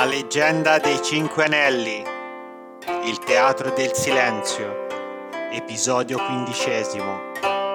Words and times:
La 0.00 0.06
leggenda 0.06 0.78
dei 0.78 0.98
Cinque 1.02 1.44
Anelli. 1.44 2.02
Il 3.04 3.18
teatro 3.18 3.70
del 3.74 3.92
silenzio. 3.92 4.86
Episodio 5.52 6.16
quindicesimo. 6.16 7.32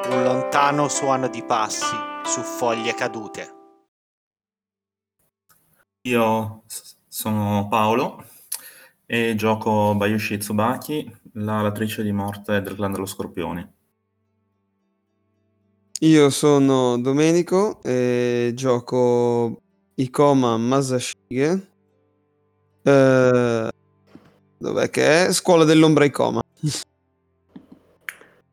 Un 0.09 0.23
lontano 0.23 0.87
suono 0.87 1.27
di 1.27 1.43
passi 1.43 1.95
su 2.23 2.41
foglie 2.41 2.95
cadute. 2.95 3.53
Io 6.07 6.63
sono 7.07 7.67
Paolo 7.69 8.25
e 9.05 9.35
gioco 9.35 9.93
Bayushi 9.93 10.37
Tsubaki, 10.37 11.17
la 11.33 11.61
latrice 11.61 12.01
di 12.01 12.11
morte 12.11 12.59
del 12.59 12.73
clan 12.73 12.91
dello 12.91 13.05
Scorpione. 13.05 13.73
Io 15.99 16.29
sono 16.31 16.99
Domenico 16.99 17.83
e 17.83 18.51
gioco 18.55 19.61
Ikoma 19.93 20.57
Masashige. 20.57 21.73
Eh, 22.87 23.69
dov'è 24.59 24.89
che 24.91 25.25
è? 25.25 25.33
Scuola 25.33 25.63
dell'ombra 25.63 26.05
Ikoma. 26.05 26.41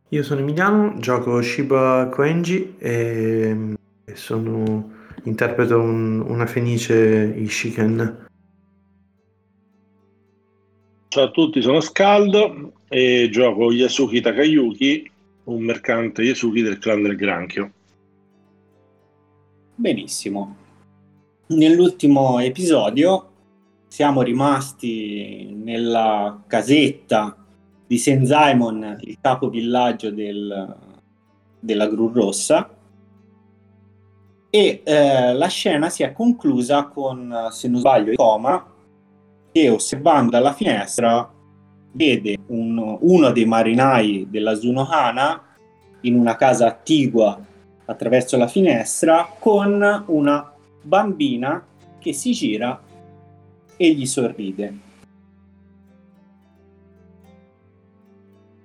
Io 0.08 0.22
sono 0.22 0.40
Emiliano, 0.40 0.98
gioco 0.98 1.42
Shiba 1.42 2.08
Koenji 2.10 2.76
e 2.78 3.74
sono, 4.14 4.90
interpreto 5.24 5.78
un- 5.78 6.20
una 6.20 6.46
fenice 6.46 7.34
Ishiken. 7.36 8.26
Ciao 11.08 11.24
a 11.24 11.30
tutti, 11.30 11.60
sono 11.60 11.80
Scaldo 11.80 12.72
e 12.88 13.28
gioco 13.30 13.70
Yasuki 13.70 14.22
Takayuki, 14.22 15.10
un 15.44 15.62
mercante 15.62 16.22
Yasuki 16.22 16.62
del 16.62 16.78
clan 16.78 17.02
del 17.02 17.16
Granchio. 17.16 17.70
Benissimo. 19.74 20.56
Nell'ultimo 21.48 22.38
episodio 22.38 23.31
siamo 23.92 24.22
rimasti 24.22 25.52
nella 25.52 26.42
casetta 26.46 27.36
di 27.86 27.98
Senzaimon, 27.98 28.96
il 29.02 29.18
capo 29.20 29.50
villaggio 29.50 30.10
del- 30.10 30.76
della 31.60 31.86
Gru 31.88 32.10
Rossa, 32.10 32.70
e 34.48 34.80
eh, 34.82 35.34
la 35.34 35.46
scena 35.48 35.90
si 35.90 36.04
è 36.04 36.12
conclusa 36.14 36.86
con, 36.86 37.48
se 37.50 37.68
non 37.68 37.80
sbaglio, 37.80 38.12
Ikoma 38.12 38.66
che 39.52 39.68
osservando 39.68 40.30
dalla 40.30 40.54
finestra 40.54 41.30
vede 41.92 42.38
un- 42.46 42.96
uno 42.98 43.30
dei 43.30 43.44
marinai 43.44 44.26
della 44.30 44.54
Zunohana 44.54 45.38
in 46.00 46.14
una 46.18 46.36
casa 46.36 46.66
attigua 46.66 47.38
attraverso 47.84 48.38
la 48.38 48.46
finestra 48.46 49.28
con 49.38 50.04
una 50.06 50.50
bambina 50.82 51.62
che 51.98 52.14
si 52.14 52.32
gira 52.32 52.88
e 53.82 53.94
gli 53.94 54.06
sorride. 54.06 54.78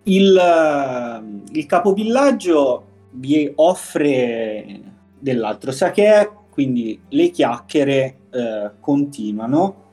Il, 0.03 1.43
il 1.53 1.65
capovillaggio 1.65 2.85
vi 3.13 3.51
offre 3.55 4.79
dell'altro 5.19 5.71
sake, 5.71 6.31
quindi 6.51 7.01
le 7.09 7.29
chiacchiere 7.31 8.17
eh, 8.29 8.71
continuano 8.79 9.85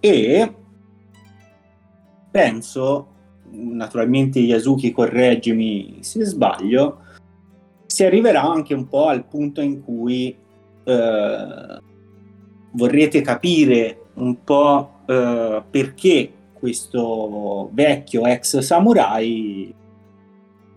e 0.00 0.54
penso, 2.30 3.08
naturalmente 3.50 4.38
Yasuki 4.38 4.90
correggimi 4.90 5.98
se 6.00 6.24
sbaglio, 6.24 7.00
si 7.84 8.04
arriverà 8.04 8.42
anche 8.42 8.72
un 8.72 8.88
po' 8.88 9.08
al 9.08 9.26
punto 9.26 9.60
in 9.60 9.82
cui 9.82 10.34
eh, 10.84 11.80
vorrete 12.72 13.20
capire 13.20 14.01
un 14.14 14.42
po' 14.44 15.00
eh, 15.06 15.62
perché 15.70 16.32
questo 16.52 17.70
vecchio 17.72 18.24
ex 18.26 18.58
samurai 18.58 19.74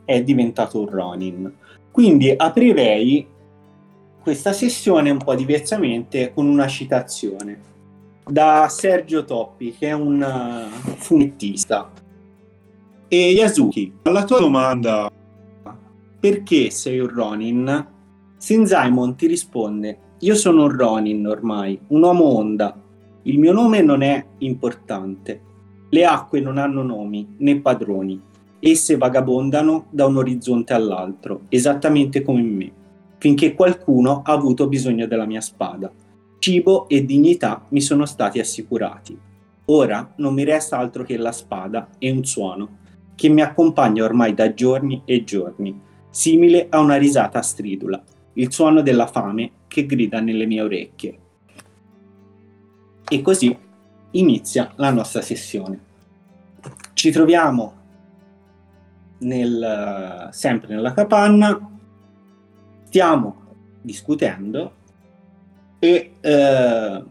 è 0.03 0.23
diventato 0.23 0.79
un 0.79 0.89
Ronin. 0.89 1.53
Quindi 1.91 2.33
aprirei 2.35 3.27
questa 4.21 4.53
sessione 4.53 5.09
un 5.09 5.19
po' 5.19 5.35
diversamente 5.35 6.33
con 6.33 6.47
una 6.47 6.67
citazione 6.67 7.73
da 8.25 8.67
Sergio 8.69 9.23
Toppi, 9.23 9.75
che 9.77 9.89
è 9.89 9.93
un 9.93 10.21
eh, 10.21 10.95
fumettista. 10.97 11.91
E 13.07 13.31
Yasuki, 13.31 13.93
alla 14.03 14.23
tua 14.23 14.39
domanda 14.39 15.11
perché 16.19 16.71
sei 16.71 16.99
un 16.99 17.09
Ronin? 17.09 17.87
Senzaimon 18.37 19.15
ti 19.15 19.27
risponde: 19.27 19.97
Io 20.21 20.33
sono 20.33 20.63
un 20.63 20.75
Ronin 20.75 21.27
ormai, 21.27 21.79
un 21.89 22.01
uomo 22.01 22.23
onda. 22.23 22.75
Il 23.27 23.39
mio 23.39 23.53
nome 23.53 23.81
non 23.81 24.03
è 24.03 24.23
importante. 24.39 25.41
Le 25.89 26.05
acque 26.05 26.39
non 26.41 26.59
hanno 26.59 26.83
nomi 26.83 27.35
né 27.39 27.59
padroni. 27.59 28.21
Esse 28.59 28.97
vagabondano 28.97 29.87
da 29.89 30.05
un 30.05 30.17
orizzonte 30.17 30.73
all'altro, 30.73 31.41
esattamente 31.49 32.21
come 32.21 32.41
me, 32.43 32.71
finché 33.17 33.55
qualcuno 33.55 34.21
ha 34.23 34.31
avuto 34.31 34.67
bisogno 34.67 35.07
della 35.07 35.25
mia 35.25 35.41
spada. 35.41 35.91
Cibo 36.37 36.87
e 36.87 37.03
dignità 37.03 37.65
mi 37.69 37.81
sono 37.81 38.05
stati 38.05 38.39
assicurati. 38.39 39.17
Ora 39.65 40.13
non 40.17 40.35
mi 40.35 40.43
resta 40.43 40.77
altro 40.77 41.03
che 41.03 41.17
la 41.17 41.31
spada 41.31 41.89
e 41.97 42.11
un 42.11 42.23
suono 42.25 42.77
che 43.15 43.27
mi 43.29 43.41
accompagna 43.41 44.03
ormai 44.03 44.35
da 44.35 44.53
giorni 44.53 45.01
e 45.03 45.23
giorni, 45.23 45.79
simile 46.11 46.67
a 46.69 46.79
una 46.79 46.97
risata 46.97 47.41
stridula, 47.41 48.03
il 48.33 48.51
suono 48.51 48.83
della 48.83 49.07
fame 49.07 49.51
che 49.67 49.87
grida 49.87 50.19
nelle 50.19 50.45
mie 50.45 50.61
orecchie. 50.61 51.19
E 53.07 53.21
così 53.21 53.57
inizia 54.11 54.71
la 54.75 54.91
nostra 54.91 55.21
sessione. 55.21 55.79
Ci 56.93 57.11
troviamo 57.11 57.73
nel- 59.19 60.29
sempre 60.31 60.73
nella 60.73 60.93
capanna, 60.93 61.69
stiamo 62.83 63.43
discutendo 63.81 64.73
e 65.79 66.15
eh, 66.19 67.03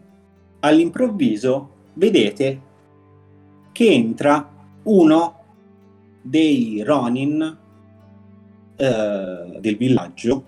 all'improvviso 0.59 1.69
vedete 1.93 2.61
che 3.71 3.91
entra 3.91 4.49
uno 4.83 5.43
dei 6.21 6.83
Ronin 6.83 7.57
eh, 8.75 9.57
del 9.59 9.77
villaggio 9.77 10.43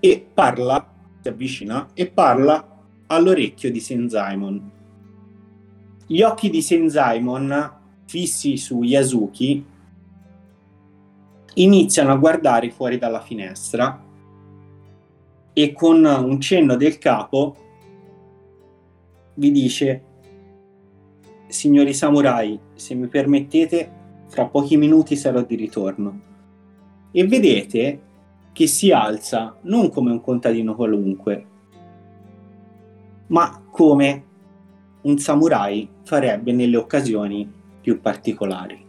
e 0.00 0.26
parla, 0.32 0.92
si 1.20 1.28
avvicina 1.28 1.88
e 1.94 2.06
parla 2.08 2.75
all'orecchio 3.06 3.70
di 3.70 3.80
Senzaimon. 3.80 4.70
Gli 6.06 6.22
occhi 6.22 6.50
di 6.50 6.62
Senzaimon, 6.62 7.72
fissi 8.04 8.56
su 8.56 8.82
Yasuki, 8.82 9.64
iniziano 11.54 12.12
a 12.12 12.16
guardare 12.16 12.70
fuori 12.70 12.98
dalla 12.98 13.20
finestra 13.20 14.02
e 15.52 15.72
con 15.72 16.04
un 16.04 16.40
cenno 16.40 16.76
del 16.76 16.98
capo 16.98 17.56
vi 19.34 19.50
dice 19.50 20.02
signori 21.46 21.94
samurai 21.94 22.58
se 22.74 22.94
mi 22.94 23.06
permettete 23.06 23.90
fra 24.26 24.46
pochi 24.46 24.76
minuti 24.76 25.16
sarò 25.16 25.40
di 25.42 25.54
ritorno 25.54 26.20
e 27.10 27.26
vedete 27.26 28.00
che 28.52 28.66
si 28.66 28.90
alza 28.90 29.56
non 29.62 29.90
come 29.90 30.10
un 30.10 30.20
contadino 30.20 30.74
qualunque 30.74 31.46
ma 33.28 33.62
come 33.70 34.24
un 35.02 35.18
samurai 35.18 35.88
farebbe 36.02 36.52
nelle 36.52 36.76
occasioni 36.76 37.50
più 37.80 38.00
particolari 38.00 38.86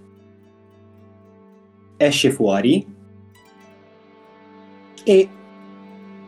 esce 1.98 2.32
fuori 2.32 2.86
e 5.04 5.30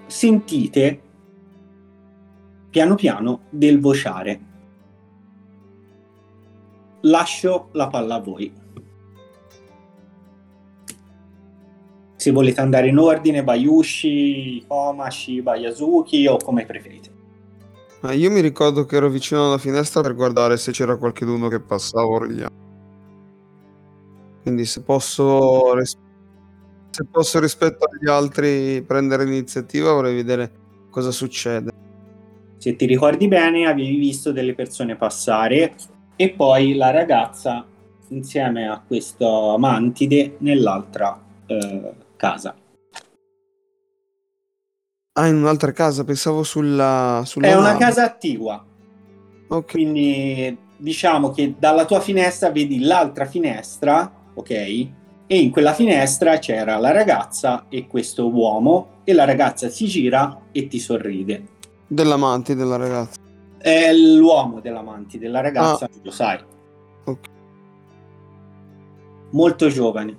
sentite 0.07 1.01
piano 2.69 2.95
piano 2.95 3.41
del 3.49 3.79
vociare. 3.79 4.47
Lascio 7.01 7.69
la 7.73 7.87
palla 7.87 8.15
a 8.15 8.19
voi. 8.19 8.53
Se 12.15 12.31
volete 12.31 12.59
andare 12.59 12.89
in 12.89 12.97
ordine, 12.97 13.43
Bayushi, 13.43 14.65
Koma, 14.67 15.09
Shiba, 15.09 15.55
Yasuki 15.55 16.27
o 16.27 16.37
come 16.37 16.65
preferite. 16.65 17.18
Ah, 18.01 18.13
io 18.13 18.31
mi 18.31 18.39
ricordo 18.39 18.85
che 18.85 18.95
ero 18.95 19.09
vicino 19.09 19.45
alla 19.45 19.57
finestra 19.57 20.01
per 20.01 20.15
guardare 20.15 20.55
se 20.55 20.71
c'era 20.71 20.95
qualcuno 20.95 21.49
che 21.49 21.59
passava 21.59 22.07
origliando. 22.07 22.67
Quindi 24.41 24.65
se 24.65 24.81
posso, 24.81 25.73
ris- 25.75 25.97
se 26.89 27.05
posso 27.11 27.39
rispetto 27.39 27.85
agli 27.85 28.09
altri 28.09 28.81
prendere 28.83 29.25
l'iniziativa 29.25 29.91
vorrei 29.91 30.15
vedere 30.15 30.51
cosa 30.89 31.11
succede. 31.11 31.71
Se 32.57 32.75
ti 32.75 32.85
ricordi 32.85 33.27
bene, 33.27 33.67
avevi 33.67 33.97
visto 33.97 34.31
delle 34.31 34.53
persone 34.53 34.95
passare 34.95 35.75
e 36.15 36.29
poi 36.31 36.75
la 36.75 36.91
ragazza 36.91 37.65
insieme 38.09 38.67
a 38.67 38.81
questo 38.85 39.55
mantide 39.57 40.35
nell'altra 40.39 41.19
eh, 41.45 41.91
casa. 42.15 42.55
Ah, 45.19 45.27
in 45.27 45.35
un'altra 45.35 45.73
casa, 45.73 46.05
pensavo 46.05 46.43
sulla... 46.43 47.19
È 47.21 47.25
sulla 47.25 47.57
una 47.57 47.71
nave. 47.73 47.79
casa 47.79 48.03
attigua. 48.05 48.63
Ok. 49.49 49.71
Quindi 49.71 50.57
diciamo 50.77 51.31
che 51.31 51.55
dalla 51.59 51.83
tua 51.83 51.99
finestra 51.99 52.51
vedi 52.51 52.79
l'altra 52.79 53.25
finestra, 53.25 54.09
ok? 54.33 54.49
E 54.51 54.91
in 55.27 55.51
quella 55.51 55.73
finestra 55.73 56.37
c'era 56.37 56.77
la 56.77 56.91
ragazza 56.91 57.65
e 57.67 57.85
questo 57.85 58.29
uomo 58.29 59.01
e 59.03 59.11
la 59.13 59.25
ragazza 59.25 59.67
si 59.67 59.87
gira 59.87 60.43
e 60.53 60.67
ti 60.67 60.79
sorride. 60.79 61.47
Dell'amante 61.85 62.55
della 62.55 62.77
ragazza. 62.77 63.19
È 63.57 63.91
l'uomo 63.93 64.61
dell'amante 64.61 65.17
della 65.19 65.41
ragazza, 65.41 65.85
Ah. 65.85 65.89
lo 66.01 66.11
sai. 66.11 66.39
Ok. 67.03 67.27
Molto 69.31 69.67
giovane. 69.67 70.17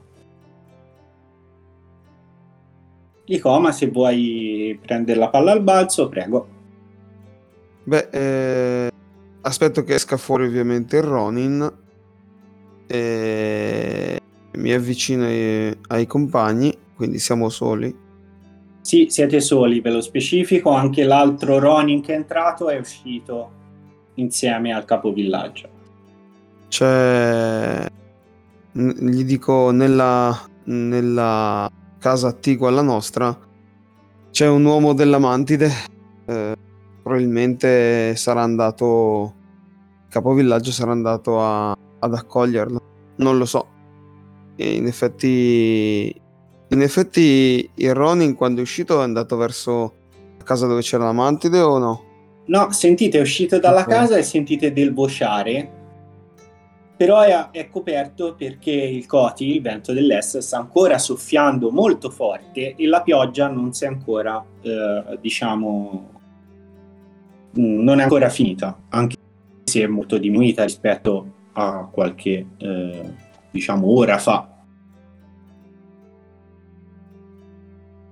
Licoma, 3.30 3.70
se 3.70 3.86
vuoi 3.86 4.76
prendere 4.84 5.16
la 5.16 5.28
palla 5.28 5.52
al 5.52 5.62
balzo, 5.62 6.08
prego. 6.08 6.48
Beh, 7.84 8.08
eh, 8.10 8.90
aspetto 9.42 9.84
che 9.84 9.94
esca 9.94 10.16
fuori 10.16 10.46
ovviamente 10.46 10.96
il 10.96 11.04
Ronin. 11.04 11.78
E 12.88 14.20
mi 14.54 14.72
avvicino 14.72 15.26
ai, 15.26 15.72
ai 15.88 16.06
compagni, 16.08 16.76
quindi 16.96 17.20
siamo 17.20 17.48
soli. 17.50 17.96
Sì, 18.80 19.06
siete 19.08 19.40
soli, 19.40 19.80
ve 19.80 19.90
lo 19.90 20.00
specifico. 20.00 20.70
Anche 20.70 21.04
l'altro 21.04 21.60
Ronin 21.60 22.02
che 22.02 22.14
è 22.14 22.16
entrato 22.16 22.68
è 22.68 22.80
uscito 22.80 23.52
insieme 24.14 24.74
al 24.74 24.84
capovillaggio. 24.84 25.68
C'è. 26.66 27.86
n- 28.72 29.08
Gli 29.08 29.22
dico 29.22 29.70
nella, 29.70 30.36
nella 30.64 31.70
casa 32.00 32.26
attigua 32.28 32.68
alla 32.68 32.82
nostra 32.82 33.36
c'è 34.30 34.48
un 34.48 34.64
uomo 34.64 34.94
della 34.94 35.18
Mantide. 35.18 35.70
eh, 36.26 36.56
probabilmente 37.02 38.14
sarà 38.16 38.42
andato. 38.42 39.34
Il 40.06 40.12
capovillaggio 40.12 40.70
sarà 40.70 40.92
andato 40.92 41.40
a- 41.40 41.70
ad 41.98 42.14
accoglierlo. 42.14 42.80
Non 43.16 43.36
lo 43.38 43.44
so. 43.44 43.66
E 44.56 44.74
in 44.74 44.86
effetti. 44.86 46.14
In 46.72 46.82
effetti 46.82 47.68
il 47.74 47.94
Ronin 47.94 48.34
quando 48.36 48.60
è 48.60 48.62
uscito 48.62 49.00
è 49.00 49.02
andato 49.02 49.36
verso 49.36 49.92
la 50.38 50.44
casa 50.44 50.66
dove 50.68 50.82
c'era 50.82 51.04
la 51.04 51.12
Mantide 51.12 51.58
o 51.60 51.78
no? 51.78 52.02
No, 52.46 52.70
sentite, 52.70 53.18
è 53.18 53.20
uscito 53.20 53.58
dalla 53.58 53.80
Ok. 53.80 53.88
casa 53.88 54.16
e 54.16 54.22
sentite 54.22 54.72
del 54.72 54.94
vociare, 54.94 55.79
però 57.00 57.20
è, 57.20 57.48
è 57.52 57.70
coperto 57.70 58.34
perché 58.34 58.72
il 58.72 59.06
Coti, 59.06 59.54
il 59.54 59.62
vento 59.62 59.94
dell'est, 59.94 60.36
sta 60.36 60.58
ancora 60.58 60.98
soffiando 60.98 61.70
molto 61.70 62.10
forte 62.10 62.74
e 62.74 62.86
la 62.86 63.00
pioggia 63.00 63.48
non 63.48 63.72
si 63.72 63.84
è 63.84 63.86
ancora, 63.86 64.44
eh, 64.60 65.18
diciamo, 65.18 66.10
mm, 67.58 67.82
non 67.82 68.00
è 68.00 68.02
ancora 68.02 68.28
finita, 68.28 68.78
anche 68.90 69.16
se 69.64 69.80
è 69.80 69.86
molto 69.86 70.18
diminuita 70.18 70.62
rispetto 70.64 71.32
a 71.52 71.88
qualche, 71.90 72.46
eh, 72.58 73.14
diciamo, 73.50 73.90
ora 73.90 74.18
fa. 74.18 74.46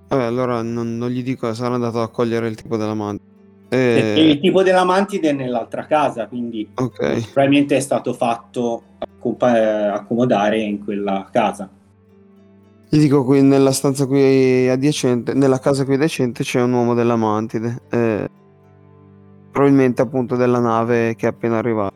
Vabbè, 0.07 0.23
allora 0.23 0.63
non, 0.63 0.97
non 0.97 1.11
gli 1.11 1.21
dico, 1.21 1.53
sarà 1.53 1.75
andato 1.75 1.97
ad 1.97 2.05
accogliere 2.05 2.47
il 2.47 2.55
tipo 2.55 2.75
della 2.75 2.95
Mantide. 2.95 3.38
Perché 3.69 4.15
Eh, 4.15 4.29
il 4.31 4.39
tipo 4.39 4.63
della 4.63 4.83
mantide 4.83 5.29
è 5.29 5.33
nell'altra 5.33 5.85
casa, 5.85 6.27
quindi 6.27 6.67
ok. 6.73 7.31
probabilmente 7.31 7.77
è 7.77 7.79
stato 7.79 8.13
fatto 8.13 8.81
eh, 8.99 9.87
accomodare 9.93 10.59
in 10.59 10.83
quella 10.83 11.27
casa. 11.31 11.69
Gli 12.89 12.97
dico 12.97 13.23
qui 13.23 13.43
nella 13.43 13.71
stanza 13.71 14.07
qui 14.07 14.67
adiacente, 14.67 15.35
nella 15.35 15.59
casa 15.59 15.85
qui 15.85 15.93
adiacente 15.93 16.43
c'è 16.43 16.59
un 16.61 16.73
uomo 16.73 16.95
della 16.95 17.15
Mantide. 17.15 17.83
eh, 17.91 18.27
probabilmente 19.51 20.01
appunto 20.01 20.35
della 20.35 20.59
nave 20.59 21.15
che 21.15 21.27
è 21.27 21.29
appena 21.29 21.57
arrivata. 21.59 21.95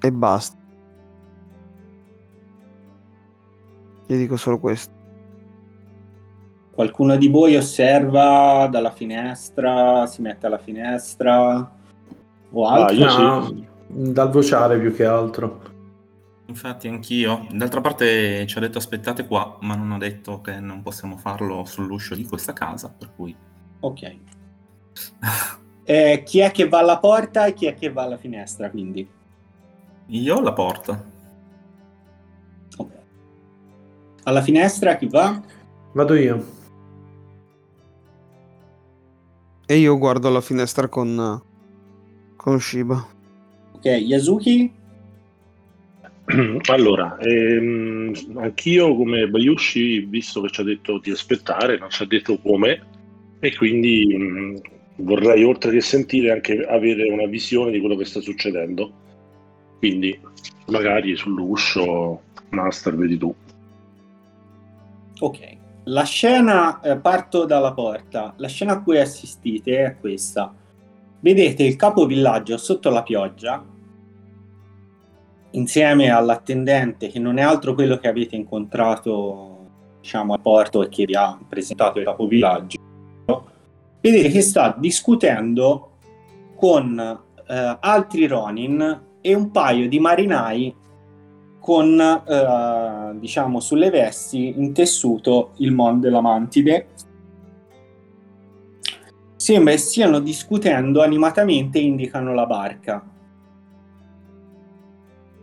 E 0.00 0.12
basta. 0.12 0.56
Gli 4.06 4.16
dico 4.16 4.36
solo 4.36 4.58
questo. 4.58 4.92
Qualcuno 6.72 7.16
di 7.16 7.28
voi 7.28 7.54
osserva 7.56 8.66
dalla 8.70 8.90
finestra, 8.90 10.06
si 10.06 10.22
mette 10.22 10.46
alla 10.46 10.58
finestra 10.58 11.70
o 12.50 12.66
Ah, 12.66 12.72
altro? 12.86 12.94
io 12.96 13.18
No, 13.18 13.46
sì. 13.46 13.66
dal 14.12 14.30
vociare 14.30 14.78
più 14.78 14.94
che 14.94 15.04
altro. 15.04 15.60
Infatti 16.46 16.88
anch'io. 16.88 17.46
D'altra 17.50 17.80
parte 17.80 18.46
ci 18.46 18.56
ha 18.56 18.60
detto 18.60 18.78
aspettate 18.78 19.26
qua, 19.26 19.56
ma 19.60 19.74
non 19.74 19.92
ha 19.92 19.98
detto 19.98 20.40
che 20.40 20.60
non 20.60 20.82
possiamo 20.82 21.16
farlo 21.16 21.64
sull'uscio 21.64 22.14
di 22.14 22.24
questa 22.24 22.52
casa, 22.52 22.92
per 22.96 23.10
cui... 23.14 23.34
Ok. 23.80 24.16
Eh, 25.84 26.22
chi 26.24 26.38
è 26.40 26.50
che 26.52 26.68
va 26.68 26.78
alla 26.78 26.98
porta 26.98 27.46
e 27.46 27.54
chi 27.54 27.66
è 27.66 27.74
che 27.74 27.90
va 27.90 28.02
alla 28.02 28.16
finestra, 28.16 28.70
quindi? 28.70 29.06
Io 30.06 30.38
alla 30.38 30.52
porta. 30.52 31.02
Ok. 32.76 32.90
Alla 34.24 34.40
finestra 34.42 34.96
chi 34.96 35.06
va? 35.08 35.40
Vado 35.92 36.14
io. 36.14 36.60
E 39.72 39.78
io 39.78 39.96
guardo 39.96 40.28
la 40.28 40.42
finestra 40.42 40.86
con, 40.86 41.40
con 42.36 42.60
Shiba. 42.60 43.06
Ok, 43.76 43.86
Yasuki? 43.86 44.70
Allora, 46.68 47.16
ehm, 47.18 48.12
anch'io 48.36 48.94
come 48.94 49.26
Bayushi, 49.28 50.00
visto 50.00 50.42
che 50.42 50.50
ci 50.50 50.60
ha 50.60 50.64
detto 50.64 50.98
di 50.98 51.10
aspettare, 51.10 51.78
non 51.78 51.88
ci 51.88 52.02
ha 52.02 52.06
detto 52.06 52.36
come, 52.36 52.82
e 53.40 53.56
quindi 53.56 54.14
mh, 54.14 54.60
vorrei 55.04 55.42
oltre 55.42 55.70
che 55.70 55.80
sentire 55.80 56.32
anche 56.32 56.66
avere 56.66 57.10
una 57.10 57.26
visione 57.26 57.70
di 57.70 57.80
quello 57.80 57.96
che 57.96 58.04
sta 58.04 58.20
succedendo. 58.20 58.92
Quindi 59.78 60.20
magari 60.66 61.16
sull'uscio, 61.16 62.20
Master, 62.50 62.94
vedi 62.94 63.16
tu. 63.16 63.34
Ok. 65.20 65.60
La 65.84 66.04
scena, 66.04 66.80
eh, 66.80 66.96
parto 66.96 67.44
dalla 67.44 67.72
porta, 67.72 68.34
la 68.36 68.46
scena 68.46 68.74
a 68.74 68.82
cui 68.82 69.00
assistite 69.00 69.84
è 69.84 69.96
questa. 69.98 70.54
Vedete 71.18 71.64
il 71.64 71.74
capovillaggio 71.74 72.56
sotto 72.56 72.88
la 72.88 73.02
pioggia, 73.02 73.64
insieme 75.50 76.10
all'attendente 76.10 77.08
che 77.08 77.18
non 77.18 77.38
è 77.38 77.42
altro 77.42 77.74
quello 77.74 77.98
che 77.98 78.08
avete 78.08 78.36
incontrato, 78.36 79.70
diciamo, 80.00 80.34
al 80.34 80.40
porto 80.40 80.84
e 80.84 80.88
che 80.88 81.04
vi 81.04 81.14
ha 81.14 81.38
presentato 81.48 81.98
il 81.98 82.04
capovillaggio. 82.04 82.78
Vedete 84.00 84.28
che 84.30 84.40
sta 84.40 84.74
discutendo 84.78 85.98
con 86.56 86.96
eh, 86.98 87.78
altri 87.80 88.26
Ronin 88.26 89.02
e 89.20 89.34
un 89.34 89.50
paio 89.50 89.88
di 89.88 89.98
marinai 89.98 90.74
con, 91.62 91.98
eh, 92.00 93.18
diciamo, 93.20 93.60
sulle 93.60 93.88
vesti 93.88 94.54
in 94.58 94.72
tessuto 94.72 95.52
il 95.58 95.70
Mon 95.70 96.00
della 96.00 96.20
Mantide. 96.20 96.88
Sembra 99.36 99.76
stiano 99.76 100.18
discutendo 100.18 101.02
animatamente 101.02 101.78
e 101.78 101.82
indicano 101.82 102.34
la 102.34 102.46
barca. 102.46 103.00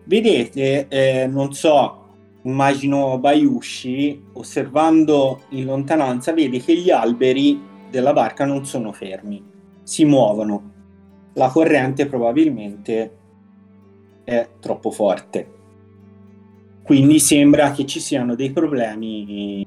Vedete, 0.03 0.87
eh, 0.89 1.27
non 1.27 1.53
so, 1.53 2.07
immagino 2.41 3.17
Bayushi, 3.17 4.25
osservando 4.33 5.43
in 5.51 5.63
lontananza, 5.63 6.33
vede 6.33 6.59
che 6.59 6.75
gli 6.75 6.89
alberi 6.89 7.61
della 7.89 8.11
barca 8.11 8.43
non 8.43 8.65
sono 8.65 8.91
fermi, 8.91 9.41
si 9.83 10.03
muovono. 10.03 10.71
La 11.35 11.47
corrente 11.47 12.07
probabilmente 12.07 13.17
è 14.25 14.49
troppo 14.59 14.91
forte. 14.91 15.58
Quindi 16.83 17.19
sembra 17.19 17.71
che 17.71 17.85
ci 17.85 17.99
siano 17.99 18.35
dei 18.35 18.51
problemi 18.51 19.65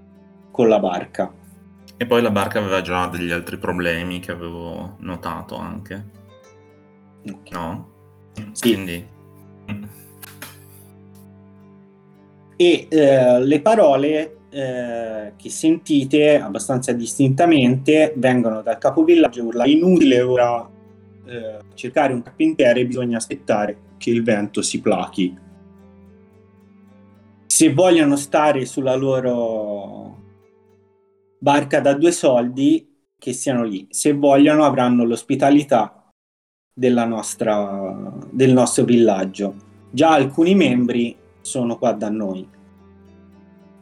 con 0.51 0.69
la 0.69 0.79
barca. 0.79 1.33
E 1.97 2.07
poi 2.07 2.21
la 2.21 2.31
barca 2.31 2.59
aveva 2.59 2.81
già 2.81 3.07
degli 3.07 3.31
altri 3.31 3.59
problemi 3.59 4.19
che 4.19 4.33
avevo 4.33 4.97
notato 5.01 5.57
anche, 5.57 6.05
Ok. 7.31 7.51
no? 7.51 7.91
Sì. 8.53 8.75
Quindi... 8.75 9.07
E 12.57 12.87
eh, 12.89 13.41
le 13.41 13.61
parole 13.61 14.37
eh, 14.51 15.33
che 15.37 15.49
sentite 15.51 16.41
abbastanza 16.41 16.93
distintamente 16.93 18.13
vengono 18.17 18.63
dal 18.63 18.79
capovillaggio 18.79 19.45
urla 19.45 19.65
inutile 19.65 20.21
ora 20.21 20.69
eh, 21.25 21.59
cercare 21.75 22.13
un 22.13 22.23
carpentiere 22.23 22.85
bisogna 22.85 23.17
aspettare 23.17 23.77
che 23.97 24.11
il 24.11 24.23
vento 24.23 24.61
si 24.61 24.81
plachi 24.81 25.35
se 27.53 27.71
vogliono 27.71 28.17
stare 28.17 28.65
sulla 28.65 28.95
loro 28.95 30.17
barca 31.39 31.81
da 31.81 31.93
due 31.93 32.11
soldi 32.11 33.11
che 33.19 33.35
siano 33.35 33.63
lì 33.63 33.87
se 33.91 34.15
vogliono 34.15 34.65
avranno 34.65 35.05
l'ospitalità 35.05 36.11
della 36.73 37.05
nostra, 37.05 38.11
del 38.31 38.55
nostro 38.55 38.85
villaggio 38.85 39.55
già 39.91 40.15
alcuni 40.15 40.55
membri 40.55 41.15
sono 41.43 41.77
qua 41.77 41.93
da 41.93 42.09
noi 42.09 42.49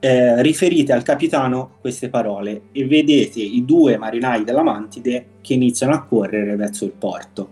eh, 0.00 0.42
riferite 0.42 0.92
al 0.92 1.04
capitano 1.04 1.76
queste 1.80 2.08
parole 2.08 2.62
e 2.72 2.84
vedete 2.88 3.38
i 3.38 3.64
due 3.64 3.96
marinai 3.98 4.42
della 4.42 4.64
Mantide 4.64 5.34
che 5.40 5.54
iniziano 5.54 5.94
a 5.94 6.02
correre 6.04 6.56
verso 6.56 6.86
il 6.86 6.92
porto. 6.92 7.50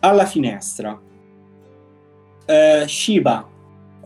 Alla 0.00 0.26
finestra. 0.26 1.00
Eh, 2.44 2.84
Shiba, 2.88 3.48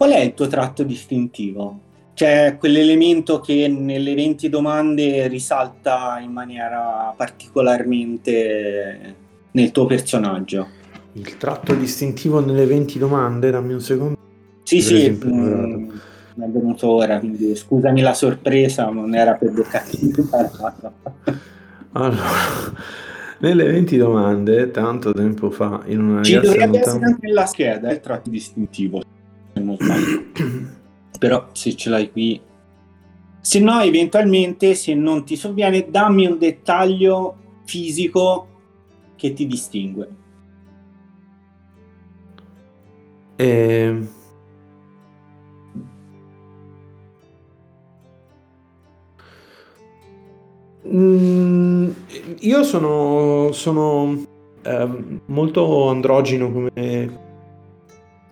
qual 0.00 0.12
è 0.12 0.20
il 0.20 0.32
tuo 0.32 0.46
tratto 0.46 0.82
distintivo? 0.82 1.78
C'è 2.14 2.56
quell'elemento 2.58 3.38
che 3.40 3.68
nelle 3.68 4.14
20 4.14 4.48
domande 4.48 5.28
risalta 5.28 6.18
in 6.22 6.32
maniera 6.32 7.12
particolarmente 7.14 9.14
nel 9.50 9.70
tuo 9.70 9.84
personaggio. 9.84 10.68
Il 11.12 11.36
tratto 11.36 11.74
distintivo 11.74 12.40
nelle 12.40 12.64
20 12.64 12.98
domande, 12.98 13.50
dammi 13.50 13.74
un 13.74 13.80
secondo. 13.82 14.16
Sì, 14.62 14.76
Per 14.76 14.84
sì, 14.86 14.94
esempio, 14.94 15.34
mm, 15.34 15.90
mi 16.36 16.44
è 16.46 16.48
venuto 16.48 16.88
ora, 16.88 17.18
quindi 17.18 17.54
scusami 17.54 18.00
la 18.00 18.14
sorpresa, 18.14 18.88
non 18.88 19.14
era 19.14 19.34
per 19.34 19.52
imparato. 20.00 20.92
Allora, 21.92 22.22
nelle 23.40 23.64
20 23.64 23.98
domande, 23.98 24.70
tanto 24.70 25.12
tempo 25.12 25.50
fa, 25.50 25.82
in 25.86 26.00
una 26.00 26.22
Ci 26.22 26.40
dovrebbe 26.40 26.78
essere 26.78 27.04
anche 27.04 27.26
nella 27.26 27.44
scheda 27.44 27.90
il 27.90 28.00
tratto 28.00 28.30
distintivo, 28.30 29.02
non 29.62 29.76
sbaglio. 29.78 30.24
Però 31.18 31.48
se 31.52 31.74
ce 31.74 31.90
l'hai 31.90 32.10
qui... 32.10 32.40
Se 33.40 33.58
no, 33.58 33.80
eventualmente, 33.80 34.74
se 34.74 34.94
non 34.94 35.24
ti 35.24 35.36
sovviene, 35.36 35.88
dammi 35.88 36.26
un 36.26 36.38
dettaglio 36.38 37.36
fisico 37.64 38.46
che 39.16 39.32
ti 39.32 39.46
distingue. 39.46 40.08
Eh, 43.36 44.08
mm, 50.86 51.90
io 52.40 52.62
sono, 52.64 53.52
sono 53.52 54.24
ehm, 54.62 55.20
molto 55.26 55.88
androgino 55.88 56.52
come, 56.52 56.70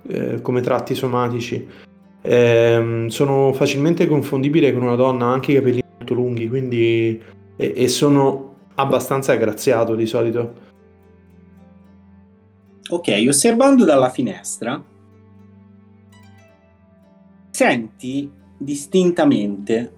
eh, 0.09 0.41
come 0.41 0.61
tratti 0.61 0.95
somatici. 0.95 1.67
Ehm, 2.21 3.07
sono 3.09 3.53
facilmente 3.53 4.07
confondibile 4.07 4.73
con 4.73 4.83
una 4.83 4.97
donna, 4.97 5.27
anche 5.27 5.53
i 5.53 5.55
capelli 5.55 5.83
molto 5.97 6.15
lunghi, 6.15 6.49
quindi 6.49 7.23
e, 7.57 7.73
e 7.77 7.88
sono 7.88 8.55
abbastanza 8.75 9.33
aggraziato 9.33 9.95
di 9.95 10.07
solito. 10.07 10.67
Ok, 12.91 13.25
osservando 13.29 13.85
dalla 13.85 14.09
finestra, 14.09 14.83
senti 17.50 18.31
distintamente 18.57 19.93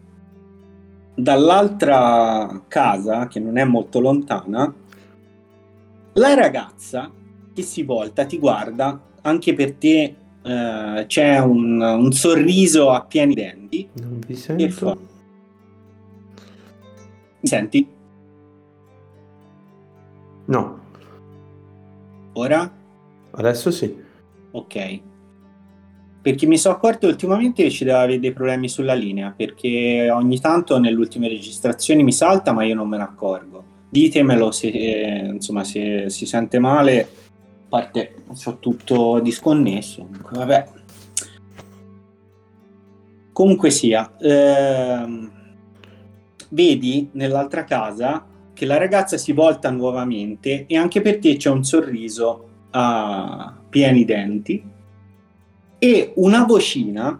dall'altra 1.14 2.64
casa, 2.66 3.28
che 3.28 3.38
non 3.38 3.58
è 3.58 3.64
molto 3.64 4.00
lontana, 4.00 4.74
la 6.14 6.34
ragazza 6.34 7.10
che 7.54 7.62
si 7.62 7.82
volta, 7.82 8.24
ti 8.24 8.38
guarda, 8.38 9.00
anche 9.22 9.54
per 9.54 9.72
te 9.74 10.14
eh, 10.42 11.04
c'è 11.06 11.38
un, 11.38 11.80
un 11.80 12.12
sorriso 12.12 12.90
a 12.90 13.02
pieni 13.02 13.34
denti. 13.34 13.88
Non 13.94 14.18
vi 14.26 14.32
E 14.32 14.70
fa... 14.70 14.86
sento. 14.86 15.08
Mi 17.40 17.48
senti? 17.48 17.86
No, 20.46 20.78
Ora? 22.34 22.70
adesso 23.32 23.70
sì. 23.70 23.94
Ok. 24.52 25.00
Perché 26.22 26.46
mi 26.46 26.58
sono 26.58 26.74
accorto 26.74 27.06
ultimamente 27.06 27.62
che 27.62 27.70
ci 27.70 27.84
deve 27.84 27.96
avere 27.98 28.18
dei 28.18 28.32
problemi 28.32 28.68
sulla 28.68 28.92
linea, 28.94 29.32
perché 29.34 30.10
ogni 30.10 30.38
tanto 30.38 30.78
nelle 30.78 30.96
ultime 30.96 31.28
registrazioni 31.28 32.02
mi 32.02 32.12
salta, 32.12 32.52
ma 32.52 32.64
io 32.64 32.74
non 32.74 32.88
me 32.88 32.98
ne 32.98 33.04
accorgo. 33.04 33.64
Ditemelo 33.88 34.50
se, 34.50 34.68
eh, 34.68 35.24
insomma, 35.26 35.64
se 35.64 36.10
si 36.10 36.26
sente 36.26 36.58
male, 36.58 37.08
parte 37.70 38.16
so 38.34 38.58
tutto 38.58 39.20
disconnesso. 39.20 40.08
Vabbè. 40.32 40.68
Comunque 43.32 43.70
sia, 43.70 44.16
ehm, 44.18 45.30
vedi 46.50 47.08
nell'altra 47.12 47.64
casa 47.64 48.26
che 48.52 48.66
la 48.66 48.76
ragazza 48.76 49.16
si 49.16 49.32
volta 49.32 49.70
nuovamente 49.70 50.66
e 50.66 50.76
anche 50.76 51.00
per 51.00 51.18
te 51.18 51.36
c'è 51.36 51.48
un 51.48 51.64
sorriso 51.64 52.48
a 52.72 53.58
pieni 53.70 54.04
denti 54.04 54.62
e 55.78 56.12
una 56.16 56.44
vocina 56.44 57.18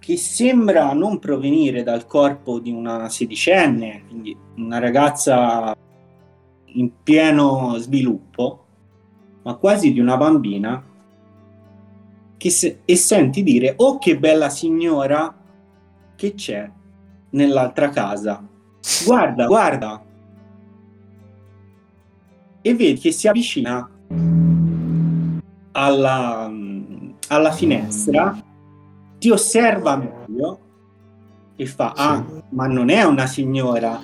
che 0.00 0.16
sembra 0.16 0.92
non 0.94 1.18
provenire 1.20 1.84
dal 1.84 2.06
corpo 2.06 2.58
di 2.58 2.72
una 2.72 3.08
sedicenne, 3.08 4.02
quindi 4.08 4.36
una 4.56 4.78
ragazza 4.78 5.76
in 6.72 6.90
pieno 7.02 7.76
sviluppo, 7.78 8.64
ma 9.50 9.56
quasi 9.56 9.92
di 9.92 9.98
una 9.98 10.16
bambina, 10.16 10.80
che 12.36 12.50
se- 12.50 12.82
e 12.84 12.96
senti 12.96 13.42
dire, 13.42 13.74
oh 13.78 13.98
che 13.98 14.16
bella 14.16 14.48
signora 14.48 15.34
che 16.14 16.34
c'è 16.34 16.70
nell'altra 17.30 17.88
casa. 17.88 18.46
Guarda, 19.04 19.46
guarda. 19.46 20.02
E 22.62 22.74
vedi 22.74 23.00
che 23.00 23.10
si 23.10 23.26
avvicina 23.26 23.90
alla, 25.72 26.52
alla 27.28 27.52
finestra, 27.52 28.40
ti 29.18 29.30
osserva 29.30 29.96
meglio 29.96 30.58
e 31.56 31.66
fa, 31.66 31.92
ah, 31.96 32.24
ma 32.50 32.66
non 32.66 32.88
è 32.88 33.02
una 33.02 33.26
signora. 33.26 34.00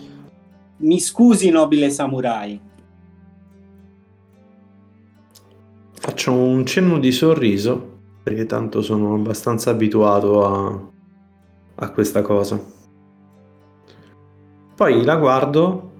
Mi 0.78 0.98
scusi, 0.98 1.50
nobile 1.50 1.88
samurai. 1.90 2.60
Faccio 6.06 6.32
un 6.32 6.64
cenno 6.64 7.00
di 7.00 7.10
sorriso 7.10 7.94
perché 8.22 8.46
tanto 8.46 8.80
sono 8.80 9.14
abbastanza 9.14 9.70
abituato 9.70 10.46
a, 10.46 10.88
a 11.74 11.90
questa 11.90 12.22
cosa. 12.22 12.62
Poi 14.76 15.02
la 15.02 15.16
guardo, 15.16 15.90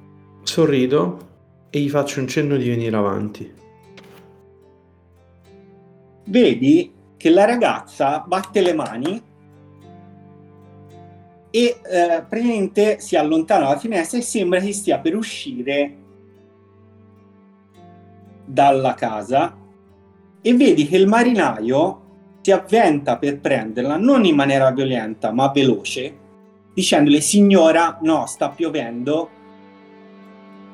sorrido 0.45 1.19
e 1.71 1.81
gli 1.81 1.91
faccio 1.91 2.21
un 2.21 2.29
cenno 2.29 2.57
di 2.57 2.69
venire 2.69 2.95
avanti. 2.95 3.53
vedi 6.27 6.93
che 7.17 7.31
la 7.31 7.45
ragazza 7.45 8.23
batte 8.25 8.61
le 8.61 8.75
mani 8.75 9.21
e 11.51 11.61
eh, 11.61 12.25
praticamente 12.29 13.01
si 13.01 13.17
allontana 13.17 13.65
dalla 13.67 13.79
finestra 13.79 14.19
e 14.19 14.23
sembra 14.23 14.61
che 14.61 14.73
stia 14.73 15.01
per 15.01 15.17
uscire 15.17 15.97
dalla 18.45 18.95
casa 18.95 19.65
e 20.47 20.55
vedi 20.55 20.87
che 20.87 20.97
il 20.97 21.09
marinaio 21.09 22.03
si 22.41 22.53
avventa 22.53 23.19
per 23.19 23.41
prenderla 23.41 23.97
non 23.97 24.25
in 24.25 24.37
maniera 24.37 24.71
violenta 24.71 25.33
ma 25.33 25.51
veloce 25.51 26.19
dicendole 26.73 27.21
signora 27.21 27.99
no 28.03 28.27
sta 28.27 28.51
piovendo. 28.51 29.31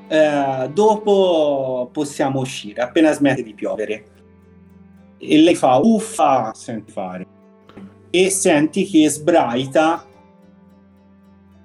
Eh, 0.09 0.69
dopo 0.71 1.89
possiamo 1.91 2.41
uscire 2.41 2.83
appena 2.83 3.13
smette 3.13 3.43
di 3.43 3.55
piovere. 3.55 4.05
E 5.17 5.39
lei 5.39 5.55
fa 5.55 5.77
uffa 5.77 6.53
senti 6.55 6.93
fare. 6.93 7.27
E 8.11 8.29
senti 8.29 8.85
che 8.85 9.09
sbraita 9.09 10.05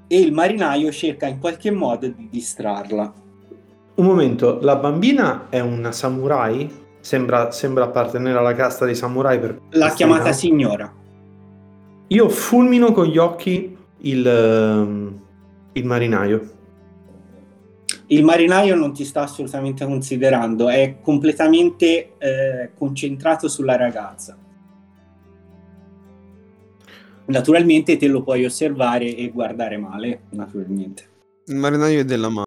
e 0.08 0.18
il 0.18 0.32
marinaio 0.32 0.92
cerca 0.92 1.28
in 1.28 1.40
qualche 1.40 1.72
modo 1.72 2.08
di 2.08 2.30
distrarla. 2.30 3.14
Un 3.96 4.06
momento, 4.06 4.60
la 4.62 4.78
bambina 4.78 5.48
è 5.50 5.60
una 5.60 5.92
samurai? 5.92 6.86
Sembra, 7.08 7.52
sembra 7.52 7.86
appartenere 7.86 8.38
alla 8.38 8.54
casta 8.54 8.84
dei 8.84 8.94
samurai 8.94 9.40
per 9.40 9.62
l'ha 9.70 9.92
chiamata 9.92 10.24
età. 10.24 10.34
signora 10.34 10.94
Io 12.08 12.28
fulmino 12.28 12.92
con 12.92 13.06
gli 13.06 13.18
occhi 13.18 13.78
il, 14.00 14.28
ehm, 14.28 15.22
il 15.72 15.86
marinaio. 15.86 16.52
il 18.08 18.26
marinaio 18.26 18.76
non 18.76 18.92
ti 18.92 19.06
sta 19.06 19.22
assolutamente 19.22 19.86
considerando 19.86 20.68
è 20.68 20.98
completamente 21.02 22.18
eh, 22.18 22.72
concentrato 22.78 23.48
sulla 23.48 23.78
ragazza 23.78 24.38
naturalmente 27.28 27.96
te 27.96 28.08
lo 28.08 28.22
puoi 28.22 28.44
osservare 28.44 29.16
e 29.16 29.30
guardare 29.30 29.78
male 29.78 30.24
naturalmente 30.32 31.10
Il 31.46 31.56
marinaio 31.56 32.02
è 32.02 32.04
della 32.04 32.28
mano. 32.28 32.46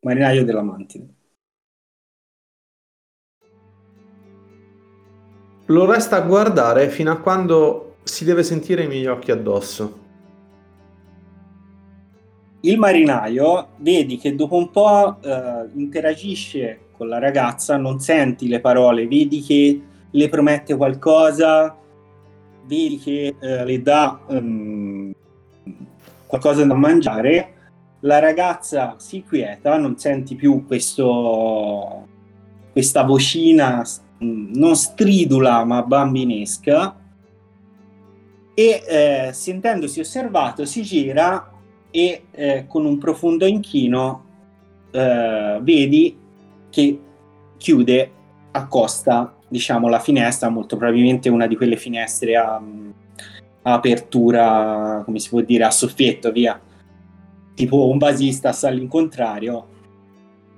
marinaio 0.00 0.44
della 0.46 0.62
mantide 0.62 1.13
Lo 5.66 5.90
resta 5.90 6.16
a 6.16 6.20
guardare 6.20 6.88
fino 6.90 7.10
a 7.10 7.18
quando 7.18 7.96
si 8.02 8.24
deve 8.24 8.42
sentire 8.42 8.84
i 8.84 8.88
miei 8.88 9.06
occhi 9.06 9.30
addosso. 9.30 10.02
il 12.64 12.78
marinaio 12.78 13.68
vedi 13.78 14.16
che 14.16 14.34
dopo 14.34 14.56
un 14.56 14.70
po' 14.70 15.18
eh, 15.20 15.68
interagisce 15.74 16.78
con 16.96 17.08
la 17.08 17.18
ragazza, 17.18 17.76
non 17.76 18.00
senti 18.00 18.48
le 18.48 18.60
parole, 18.60 19.06
vedi 19.06 19.42
che 19.42 19.82
le 20.10 20.28
promette 20.28 20.76
qualcosa 20.76 21.76
vedi 22.66 22.98
che 22.98 23.34
eh, 23.38 23.64
le 23.64 23.82
dà 23.82 24.20
ehm, 24.28 25.12
qualcosa 26.26 26.64
da 26.64 26.74
mangiare, 26.74 27.52
la 28.00 28.18
ragazza 28.18 28.94
si 28.98 29.22
quieta, 29.22 29.76
non 29.76 29.98
senti 29.98 30.34
più 30.34 30.66
questo, 30.66 32.06
questa 32.72 33.02
vocina 33.02 33.82
non 34.18 34.76
stridula 34.76 35.64
ma 35.64 35.82
bambinesca. 35.82 37.00
E 38.56 38.84
eh, 38.86 39.30
sentendosi 39.32 40.00
osservato 40.00 40.64
si 40.64 40.82
gira 40.82 41.50
e 41.90 42.24
eh, 42.30 42.66
con 42.68 42.86
un 42.86 42.98
profondo 42.98 43.46
inchino 43.46 44.24
eh, 44.92 45.58
vedi 45.60 46.16
che 46.70 47.00
chiude 47.56 48.10
accosta 48.52 49.34
diciamo 49.48 49.88
la 49.88 50.00
finestra 50.00 50.48
molto 50.48 50.76
probabilmente 50.76 51.28
una 51.28 51.46
di 51.46 51.56
quelle 51.56 51.76
finestre 51.76 52.36
a, 52.36 52.54
a 52.56 53.72
apertura 53.72 55.02
come 55.04 55.18
si 55.18 55.28
può 55.28 55.40
dire 55.40 55.64
a 55.64 55.70
soffietto 55.70 56.32
via. 56.32 56.60
Tipo 57.54 57.88
un 57.88 57.98
basista 57.98 58.50
sta 58.50 58.68
all'incontrario 58.68 59.68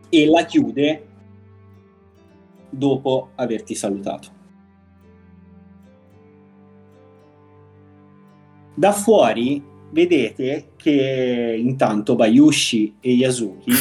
e 0.09 0.27
la 0.27 0.45
chiude 0.45 1.07
dopo 2.77 3.31
averti 3.35 3.75
salutato. 3.75 4.29
Da 8.75 8.93
fuori 8.93 9.63
vedete 9.91 10.73
che 10.77 11.57
intanto 11.59 12.15
Bayushi 12.15 12.97
e 13.01 13.13
Yasuki 13.13 13.73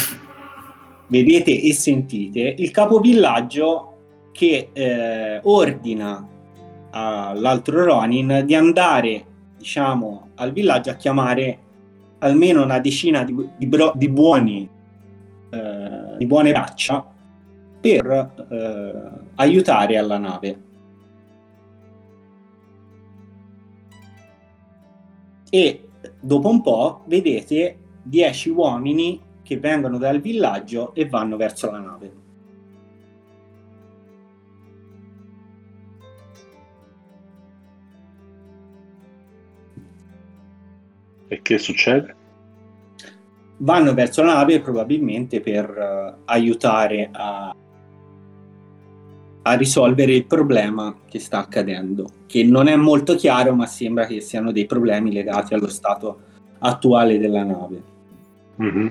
vedete 1.08 1.60
e 1.60 1.72
sentite 1.74 2.54
il 2.56 2.70
capovillaggio 2.70 3.94
che 4.32 4.70
eh, 4.72 5.40
ordina 5.42 6.26
all'altro 6.90 7.84
Ronin 7.84 8.42
di 8.46 8.54
andare 8.54 9.24
diciamo 9.58 10.30
al 10.36 10.52
villaggio 10.52 10.90
a 10.90 10.94
chiamare 10.94 11.58
almeno 12.18 12.62
una 12.62 12.78
decina 12.78 13.24
di, 13.24 13.34
di, 13.56 13.66
bro, 13.66 13.92
di 13.94 14.08
buoni 14.08 14.68
eh, 15.50 16.16
di 16.16 16.26
buone 16.26 16.52
braccia 16.52 17.06
per 17.86 18.46
eh, 18.50 19.10
aiutare 19.36 19.96
alla 19.96 20.18
nave 20.18 20.64
e 25.48 25.88
dopo 26.20 26.48
un 26.48 26.60
po' 26.60 27.04
vedete 27.06 27.78
10 28.02 28.50
uomini 28.50 29.22
che 29.42 29.58
vengono 29.58 29.98
dal 29.98 30.20
villaggio 30.20 30.92
e 30.94 31.08
vanno 31.08 31.36
verso 31.36 31.70
la 31.70 31.78
nave. 31.78 32.12
E 41.28 41.42
che 41.42 41.58
succede? 41.58 42.14
Vanno 43.58 43.94
verso 43.94 44.22
la 44.22 44.34
nave 44.34 44.60
probabilmente 44.60 45.40
per 45.40 45.70
uh, 45.70 46.22
aiutare 46.24 47.08
a, 47.12 47.54
a 49.48 49.52
risolvere 49.54 50.12
il 50.12 50.26
problema 50.26 50.96
che 51.08 51.20
sta 51.20 51.38
accadendo, 51.38 52.10
che 52.26 52.42
non 52.42 52.66
è 52.66 52.74
molto 52.74 53.14
chiaro, 53.14 53.54
ma 53.54 53.66
sembra 53.66 54.04
che 54.04 54.20
siano 54.20 54.50
dei 54.50 54.66
problemi 54.66 55.12
legati 55.12 55.54
allo 55.54 55.68
stato 55.68 56.20
attuale 56.58 57.16
della 57.20 57.44
nave. 57.44 57.82
Mm-hmm. 58.60 58.86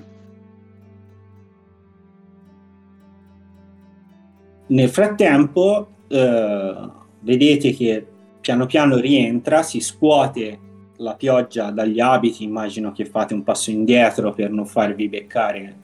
Nel 4.68 4.90
frattempo, 4.90 5.88
eh, 6.08 6.90
vedete 7.20 7.74
che 7.74 8.08
piano 8.40 8.66
piano 8.66 8.96
rientra, 8.96 9.62
si 9.62 9.82
scuote 9.82 10.60
la 10.98 11.16
pioggia 11.16 11.70
dagli 11.72 12.00
abiti, 12.00 12.46
immagino 12.46 12.94
che 12.94 13.04
fate 13.04 13.34
un 13.34 13.44
passo 13.44 13.72
indietro 13.72 14.32
per 14.32 14.52
non 14.52 14.66
farvi 14.66 15.10
beccare 15.10 15.76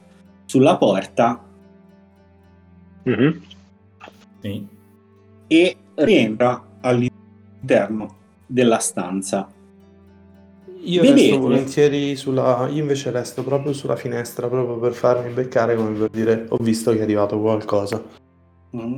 sulla 0.45 0.77
porta. 0.77 1.43
Mm-hmm. 3.09 3.31
Sì. 4.41 4.67
E 5.47 5.77
rientra 5.95 6.77
all'interno 6.81 8.15
della 8.45 8.79
stanza. 8.79 9.47
Io 10.83 11.01
Vedete? 11.01 11.21
resto 11.21 11.39
volentieri 11.39 12.15
sulla. 12.15 12.67
Io 12.71 12.81
invece 12.81 13.11
resto 13.11 13.43
proprio 13.43 13.71
sulla 13.71 13.95
finestra, 13.95 14.47
proprio 14.47 14.77
per 14.77 14.93
farmi 14.93 15.31
beccare, 15.31 15.75
come 15.75 15.91
per 15.91 16.09
dire, 16.09 16.45
ho 16.49 16.57
visto 16.57 16.91
che 16.91 16.99
è 16.99 17.03
arrivato 17.03 17.39
qualcosa. 17.39 18.03
Mm. 18.75 18.97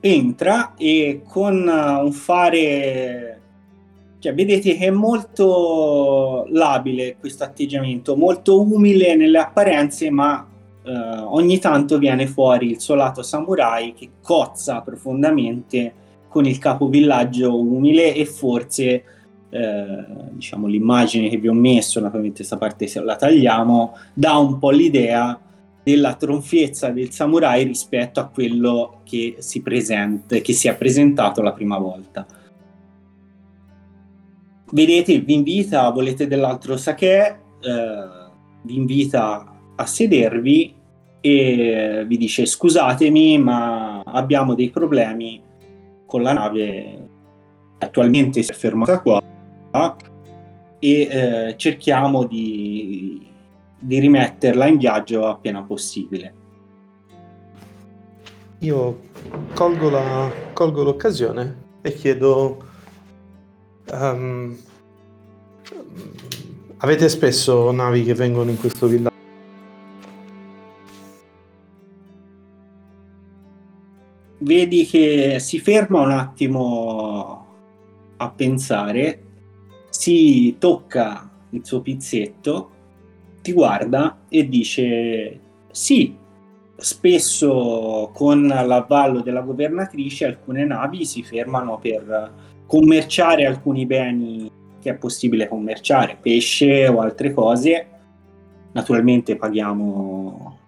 Entra 0.00 0.74
e 0.76 1.22
con 1.26 1.66
uh, 1.66 2.04
un 2.04 2.12
fare, 2.12 3.40
cioè 4.18 4.34
vedete 4.34 4.76
che 4.76 4.86
è 4.86 4.90
molto 4.90 6.46
labile 6.48 7.16
questo 7.18 7.44
atteggiamento, 7.44 8.16
molto 8.16 8.60
umile 8.60 9.14
nelle 9.14 9.38
apparenze, 9.38 10.10
ma 10.10 10.46
uh, 10.84 11.34
ogni 11.34 11.58
tanto 11.58 11.98
viene 11.98 12.26
fuori 12.26 12.70
il 12.70 12.80
suo 12.80 12.94
lato 12.94 13.22
samurai 13.22 13.94
che 13.94 14.10
cozza 14.22 14.80
profondamente 14.80 15.94
con 16.28 16.46
il 16.46 16.58
capovillaggio 16.58 17.58
umile 17.58 18.14
e 18.14 18.24
forse 18.24 19.04
eh, 19.50 20.04
diciamo 20.30 20.68
l'immagine 20.68 21.28
che 21.28 21.36
vi 21.36 21.48
ho 21.48 21.52
messo, 21.52 21.98
naturalmente 21.98 22.36
questa 22.38 22.56
parte 22.56 22.86
se 22.86 23.00
la 23.00 23.16
tagliamo, 23.16 23.96
dà 24.14 24.36
un 24.36 24.58
po' 24.58 24.70
l'idea 24.70 25.38
della 25.82 26.14
tronfiezza 26.14 26.90
del 26.90 27.10
samurai 27.10 27.64
rispetto 27.64 28.20
a 28.20 28.28
quello 28.28 29.00
che 29.02 29.36
si 29.38 29.60
presenta, 29.60 30.36
che 30.36 30.52
si 30.52 30.68
è 30.68 30.76
presentato 30.76 31.42
la 31.42 31.52
prima 31.52 31.78
volta. 31.78 32.24
Vedete, 34.72 35.18
vi 35.18 35.34
invita, 35.34 35.90
volete 35.90 36.28
dell'altro 36.28 36.76
sake, 36.76 37.40
eh, 37.60 38.08
vi 38.62 38.76
invita 38.76 39.49
a 39.80 39.86
sedervi 39.86 40.74
e 41.20 42.04
vi 42.06 42.16
dice 42.16 42.46
scusatemi 42.46 43.38
ma 43.38 44.00
abbiamo 44.04 44.54
dei 44.54 44.70
problemi 44.70 45.42
con 46.06 46.22
la 46.22 46.32
nave 46.32 47.08
attualmente 47.78 48.42
si 48.42 48.50
è 48.50 48.54
fermata 48.54 49.00
qua 49.00 49.22
e 50.78 51.00
eh, 51.02 51.54
cerchiamo 51.56 52.24
di, 52.24 53.26
di 53.78 53.98
rimetterla 53.98 54.66
in 54.66 54.78
viaggio 54.78 55.26
appena 55.26 55.62
possibile. 55.62 56.34
Io 58.60 59.00
colgo, 59.54 59.90
la- 59.90 60.30
colgo 60.52 60.82
l'occasione 60.82 61.68
e 61.82 61.94
chiedo... 61.94 62.64
ehm, 63.86 64.58
avete 66.78 67.08
spesso 67.08 67.70
navi 67.70 68.02
che 68.02 68.14
vengono 68.14 68.50
in 68.50 68.58
questo 68.58 68.86
villaggio? 68.86 69.09
Vedi 74.42 74.86
che 74.86 75.36
si 75.38 75.58
ferma 75.58 76.00
un 76.00 76.12
attimo 76.12 77.46
a 78.16 78.30
pensare, 78.30 79.22
si 79.90 80.56
tocca 80.58 81.30
il 81.50 81.60
suo 81.62 81.82
pizzetto, 81.82 82.70
ti 83.42 83.52
guarda 83.52 84.20
e 84.30 84.48
dice 84.48 85.40
sì, 85.70 86.16
spesso 86.74 88.10
con 88.14 88.46
l'avvallo 88.46 89.20
della 89.20 89.42
governatrice 89.42 90.24
alcune 90.24 90.64
navi 90.64 91.04
si 91.04 91.22
fermano 91.22 91.78
per 91.78 92.32
commerciare 92.66 93.44
alcuni 93.44 93.84
beni 93.84 94.50
che 94.80 94.90
è 94.90 94.94
possibile 94.94 95.48
commerciare, 95.48 96.16
pesce 96.18 96.88
o 96.88 97.00
altre 97.00 97.34
cose. 97.34 97.88
Naturalmente 98.72 99.36
paghiamo 99.36 100.59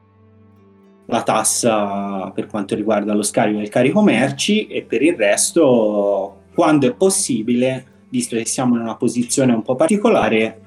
la 1.06 1.22
tassa 1.22 2.30
per 2.30 2.46
quanto 2.46 2.74
riguarda 2.74 3.14
lo 3.14 3.22
scarico 3.22 3.58
del 3.58 3.68
carico 3.68 4.02
merci 4.02 4.66
e 4.66 4.82
per 4.82 5.02
il 5.02 5.14
resto, 5.14 6.42
quando 6.54 6.86
è 6.86 6.94
possibile, 6.94 7.86
visto 8.08 8.36
che 8.36 8.46
siamo 8.46 8.76
in 8.76 8.82
una 8.82 8.96
posizione 8.96 9.52
un 9.52 9.62
po' 9.62 9.74
particolare, 9.74 10.60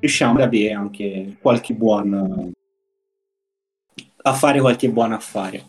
riusciamo 0.00 0.34
ad 0.34 0.40
avere 0.42 0.72
anche 0.72 1.36
qualche 1.40 1.74
buon 1.74 2.52
a 4.24 4.32
fare 4.34 4.60
qualche 4.60 4.88
buon 4.88 5.12
affare. 5.12 5.64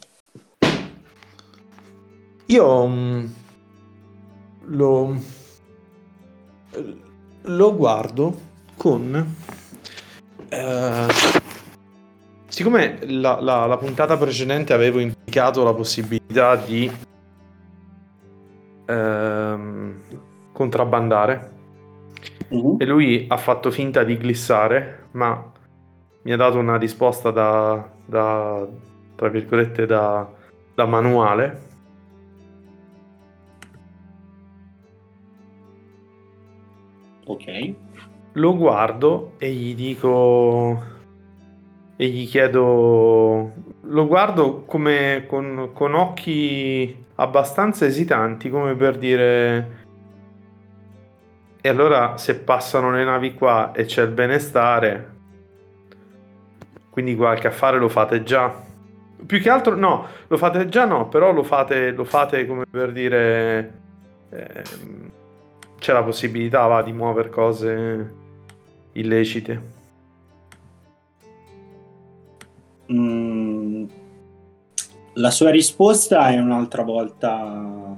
Io 2.47 2.87
mm, 2.87 3.25
lo, 4.65 5.17
lo 7.41 7.75
guardo 7.75 8.39
con... 8.77 9.35
eh, 10.49 11.07
siccome 12.53 12.99
la, 13.07 13.41
la, 13.41 13.65
la 13.65 13.77
puntata 13.77 14.15
precedente 14.15 14.73
avevo 14.73 14.99
indicato 14.99 15.63
la 15.63 15.73
possibilità 15.73 16.55
di 16.55 16.87
ehm, 18.85 20.01
contrabbandare 20.51 21.51
uh-huh. 22.49 22.77
e 22.79 22.85
lui 22.85 23.25
ha 23.27 23.37
fatto 23.37 23.71
finta 23.71 24.03
di 24.03 24.17
glissare, 24.17 25.07
ma 25.13 25.51
mi 26.21 26.31
ha 26.31 26.35
dato 26.37 26.59
una 26.59 26.77
risposta 26.77 27.31
da, 27.31 27.89
da 28.05 28.67
tra 29.15 29.29
virgolette, 29.29 29.87
da, 29.87 30.29
da 30.75 30.85
manuale. 30.85 31.61
Ok. 37.25 37.73
Lo 38.33 38.55
guardo 38.55 39.33
e 39.39 39.51
gli 39.51 39.73
dico 39.73 40.92
e 41.95 42.07
gli 42.07 42.27
chiedo 42.27 43.51
lo 43.81 44.07
guardo 44.07 44.63
come 44.65 45.25
con, 45.27 45.69
con 45.73 45.93
occhi 45.93 47.05
abbastanza 47.15 47.85
esitanti 47.85 48.49
come 48.49 48.75
per 48.75 48.97
dire 48.97 49.81
e 51.61 51.69
allora 51.69 52.17
se 52.17 52.35
passano 52.39 52.91
le 52.91 53.03
navi 53.03 53.35
qua 53.35 53.71
e 53.73 53.85
c'è 53.85 54.01
il 54.01 54.09
benestare 54.09 55.11
quindi 56.89 57.15
qualche 57.15 57.47
affare 57.47 57.79
lo 57.79 57.89
fate 57.89 58.21
già. 58.21 58.53
Più 59.25 59.39
che 59.41 59.49
altro 59.49 59.75
no 59.75 60.07
lo 60.27 60.37
fate 60.37 60.67
già 60.67 60.85
no 60.85 61.07
però 61.07 61.31
lo 61.31 61.43
fate, 61.43 61.91
lo 61.91 62.03
fate 62.03 62.45
come 62.45 62.65
per 62.69 62.91
dire 62.91 63.73
ehm, 64.29 65.11
c'è 65.79 65.93
la 65.93 66.03
possibilità 66.03 66.65
va, 66.67 66.81
di 66.81 66.91
muovere 66.91 67.29
cose 67.29 68.13
illecite 68.93 69.72
Mm, 72.91 73.85
la 75.13 75.31
sua 75.31 75.49
risposta 75.51 76.29
è 76.29 76.39
un'altra 76.39 76.83
volta. 76.83 77.95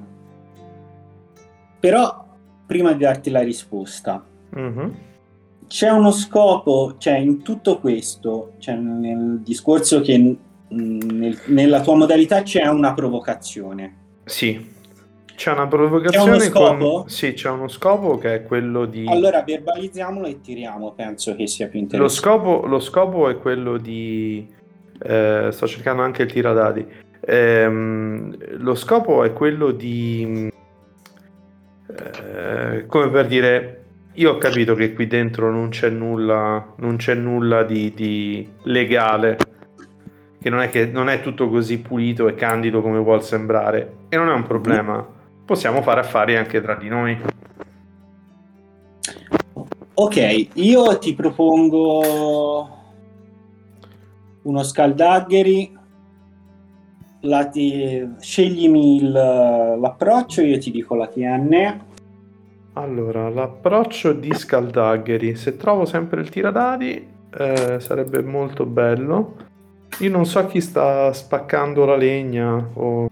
Però, 1.80 2.26
prima 2.66 2.94
di 2.94 3.00
darti 3.04 3.30
la 3.30 3.42
risposta, 3.42 4.24
Mhm. 4.50 4.94
c'è 5.68 5.90
uno 5.90 6.12
scopo, 6.12 6.96
cioè 6.98 7.18
in 7.18 7.42
tutto 7.42 7.80
questo, 7.80 8.54
cioè 8.60 8.76
nel 8.76 9.40
discorso 9.44 10.02
che 10.02 10.18
mm, 10.18 10.38
nel- 11.00 11.40
nella 11.48 11.82
tua 11.82 11.96
modalità 11.96 12.42
c'è 12.42 12.66
una 12.68 12.94
provocazione. 12.94 13.96
Sì, 14.26 14.74
c'è 15.36 15.52
una 15.52 15.68
provocazione 15.68 16.26
C'è 16.26 16.32
uno 16.32 16.40
scopo? 16.40 16.92
con... 17.02 17.10
Sì, 17.10 17.34
c'è 17.34 17.50
uno 17.50 17.68
scopo 17.68 18.18
che 18.18 18.34
è 18.36 18.44
quello 18.44 18.86
di... 18.86 19.06
Allora 19.08 19.44
verbalizziamolo 19.44 20.26
e 20.28 20.42
tiriamo, 20.42 20.92
penso 20.94 21.36
che 21.36 21.46
sia 21.46 21.68
più 21.68 21.78
lo, 21.80 21.84
interessante. 21.84 22.20
scopo, 22.22 22.66
lo 22.66 22.80
scopo 22.80 23.30
è 23.30 23.38
quello 23.38 23.78
di... 23.78 24.48
eh, 25.02 25.50
sto 25.52 25.68
cercando 25.68 26.02
anche 26.02 26.24
il 26.24 26.32
tiradadi. 26.32 26.86
Ehm, 27.22 28.36
lo 28.58 28.76
scopo 28.76 29.24
è 29.24 29.34
quello 29.34 29.72
di... 29.72 30.52
eh, 31.88 32.86
come 32.88 33.10
per 33.10 33.28
dire... 33.28 33.80
Io 34.18 34.32
ho 34.32 34.38
capito 34.38 34.76
che 34.76 34.94
qui 34.94 35.08
dentro 35.08 35.52
non 35.52 35.68
c'è 35.68 35.90
nulla, 35.90 36.74
non 36.78 36.96
c'è 36.96 37.16
nulla 37.16 37.64
di, 37.64 37.92
di 37.94 38.50
legale, 38.64 39.38
che 40.42 40.50
non 40.50 40.62
è, 40.62 40.70
che 40.70 40.86
non 40.86 41.10
è 41.10 41.20
tutto 41.20 41.50
così 41.50 41.80
pulito 41.80 42.30
e 42.30 42.34
candido 42.34 42.82
come 42.82 43.00
vuol 43.00 43.22
sembrare, 43.22 43.96
e 44.08 44.16
non 44.16 44.30
è 44.30 44.32
un 44.32 44.44
problema. 44.44 45.06
Possiamo 45.46 45.82
fare 45.82 46.00
affari 46.00 46.38
anche 46.38 46.62
tra 46.62 46.76
di 46.76 46.88
noi. 46.88 47.20
Ok, 49.96 50.48
io 50.54 50.98
ti 50.98 51.14
propongo 51.14 52.85
uno 54.46 54.64
scaldagheri. 54.64 55.78
La 57.22 57.48
ti- 57.48 58.08
Sceglimi 58.20 58.98
il- 58.98 59.12
l'approccio, 59.12 60.42
io 60.42 60.58
ti 60.60 60.72
dico 60.72 60.96
la 60.96 61.08
TN. 61.08 61.82
Allora, 62.74 63.30
l'approccio 63.30 64.12
di 64.12 64.34
Scaldagheri, 64.34 65.36
se 65.36 65.56
trovo 65.56 65.86
sempre 65.86 66.20
il 66.22 66.30
tiradadi, 66.30 67.08
eh, 67.38 67.80
sarebbe 67.80 68.22
molto 68.22 68.66
bello. 68.66 69.36
Io 70.00 70.10
non 70.12 70.26
so 70.26 70.46
chi 70.46 70.60
sta 70.60 71.12
spaccando 71.14 71.86
la 71.86 71.96
legna 71.96 72.70
o... 72.74 73.08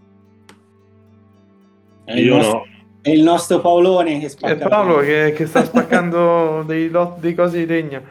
È 2.03 2.13
Io 2.19 2.35
nostro, 2.35 2.57
no. 2.57 2.63
è 3.01 3.09
il 3.09 3.23
nostro 3.23 3.61
Paolone 3.61 4.19
che 4.19 4.25
È 4.25 4.29
spacca. 4.29 4.67
Paolo 4.67 4.97
che, 4.99 5.31
che 5.33 5.45
sta 5.45 5.63
spaccando 5.65 6.63
dei, 6.67 6.89
lot- 6.89 7.19
dei 7.19 7.33
cosi 7.33 7.59
di 7.59 7.65
legna. 7.65 8.01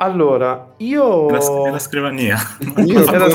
Allora, 0.00 0.74
io... 0.76 1.28
La, 1.28 1.38
nella 1.38 1.78
scrivania. 1.80 2.38
Io, 2.86 3.02
una, 3.08 3.26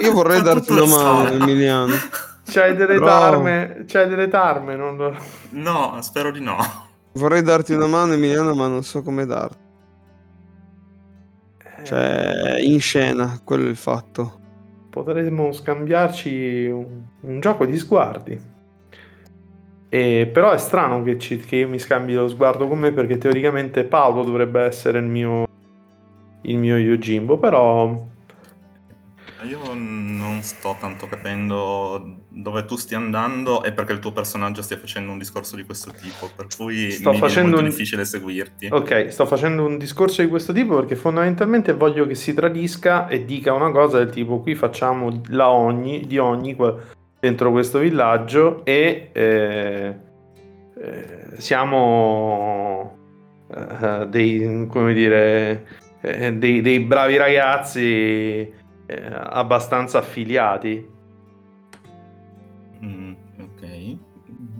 io 0.00 0.12
vorrei 0.12 0.40
darti 0.40 0.72
una 0.72 0.86
mano. 0.86 1.28
Emiliano. 1.28 1.92
C'hai 2.46 2.74
delle 2.74 2.94
Però- 2.94 3.06
tarme, 3.06 3.84
c'hai 3.86 4.08
delle 4.08 4.28
tarme, 4.28 4.74
non 4.74 4.96
lo... 4.96 5.14
No, 5.50 5.98
spero 6.00 6.30
di 6.30 6.40
no. 6.40 6.56
Vorrei 7.12 7.42
darti 7.42 7.74
una 7.74 7.86
mano, 7.86 8.14
Emiliano, 8.14 8.54
ma 8.54 8.68
non 8.68 8.82
so 8.82 9.02
come 9.02 9.26
darti. 9.26 9.62
Cioè, 11.84 12.56
in 12.62 12.80
scena, 12.80 13.38
quello 13.44 13.66
è 13.66 13.68
il 13.68 13.76
fatto. 13.76 14.40
potremmo 14.88 15.52
scambiarci 15.52 16.66
un, 16.66 17.02
un 17.20 17.40
gioco 17.40 17.66
di 17.66 17.76
sguardi. 17.76 18.40
E, 19.94 20.26
però 20.26 20.50
è 20.50 20.58
strano 20.58 21.04
che, 21.04 21.20
ci- 21.20 21.38
che 21.38 21.54
io 21.54 21.68
mi 21.68 21.78
scambi 21.78 22.14
lo 22.14 22.26
sguardo 22.26 22.66
con 22.66 22.80
me 22.80 22.90
perché 22.90 23.16
teoricamente 23.16 23.84
Paolo 23.84 24.24
dovrebbe 24.24 24.62
essere 24.62 24.98
il 24.98 25.04
mio, 25.04 25.44
il 26.42 26.58
mio 26.58 26.76
Yojimbo, 26.76 27.38
però 27.38 28.04
Io 29.48 29.72
non 29.72 30.40
sto 30.42 30.76
tanto 30.80 31.06
capendo 31.06 32.22
dove 32.28 32.64
tu 32.64 32.74
stia 32.74 32.96
andando 32.96 33.62
e 33.62 33.70
perché 33.70 33.92
il 33.92 34.00
tuo 34.00 34.10
personaggio 34.10 34.62
stia 34.62 34.78
facendo 34.78 35.12
un 35.12 35.18
discorso 35.18 35.54
di 35.54 35.62
questo 35.62 35.92
tipo, 35.92 36.28
per 36.34 36.46
cui 36.56 36.90
Sto 36.90 37.12
mi 37.12 37.18
facendo 37.18 37.50
molto 37.50 37.62
un- 37.62 37.68
difficile 37.70 38.04
seguirti. 38.04 38.66
ok, 38.72 39.12
sto 39.12 39.26
facendo 39.26 39.64
un 39.64 39.78
discorso 39.78 40.22
di 40.22 40.28
questo 40.28 40.52
tipo 40.52 40.74
perché 40.74 40.96
fondamentalmente 40.96 41.72
voglio 41.72 42.04
che 42.04 42.16
si 42.16 42.34
tradisca 42.34 43.06
e 43.06 43.24
dica 43.24 43.52
una 43.52 43.70
cosa 43.70 43.98
del 43.98 44.10
tipo 44.10 44.40
qui 44.40 44.56
facciamo 44.56 45.20
la 45.28 45.50
ogni, 45.50 46.04
di 46.04 46.18
ogni 46.18 46.56
dentro 47.24 47.50
questo 47.50 47.78
villaggio 47.78 48.66
e 48.66 49.08
eh, 49.10 49.94
eh, 50.76 51.26
siamo 51.38 52.98
eh, 53.48 54.06
dei, 54.08 54.66
come 54.68 54.92
dire, 54.92 55.66
eh, 56.02 56.34
dei, 56.34 56.60
dei 56.60 56.80
bravi 56.80 57.16
ragazzi 57.16 57.80
eh, 57.80 58.52
abbastanza 59.10 60.00
affiliati. 60.00 60.86
Mm, 62.84 63.12
ok. 63.40 63.96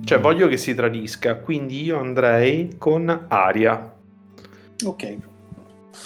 Cioè 0.07 0.18
voglio 0.18 0.48
che 0.48 0.57
si 0.57 0.74
tradisca, 0.74 1.37
quindi 1.37 1.83
io 1.83 1.98
andrei 1.98 2.77
con 2.79 3.27
Aria, 3.29 3.94
Ok. 4.87 5.16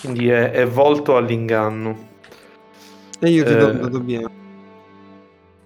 quindi 0.01 0.29
è, 0.29 0.51
è 0.51 0.67
volto 0.67 1.17
all'inganno. 1.17 2.07
E 3.21 3.31
io 3.31 3.45
ti 3.45 3.57
do 3.57 3.71
dato 3.71 4.01
bianco. 4.01 4.38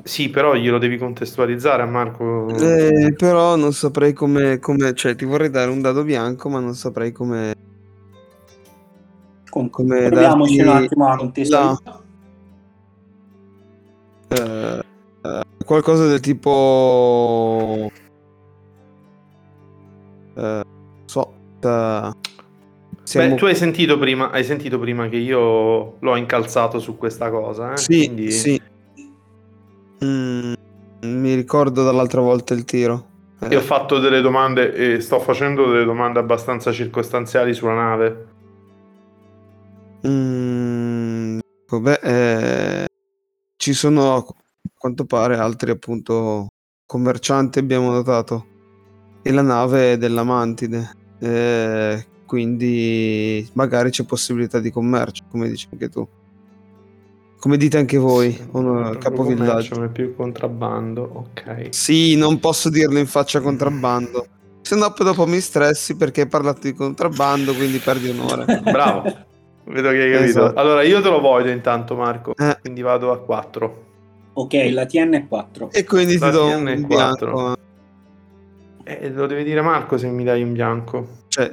Sì, 0.04 0.30
però 0.30 0.54
glielo 0.54 0.78
devi 0.78 0.98
contestualizzare 0.98 1.82
a 1.82 1.86
Marco. 1.86 2.48
Eh, 2.48 3.14
però 3.16 3.54
non 3.56 3.72
saprei 3.72 4.12
come, 4.12 4.58
come... 4.58 4.94
Cioè, 4.94 5.14
ti 5.14 5.24
vorrei 5.24 5.48
dare 5.48 5.70
un 5.70 5.80
dado 5.80 6.02
bianco, 6.02 6.48
ma 6.48 6.58
non 6.58 6.74
saprei 6.74 7.12
come... 7.12 7.52
Con- 9.48 9.70
Come 9.70 10.08
Proviamoci 10.08 10.56
darti 10.56 10.68
un 10.68 10.68
attimo 10.84 11.08
a 11.08 11.16
contestualizzare. 11.16 12.00
eh, 14.28 14.80
eh, 15.22 15.42
qualcosa 15.64 16.06
del 16.06 16.20
tipo... 16.20 17.88
Eh, 20.34 20.60
so... 21.04 21.32
eh, 21.60 22.10
siamo- 23.04 23.28
Beh, 23.28 23.34
tu 23.36 23.44
hai 23.44 23.54
sentito 23.54 23.98
prima, 23.98 24.30
hai 24.30 24.42
sentito 24.42 24.78
prima 24.78 25.08
che 25.08 25.16
io 25.16 25.98
l'ho 26.00 26.16
incalzato 26.16 26.78
su 26.80 26.96
questa 26.96 27.30
cosa, 27.30 27.74
eh? 27.74 27.76
Sì, 27.76 28.06
Quindi- 28.06 28.30
sì. 28.32 28.60
Mm, 30.04 30.52
mi 31.02 31.34
ricordo 31.34 31.84
dall'altra 31.84 32.20
volta 32.20 32.54
il 32.54 32.64
tiro. 32.64 33.10
Eh, 33.40 33.48
Io 33.48 33.58
ho 33.58 33.62
fatto 33.62 33.98
delle 33.98 34.20
domande 34.20 34.74
e 34.74 35.00
sto 35.00 35.18
facendo 35.20 35.70
delle 35.70 35.84
domande 35.84 36.18
abbastanza 36.18 36.72
circostanziali 36.72 37.54
sulla 37.54 37.74
nave. 37.74 38.26
mm, 40.06 41.38
vabbè, 41.68 42.00
eh, 42.02 42.86
ci 43.56 43.72
sono 43.72 44.16
a 44.16 44.24
quanto 44.76 45.04
pare 45.04 45.36
altri 45.36 45.70
appunto 45.70 46.48
commercianti 46.84 47.60
abbiamo 47.60 47.90
notato 47.92 48.46
e 49.22 49.30
la 49.30 49.42
nave 49.42 49.92
è 49.92 49.98
della 49.98 50.24
Mantide 50.24 50.90
eh, 51.20 52.04
quindi 52.26 53.48
magari 53.52 53.90
c'è 53.90 54.04
possibilità 54.04 54.58
di 54.58 54.72
commercio 54.72 55.22
come 55.30 55.48
dici 55.48 55.68
anche 55.70 55.88
tu 55.88 56.06
come 57.42 57.56
dite 57.56 57.76
anche 57.76 57.98
voi 57.98 58.38
Non 58.52 58.82
proprio 58.82 58.98
capovillaggio 58.98 59.74
ma 59.80 59.86
è 59.86 59.88
più 59.88 60.14
contrabbando, 60.14 61.10
ok. 61.12 61.66
Sì, 61.70 62.14
non 62.14 62.38
posso 62.38 62.70
dirlo 62.70 63.00
in 63.00 63.06
faccia 63.08 63.40
contrabbando. 63.40 64.26
Se 64.60 64.76
no 64.76 64.92
poi 64.92 65.04
dopo 65.06 65.26
mi 65.26 65.40
stressi 65.40 65.96
perché 65.96 66.20
hai 66.20 66.28
parlato 66.28 66.60
di 66.62 66.72
contrabbando, 66.72 67.52
quindi 67.52 67.78
perdi 67.78 68.10
un'ora. 68.10 68.44
Bravo, 68.62 69.02
vedo 69.64 69.90
che 69.90 70.02
hai 70.02 70.12
capito. 70.12 70.28
Esatto. 70.28 70.60
Allora 70.60 70.82
io 70.84 71.02
te 71.02 71.08
lo 71.08 71.18
voglio 71.20 71.50
intanto 71.50 71.96
Marco, 71.96 72.32
Eh. 72.36 72.58
quindi 72.60 72.80
vado 72.80 73.10
a 73.10 73.18
4. 73.18 73.84
Ok, 74.34 74.54
la 74.70 74.86
TN 74.86 75.12
è 75.14 75.26
4. 75.26 75.70
E 75.72 75.82
quindi 75.82 76.12
ti 76.12 76.18
La 76.20 76.30
do 76.30 76.46
TN 76.46 76.66
un 76.68 76.86
quattro. 76.86 77.32
bianco. 77.32 77.56
Eh, 78.84 79.10
lo 79.10 79.26
deve 79.26 79.42
dire 79.42 79.62
Marco 79.62 79.98
se 79.98 80.06
mi 80.06 80.22
dai 80.22 80.44
un 80.44 80.52
bianco. 80.52 81.08
Cioè, 81.26 81.50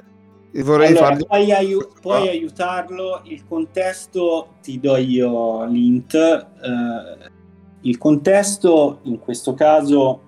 vorrei 0.54 0.88
Allora, 0.88 1.06
fargli... 1.08 1.26
puoi, 1.26 1.52
aiu- 1.52 2.00
puoi 2.02 2.28
Ah. 2.28 2.32
aiutarlo, 2.32 3.22
il 3.26 3.44
contesto 3.48 4.56
ti 4.62 4.80
do 4.80 4.96
io 4.98 5.66
l'int. 5.66 6.14
eh, 6.16 7.38
il 7.82 7.98
contesto 7.98 9.00
in 9.04 9.20
questo 9.20 9.54
caso 9.54 10.22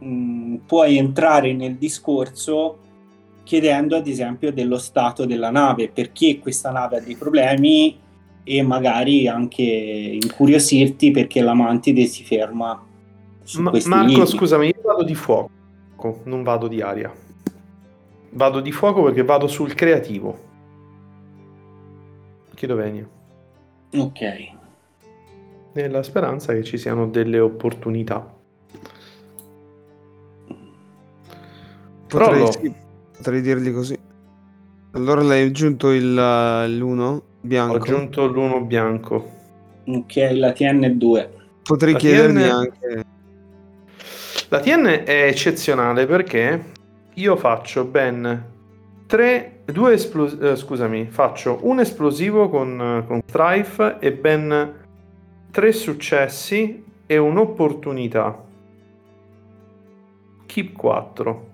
mh, 0.00 0.56
puoi 0.66 0.98
entrare 0.98 1.52
nel 1.54 1.76
discorso 1.76 2.78
chiedendo 3.44 3.96
ad 3.96 4.06
esempio 4.06 4.52
dello 4.52 4.78
stato 4.78 5.24
della 5.24 5.50
nave, 5.50 5.88
perché 5.88 6.38
questa 6.38 6.70
nave 6.70 6.98
ha 6.98 7.00
dei 7.00 7.16
problemi 7.16 7.98
e 8.44 8.62
magari 8.62 9.26
anche 9.28 9.62
incuriosirti 9.62 11.10
perché 11.12 11.40
la 11.40 11.54
mantide 11.54 12.04
si 12.06 12.24
ferma 12.24 12.84
su 13.42 13.62
Ma- 13.62 13.70
questi 13.70 13.88
Marco, 13.88 14.06
liti. 14.20 14.26
scusami, 14.26 14.66
io 14.66 14.80
vado 14.84 15.02
di 15.04 15.14
fuoco, 15.14 15.50
non 16.24 16.42
vado 16.42 16.68
di 16.68 16.80
aria. 16.82 17.12
Vado 18.34 18.60
di 18.60 18.72
fuoco 18.72 19.02
perché 19.02 19.22
vado 19.24 19.46
sul 19.46 19.74
creativo. 19.74 20.50
Chiedo 22.54 22.76
venia. 22.76 23.06
Ok. 23.94 24.20
Nella 25.74 26.02
speranza 26.02 26.52
che 26.52 26.62
ci 26.62 26.78
siano 26.78 27.08
delle 27.08 27.38
opportunità. 27.38 28.40
Potrei, 32.06 32.52
sì, 32.52 32.72
potrei 33.16 33.40
dirgli 33.40 33.72
così. 33.72 33.98
Allora 34.92 35.22
l'hai 35.22 35.46
aggiunto 35.46 35.90
il, 35.90 36.14
l'1 36.14 37.20
bianco. 37.40 37.72
Ho 37.74 37.76
aggiunto 37.76 38.26
l'uno 38.26 38.60
bianco. 38.60 39.30
Ok, 39.86 40.16
la 40.32 40.50
TN2. 40.50 41.28
Potrei 41.62 41.92
La 41.94 41.98
chiedergli 41.98 42.42
TN 42.42 42.50
anche... 42.50 43.04
La 44.48 44.60
TN 44.60 45.02
è 45.04 45.26
eccezionale 45.26 46.06
perché 46.06 46.62
io 47.14 47.36
faccio 47.36 47.84
ben 47.84 48.50
tre, 49.06 49.60
due 49.64 49.92
esplos- 49.92 50.38
eh, 50.40 50.56
scusami, 50.56 51.06
faccio 51.06 51.58
un 51.62 51.80
esplosivo 51.80 52.48
con, 52.48 53.04
con 53.06 53.20
Strife 53.26 53.98
e 53.98 54.12
ben 54.12 54.74
tre 55.50 55.72
successi 55.72 56.84
e 57.06 57.18
un'opportunità. 57.18 58.42
Keep 60.46 60.72
4. 60.76 61.50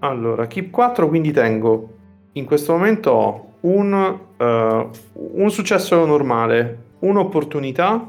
Allora, 0.00 0.46
keep 0.46 0.70
4, 0.70 1.08
quindi 1.08 1.32
tengo 1.32 1.96
in 2.32 2.44
questo 2.44 2.72
momento 2.72 3.10
ho 3.10 3.52
un, 3.60 4.18
eh, 4.36 4.88
un 5.12 5.50
successo 5.50 6.04
normale, 6.06 6.84
un'opportunità, 7.00 8.08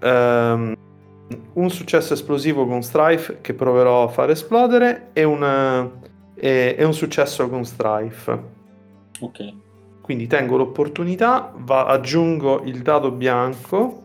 ehm, 0.00 0.73
un 1.54 1.70
successo 1.70 2.14
esplosivo 2.14 2.66
con 2.66 2.82
Strife 2.82 3.38
che 3.40 3.54
proverò 3.54 4.04
a 4.04 4.08
far 4.08 4.30
esplodere 4.30 5.10
e 5.12 5.24
un, 5.24 5.42
e- 6.34 6.74
e 6.78 6.84
un 6.84 6.94
successo 6.94 7.48
con 7.48 7.64
Strife. 7.64 8.42
Ok. 9.20 9.52
Quindi 10.00 10.26
tengo 10.26 10.56
l'opportunità, 10.56 11.52
va- 11.56 11.86
aggiungo 11.86 12.62
il 12.64 12.82
dado 12.82 13.10
bianco 13.10 14.02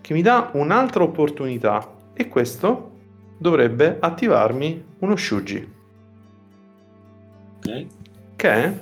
che 0.00 0.12
mi 0.12 0.20
dà 0.20 0.50
un'altra 0.52 1.02
opportunità 1.02 1.88
e 2.12 2.28
questo 2.28 2.90
dovrebbe 3.38 3.96
attivarmi 4.00 4.84
uno 4.98 5.16
Shuji 5.16 5.72
ok. 7.56 7.86
che 8.36 8.50
è 8.50 8.72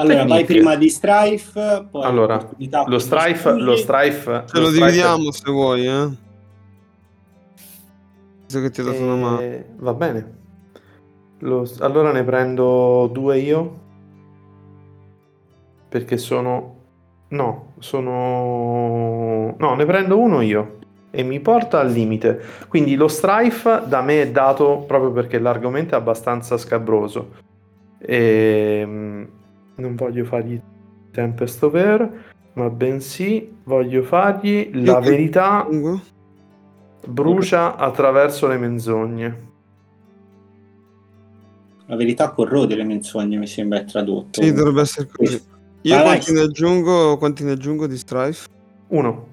Allora, 0.00 0.24
vai 0.24 0.44
prima 0.44 0.76
di 0.76 0.88
Strife, 0.88 1.86
poi 1.90 2.04
Allora, 2.04 2.48
lo 2.86 2.98
Strife, 2.98 3.52
lo 3.52 3.76
Strife, 3.76 4.44
Ce 4.46 4.58
lo 4.58 4.68
Strife- 4.68 4.70
dividiamo 4.70 5.30
se 5.30 5.50
vuoi, 5.50 5.86
eh. 5.86 6.08
Visto 8.44 8.60
che 8.62 8.70
ti 8.70 8.80
ho 8.80 8.84
dato 8.84 9.02
una 9.02 9.14
mano. 9.14 9.40
Eh, 9.40 9.66
va 9.76 9.94
bene. 9.94 10.38
Lo- 11.40 11.70
allora 11.80 12.12
ne 12.12 12.24
prendo 12.24 13.08
due 13.12 13.38
io. 13.38 13.78
Perché 15.88 16.16
sono... 16.16 16.76
No, 17.28 17.74
sono... 17.78 19.54
No, 19.56 19.74
ne 19.74 19.84
prendo 19.84 20.18
uno 20.18 20.40
io. 20.40 20.78
E 21.10 21.22
mi 21.22 21.40
porta 21.40 21.78
al 21.78 21.90
limite. 21.90 22.40
Quindi 22.68 22.94
lo 22.94 23.06
strife 23.06 23.82
da 23.86 24.00
me 24.00 24.22
è 24.22 24.30
dato 24.30 24.84
proprio 24.86 25.12
perché 25.12 25.38
l'argomento 25.38 25.94
è 25.94 25.98
abbastanza 25.98 26.56
scabroso. 26.56 27.30
E... 27.98 29.28
Non 29.80 29.96
voglio 29.96 30.24
fargli 30.24 30.60
Tempest 31.10 31.62
Air, 31.62 32.10
ma 32.52 32.68
bensì 32.68 33.56
voglio 33.64 34.02
fargli 34.02 34.70
la 34.84 34.98
Io 34.98 35.00
verità 35.00 35.66
brucia 37.06 37.76
attraverso 37.76 38.46
le 38.46 38.58
menzogne. 38.58 39.48
La 41.86 41.96
verità 41.96 42.30
corrode 42.30 42.76
le 42.76 42.84
menzogne, 42.84 43.36
mi 43.36 43.46
sembra 43.46 43.80
è 43.80 43.84
tradotto. 43.84 44.42
Sì, 44.42 44.52
dovrebbe 44.52 44.82
essere 44.82 45.08
così. 45.10 45.42
Io 45.82 45.94
Vai, 45.94 46.04
quanti 46.04 46.32
ne 46.32 46.40
aggiungo? 46.40 47.16
Quanti 47.16 47.42
ne 47.42 47.52
aggiungo 47.52 47.86
di 47.86 47.96
Strife? 47.96 48.46
Uno. 48.88 49.28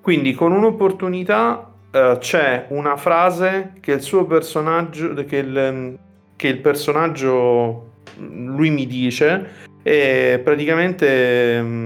Quindi 0.00 0.34
con 0.34 0.52
un'opportunità 0.52 1.72
eh, 1.90 2.16
c'è 2.20 2.66
una 2.70 2.96
frase 2.96 3.72
che 3.80 3.92
il 3.92 4.02
suo 4.02 4.24
personaggio, 4.24 5.12
che 5.24 5.36
il, 5.36 5.98
che 6.36 6.48
il 6.48 6.60
personaggio 6.60 7.94
lui 8.18 8.70
mi 8.70 8.86
dice 8.86 9.64
e 9.82 10.40
praticamente 10.42 11.60
mm, 11.62 11.84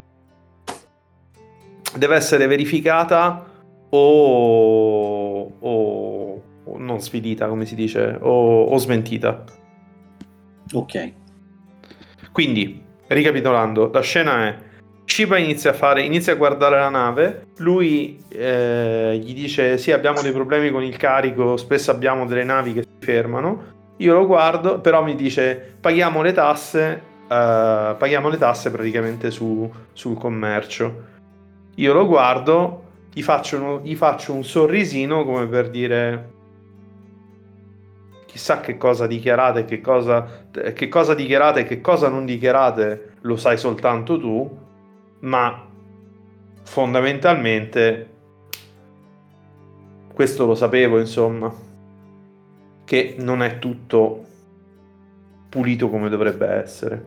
deve 1.97 2.15
essere 2.17 2.47
verificata 2.47 3.45
o, 3.91 5.53
o- 5.59 6.43
o 6.65 6.79
non 6.79 7.01
sfidita, 7.01 7.49
come 7.49 7.67
si 7.67 7.75
dice, 7.75 8.17
o, 8.21 8.65
o 8.65 8.77
smentita. 8.79 9.45
Ok. 10.73 11.13
Quindi, 12.33 12.81
ricapitolando, 13.09 13.91
la 13.93 14.01
scena 14.03 14.47
è 14.47 14.59
Shiba 15.05 15.39
inizia 15.39 15.71
a 15.71 15.75
fare, 15.75 16.03
inizia 16.03 16.35
a 16.35 16.37
guardare 16.37 16.79
la 16.79 16.89
nave, 16.89 17.47
lui 17.57 18.23
eh, 18.29 19.19
gli 19.21 19.35
dice 19.35 19.77
sì 19.77 19.91
abbiamo 19.91 20.23
dei 20.23 20.31
problemi 20.31 20.71
con 20.71 20.85
il 20.85 20.97
carico, 20.97 21.57
spesso 21.57 21.91
abbiamo 21.91 22.27
delle 22.27 22.45
navi 22.45 22.75
che 22.75 22.83
si 22.83 23.05
fermano, 23.05 23.80
io 24.01 24.15
lo 24.15 24.27
guardo, 24.27 24.81
però 24.81 25.03
mi 25.03 25.15
dice 25.15 25.75
paghiamo 25.81 26.23
le 26.23 26.33
tasse, 26.33 27.03
eh, 27.29 27.95
paghiamo 27.99 28.29
le 28.29 28.39
tasse 28.39 28.71
praticamente 28.71 29.31
su- 29.31 29.71
sul 29.93 30.19
commercio. 30.19 31.09
Io 31.77 31.93
lo 31.93 32.07
guardo, 32.07 32.85
gli 33.13 33.23
faccio, 33.23 33.57
uno- 33.59 33.81
gli 33.83 33.95
faccio 33.95 34.33
un 34.33 34.43
sorrisino 34.43 35.25
come 35.25 35.47
per 35.47 35.69
dire 35.71 36.39
chissà 38.27 38.61
che 38.61 38.77
cosa 38.77 39.07
dichiarate, 39.07 39.65
che 39.65 39.81
cosa, 39.81 40.45
che 40.73 40.89
cosa 40.89 41.15
dichiarate 41.15 41.61
e 41.61 41.65
che 41.65 41.81
cosa 41.81 42.09
non 42.09 42.25
dichiarate 42.25 43.15
lo 43.23 43.37
sai 43.37 43.59
soltanto 43.59 44.19
tu, 44.19 44.59
ma 45.21 45.67
fondamentalmente 46.63 48.09
questo 50.15 50.47
lo 50.47 50.55
sapevo, 50.55 50.99
insomma, 50.99 51.53
che 52.91 53.15
non 53.21 53.41
è 53.41 53.61
tutto 53.61 54.25
pulito 55.49 55.89
come 55.89 56.09
dovrebbe 56.09 56.49
essere. 56.49 57.05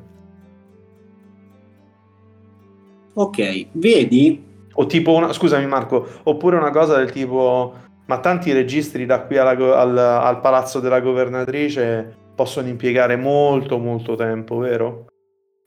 Ok, 3.15 3.67
vedi? 3.73 4.69
O 4.75 4.85
tipo 4.85 5.13
una, 5.13 5.33
scusami 5.33 5.67
Marco, 5.67 6.07
oppure 6.23 6.55
una 6.55 6.71
cosa 6.71 6.95
del 6.95 7.11
tipo, 7.11 7.75
ma 8.05 8.21
tanti 8.21 8.53
registri 8.53 9.05
da 9.05 9.25
qui 9.25 9.37
alla 9.37 9.57
al, 9.77 9.97
al 9.97 10.39
palazzo 10.39 10.79
della 10.79 11.01
governatrice 11.01 12.15
possono 12.33 12.69
impiegare 12.69 13.17
molto 13.17 13.77
molto 13.77 14.15
tempo, 14.15 14.59
vero? 14.59 15.07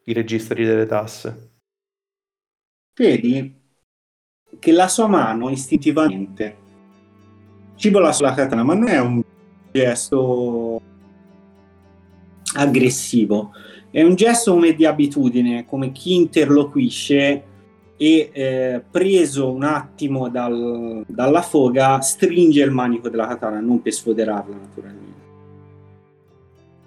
I 0.05 0.15
registri 0.15 0.65
delle 0.65 0.87
tasse. 0.87 1.51
Vedi 2.95 3.55
che 4.59 4.73
la 4.73 4.89
sua 4.89 5.09
mano 5.09 5.51
istintivamente 5.51 6.57
cibola 7.75 8.13
sulla 8.13 8.33
katana, 8.33 8.63
ma 8.63 8.73
non 8.73 8.89
è 8.89 8.99
un 8.99 9.23
gesto 9.77 10.81
aggressivo, 12.55 13.53
è 13.91 14.03
un 14.03 14.15
gesto 14.15 14.53
come 14.53 14.75
di 14.75 14.87
abitudine, 14.87 15.67
come 15.67 15.93
chi 15.93 16.15
interloquisce 16.15 17.45
e 17.99 18.31
eh, 18.33 18.83
preso 18.91 19.51
un 19.51 19.62
attimo 19.62 20.29
dal- 20.29 21.05
dalla 21.07 21.43
foga 21.43 22.01
stringe 22.01 22.62
il 22.62 22.71
manico 22.71 23.09
della 23.09 23.27
katana, 23.27 23.61
non 23.61 23.83
per 23.83 23.93
sfoderarla 23.93 24.57
naturalmente. 24.57 25.15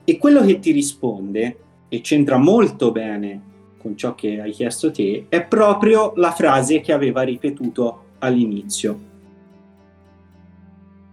E 0.04 0.18
quello 0.18 0.44
che 0.44 0.60
ti 0.60 0.72
risponde, 0.72 1.58
e 1.90 2.02
c'entra 2.02 2.38
molto 2.38 2.92
bene 2.92 3.42
con 3.80 3.96
ciò 3.96 4.14
che 4.14 4.42
hai 4.42 4.52
chiesto 4.52 4.92
te, 4.92 5.26
è 5.30 5.44
proprio 5.44 6.14
la 6.16 6.32
frase 6.32 6.82
che 6.82 6.92
aveva 6.94 7.22
ripetuto 7.22 8.04
all'inizio. 8.20 9.09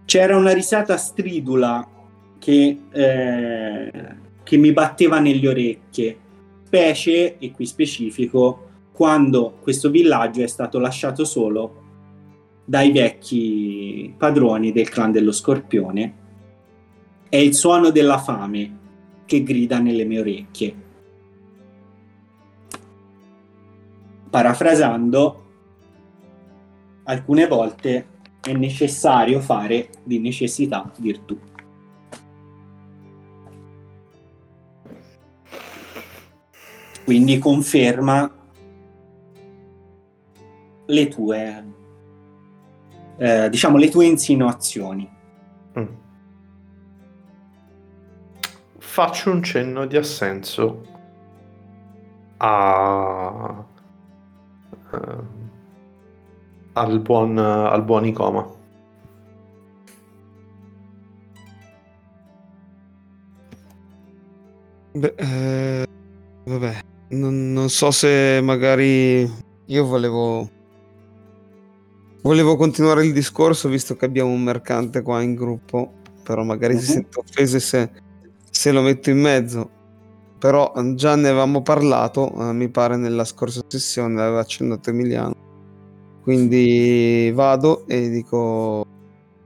C'era 0.07 0.37
una 0.37 0.53
risata 0.53 0.95
stridula 0.95 1.85
che, 2.39 2.79
eh, 2.89 3.91
che 4.41 4.55
mi 4.55 4.71
batteva 4.71 5.19
nelle 5.19 5.49
orecchie, 5.49 6.17
specie, 6.63 7.37
e 7.37 7.51
qui 7.51 7.65
specifico, 7.65 8.69
quando 8.93 9.57
questo 9.61 9.89
villaggio 9.89 10.41
è 10.41 10.47
stato 10.47 10.79
lasciato 10.79 11.25
solo 11.25 11.83
dai 12.63 12.93
vecchi 12.93 14.13
padroni 14.17 14.71
del 14.71 14.87
clan 14.87 15.11
dello 15.11 15.33
Scorpione. 15.33 16.13
È 17.27 17.35
il 17.35 17.53
suono 17.53 17.89
della 17.89 18.17
fame 18.17 18.77
che 19.25 19.43
grida 19.43 19.79
nelle 19.79 20.05
mie 20.05 20.19
orecchie. 20.21 20.75
Parafrasando, 24.29 25.43
alcune 27.03 27.47
volte 27.47 28.15
è 28.47 28.53
necessario 28.53 29.41
fare 29.41 29.89
di 30.03 30.19
necessità 30.19 30.89
virtù. 30.99 31.37
Quindi 37.03 37.37
conferma 37.39 38.29
le 40.85 41.07
tue, 41.07 41.73
eh, 43.17 43.49
diciamo, 43.49 43.77
le 43.77 43.89
tue 43.89 44.05
insinuazioni. 44.05 45.09
Mm. 45.77 45.85
Faccio 48.77 49.31
un 49.31 49.43
cenno 49.43 49.85
di 49.85 49.97
assenso 49.97 50.81
a, 52.37 53.65
eh, 54.93 55.36
al, 56.77 56.99
buon, 56.99 57.37
al 57.37 57.83
buon 57.83 58.05
Icoma. 58.05 58.45
Beh, 64.93 65.13
eh, 65.17 65.85
vabbè, 66.45 66.79
non, 67.09 67.53
non 67.53 67.69
so 67.69 67.91
se 67.91 68.39
magari 68.41 69.29
io 69.65 69.85
volevo 69.85 70.49
volevo 72.23 72.55
continuare 72.57 73.05
il 73.05 73.13
discorso 73.13 73.69
visto 73.69 73.95
che 73.95 74.05
abbiamo 74.05 74.31
un 74.31 74.41
mercante 74.43 75.01
qua 75.01 75.21
in 75.21 75.35
gruppo, 75.35 75.93
però 76.23 76.43
magari 76.43 76.73
Mhm. 76.73 76.79
si 76.79 76.85
sente 76.91 77.19
offese 77.19 77.59
se, 77.59 77.91
se 78.49 78.71
lo 78.71 78.81
metto 78.81 79.09
in 79.09 79.19
mezzo. 79.21 79.69
Però 80.39 80.71
già 80.95 81.15
ne 81.15 81.29
avevamo 81.29 81.61
parlato, 81.63 82.31
eh, 82.49 82.53
mi 82.53 82.69
pare 82.69 82.95
nella 82.97 83.25
scorsa 83.25 83.61
sessione, 83.67 84.15
l'aveva 84.15 84.39
accennato 84.41 84.89
Emiliano. 84.89 85.33
Quindi 86.27 87.31
vado 87.33 87.87
e 87.87 88.09
dico, 88.09 88.85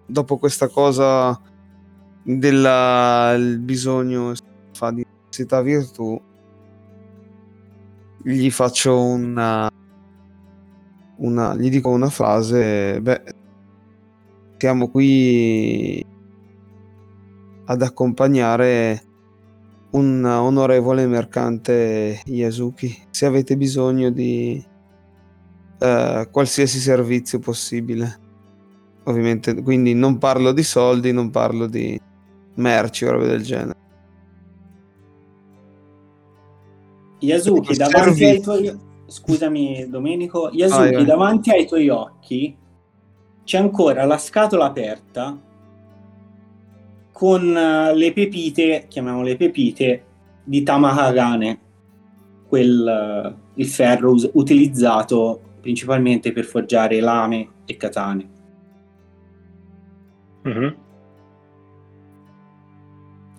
dopo 0.04 0.40
questa 0.40 0.68
cosa 0.68 1.40
del 2.24 3.60
bisogno 3.60 4.34
fa 4.74 4.90
di 4.90 5.06
necessità 5.06 5.62
virtù, 5.62 6.20
gli 8.24 8.50
faccio 8.50 9.00
una, 9.00 9.70
una 11.18 11.56
gli 11.56 11.70
dico 11.70 11.90
una 11.90 12.10
frase, 12.10 13.00
beh, 13.00 13.24
siamo 14.58 14.90
qui 14.90 16.04
ad 17.66 17.82
accompagnare 17.84 19.04
un 19.92 20.26
onorevole 20.26 21.06
mercante 21.06 22.22
Yasuki. 22.26 23.06
Se 23.12 23.28
avete 23.28 23.56
bisogno 23.56 24.10
di 24.10 24.70
eh, 25.82 26.28
qualsiasi 26.32 26.78
servizio 26.78 27.40
possibile, 27.40 28.20
ovviamente, 29.06 29.60
quindi 29.64 29.96
non 29.96 30.20
parlo 30.20 30.52
di 30.52 30.64
soldi, 30.64 31.12
non 31.12 31.32
parlo 31.32 31.66
di 31.66 32.00
merci 32.56 33.06
o 33.06 33.12
robe 33.12 33.28
del 33.28 33.42
genere. 33.42 33.80
Yasuki, 37.20 37.76
davanti 37.76 38.26
ai 38.26 38.42
tuoi... 38.42 38.90
Scusami 39.12 39.90
Domenico, 39.90 40.50
Yasuki, 40.54 40.94
vai. 40.94 41.06
davanti 41.06 41.52
ai 41.52 41.68
tuoi 41.68 41.90
occhi 41.90 42.56
c'è 43.44 43.58
ancora 43.58 44.06
la 44.06 44.18
scatola 44.18 44.66
aperta 44.66 45.38
con 47.12 47.58
eh, 47.58 47.94
le 47.94 48.14
pepite, 48.14 48.86
chiamiamole 48.88 49.36
pepite, 49.36 50.06
di 50.46 50.64
Tamahagane, 50.64 51.60
quel, 52.48 52.88
eh, 52.88 53.36
il 53.56 53.68
ferro 53.68 54.12
us- 54.12 54.30
utilizzato 54.34 55.42
principalmente 55.62 56.32
per 56.34 56.44
forgiare 56.44 57.00
lame 57.00 57.48
e 57.66 57.78
katane. 57.78 58.30
Mhm. 60.44 60.76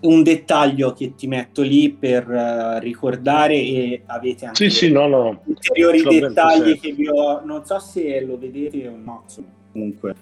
Un 0.03 0.21
dettaglio 0.21 0.91
che 0.91 1.15
ti 1.15 1.27
metto 1.27 1.61
lì 1.61 1.89
per 1.91 2.29
eh, 2.29 2.79
ricordare 2.81 3.53
e 3.55 4.03
avete 4.05 4.45
anche 4.45 4.69
Sì, 4.69 4.75
sì, 4.87 4.91
no, 4.91 5.07
no. 5.07 5.41
ulteriori 5.45 6.01
l'ho 6.01 6.11
dettagli 6.11 6.77
che 6.79 6.91
vi 6.91 7.07
ho 7.07 7.41
non 7.45 7.63
so 7.63 7.79
se 7.79 8.19
lo 8.25 8.37
vedete 8.37 8.85
o 8.89 8.97
no 8.97 9.23
comunque 9.71 10.13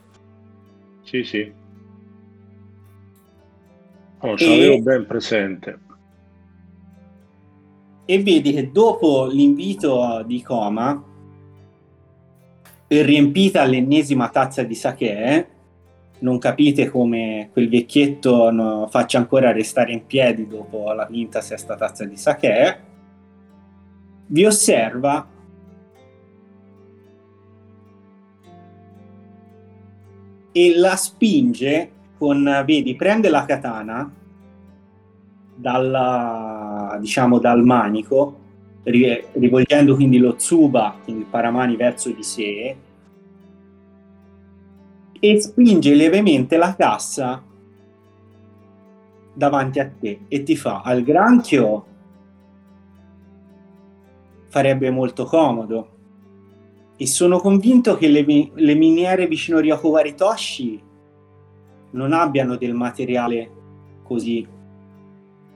Sì, 1.02 1.24
sì. 1.24 1.52
No, 4.22 4.38
ce 4.38 4.46
E- 4.46 4.50
l'avevo 4.50 4.82
ben 4.84 5.06
presente. 5.08 5.80
e 8.06 8.22
vedi 8.22 8.52
che 8.54 8.70
dopo 8.72 9.26
l'invito 9.26 10.22
di 10.28 10.44
Coma 10.44 11.04
riempita 13.00 13.64
l'ennesima 13.64 14.28
tazza 14.30 14.64
di 14.64 14.76
sake 14.76 15.48
non 16.22 16.38
capite 16.38 16.90
come 16.90 17.50
quel 17.52 17.70
vecchietto 17.70 18.52
no, 18.52 18.88
faccia 18.90 19.18
ancora 19.18 19.52
restare 19.52 19.92
in 19.92 20.06
piedi 20.06 20.48
dopo 20.48 20.92
la 20.94 21.06
quinta 21.06 21.42
sesta 21.42 21.76
tazza 21.76 22.06
di 22.06 22.18
sake. 22.18 22.80
Vi 24.28 24.46
osserva. 24.46 25.28
E 30.54 30.76
la 30.76 30.96
spinge 30.96 31.92
con, 32.18 32.64
vedi, 32.66 32.96
prende 32.96 33.30
la 33.30 33.46
katana 33.46 34.14
dalla, 35.56 36.98
diciamo, 37.00 37.40
dal 37.40 37.64
manico, 37.64 38.41
rivolgendo 38.84 39.96
quindi 39.96 40.18
lo 40.18 40.36
tsuba, 40.36 40.98
quindi 41.04 41.22
il 41.22 41.28
paramani 41.28 41.76
verso 41.76 42.12
di 42.12 42.24
sé, 42.24 42.76
e 45.24 45.42
spinge 45.42 45.94
lievemente 45.94 46.58
la 46.58 46.76
cassa 46.76 47.44
davanti 49.34 49.80
a 49.80 49.88
te 49.88 50.22
e 50.28 50.44
ti 50.44 50.56
fa 50.56 50.82
al 50.82 51.04
granchio 51.04 51.86
farebbe 54.48 54.90
molto 54.90 55.26
comodo 55.26 55.90
e 56.98 57.08
sono 57.08 57.40
convinto 57.40 57.96
che 57.96 58.08
le, 58.08 58.26
le 58.54 58.76
miniere 58.76 59.28
vicino 59.28 59.60
Ryoko 59.60 59.90
Waritoshi 59.90 60.84
non 61.92 62.14
abbiano 62.14 62.58
del 62.58 62.74
materiale 62.74 63.52
così 64.04 64.46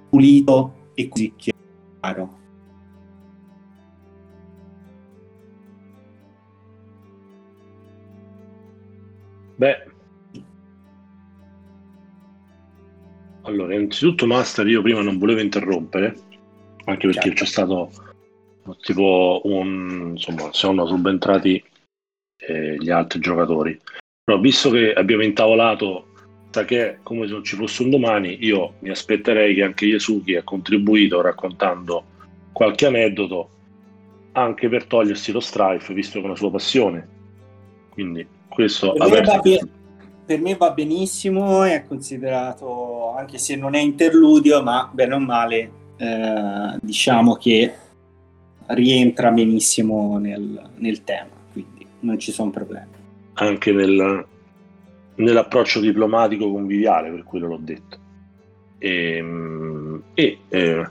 pulito 0.09 0.73
e 0.93 1.07
così 1.07 1.33
chiaro. 1.35 2.43
Beh, 9.55 9.83
allora, 13.43 13.73
innanzitutto, 13.75 14.25
Master, 14.25 14.67
io 14.67 14.81
prima 14.81 15.01
non 15.01 15.17
volevo 15.17 15.39
interrompere, 15.39 16.15
anche 16.85 17.07
perché 17.07 17.29
Certo. 17.29 17.43
c'è 17.43 17.45
stato 17.45 17.91
tipo 18.81 19.41
un 19.43 20.13
insomma, 20.13 20.51
sono 20.51 20.87
subentrati 20.87 21.63
eh, 22.37 22.77
gli 22.77 22.89
altri 22.89 23.19
giocatori. 23.19 23.79
Però, 24.23 24.39
visto 24.39 24.71
che 24.71 24.93
abbiamo 24.93 25.23
intavolato 25.23 26.07
che 26.65 26.99
come 27.03 27.27
se 27.27 27.33
non 27.33 27.43
ci 27.43 27.57
fosse 27.57 27.83
un 27.83 27.89
domani, 27.89 28.37
io 28.45 28.75
mi 28.79 28.89
aspetterei 28.89 29.53
che 29.53 29.63
anche 29.63 29.85
Yasuki 29.85 30.35
ha 30.35 30.43
contribuito 30.43 31.19
raccontando 31.19 32.05
qualche 32.53 32.85
aneddoto 32.85 33.49
anche 34.31 34.69
per 34.69 34.85
togliersi 34.85 35.33
lo 35.33 35.41
strife, 35.41 35.93
visto 35.93 36.13
che 36.19 36.23
è 36.23 36.27
una 36.27 36.37
sua 36.37 36.51
passione. 36.51 37.07
Quindi 37.89 38.25
questo 38.55 38.93
Per 38.93 39.09
me, 39.09 39.21
va 39.21 39.41
per 40.25 40.41
me 40.41 40.55
va 40.55 40.71
benissimo, 40.71 41.61
è 41.61 41.85
considerato, 41.87 43.13
anche 43.15 43.37
se 43.37 43.55
non 43.55 43.75
è 43.75 43.79
interludio, 43.79 44.63
ma 44.63 44.89
bene 44.91 45.13
o 45.13 45.19
male, 45.19 45.71
eh, 45.97 46.77
diciamo 46.81 47.35
che 47.35 47.73
rientra 48.67 49.29
benissimo 49.29 50.17
nel, 50.17 50.59
nel 50.77 51.03
tema, 51.03 51.29
quindi 51.51 51.85
non 51.99 52.17
ci 52.17 52.31
sono 52.31 52.49
problemi. 52.49 52.93
anche 53.33 53.71
nel- 53.71 54.25
nell'approccio 55.15 55.79
diplomatico 55.79 56.51
conviviale, 56.51 57.11
per 57.11 57.23
quello 57.23 57.47
l'ho 57.47 57.59
detto. 57.61 57.97
E, 58.77 59.23
e, 60.13 60.37
eh, 60.49 60.89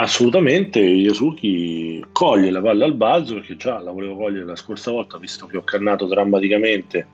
assolutamente 0.00 0.78
Yasuki 0.78 2.04
coglie 2.12 2.50
la 2.50 2.60
palla 2.60 2.84
al 2.84 2.94
balzo 2.94 3.34
perché 3.34 3.56
già 3.56 3.80
la 3.80 3.90
volevo 3.90 4.16
cogliere 4.16 4.44
la 4.44 4.56
scorsa 4.56 4.92
volta, 4.92 5.18
visto 5.18 5.46
che 5.46 5.56
ho 5.56 5.62
cannato 5.62 6.06
drammaticamente 6.06 7.06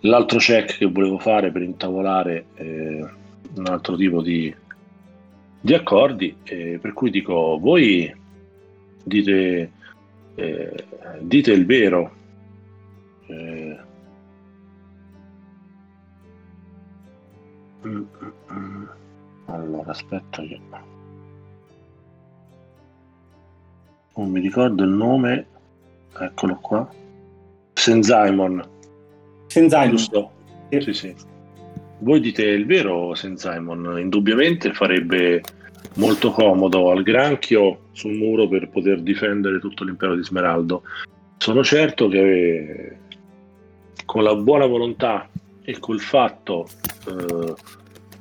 l'altro 0.00 0.38
check 0.38 0.78
che 0.78 0.86
volevo 0.86 1.18
fare 1.18 1.50
per 1.50 1.62
intavolare 1.62 2.46
eh, 2.54 3.04
un 3.54 3.66
altro 3.66 3.96
tipo 3.96 4.22
di, 4.22 4.54
di 5.60 5.74
accordi. 5.74 6.36
eh, 6.44 6.78
per 6.80 6.92
cui 6.92 7.10
dico, 7.10 7.58
voi 7.58 8.12
dite, 9.02 9.72
eh, 10.36 10.84
dite 11.20 11.52
il 11.52 11.66
vero. 11.66 12.12
Eh, 13.26 13.76
mm, 17.86 17.96
mm, 17.96 18.52
mm. 18.52 18.84
Allora, 19.46 19.90
aspetta 19.90 20.42
che... 20.42 20.60
Non 24.14 24.30
mi 24.30 24.40
ricordo 24.40 24.82
il 24.84 24.90
nome. 24.90 25.46
Eccolo 26.18 26.56
qua. 26.56 26.88
Senzaimon. 27.72 28.64
Senza 29.46 29.88
Giusto? 29.88 30.30
Sì, 30.68 30.92
sì. 30.92 31.14
Voi 31.98 32.20
dite 32.20 32.42
il 32.44 32.66
vero, 32.66 33.14
Simon. 33.14 33.98
Indubbiamente 33.98 34.72
farebbe 34.72 35.42
molto 35.94 36.30
comodo 36.30 36.90
al 36.90 37.02
granchio 37.02 37.86
sul 37.92 38.14
muro 38.14 38.48
per 38.48 38.68
poter 38.68 39.02
difendere 39.02 39.58
tutto 39.58 39.84
l'impero 39.84 40.14
di 40.14 40.24
Smeraldo. 40.24 40.82
Sono 41.36 41.62
certo 41.62 42.08
che 42.08 42.96
con 44.04 44.22
la 44.22 44.34
buona 44.34 44.66
volontà 44.66 45.28
e 45.64 45.78
col 45.78 46.00
fatto, 46.00 46.66
eh, 47.08 47.54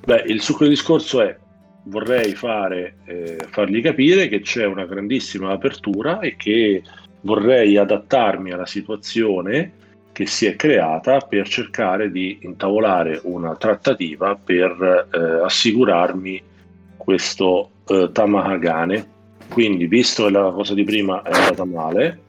beh, 0.06 0.24
il 0.28 0.42
succo 0.42 0.64
del 0.64 0.70
discorso 0.70 1.22
è 1.22 1.38
vorrei 1.84 2.34
fare, 2.34 2.98
eh, 3.06 3.38
fargli 3.50 3.82
capire 3.82 4.28
che 4.28 4.42
c'è 4.42 4.66
una 4.66 4.86
grandissima 4.86 5.52
apertura 5.52 6.20
e 6.20 6.36
che 6.36 6.84
vorrei 7.22 7.78
adattarmi 7.78 8.52
alla 8.52 8.66
situazione 8.66 9.74
che 10.12 10.26
si 10.26 10.46
è 10.46 10.56
creata 10.56 11.20
per 11.20 11.48
cercare 11.48 12.12
di 12.12 12.40
intavolare 12.42 13.20
una 13.24 13.56
trattativa 13.56 14.36
per 14.36 15.08
eh, 15.12 15.44
assicurarmi 15.44 16.42
questo 16.98 17.70
eh, 17.88 18.10
Tamahagane. 18.12 19.20
Quindi, 19.50 19.88
visto 19.88 20.26
che 20.26 20.32
la 20.32 20.52
cosa 20.52 20.74
di 20.74 20.84
prima 20.84 21.22
è 21.24 21.32
andata 21.32 21.66
male, 21.66 22.20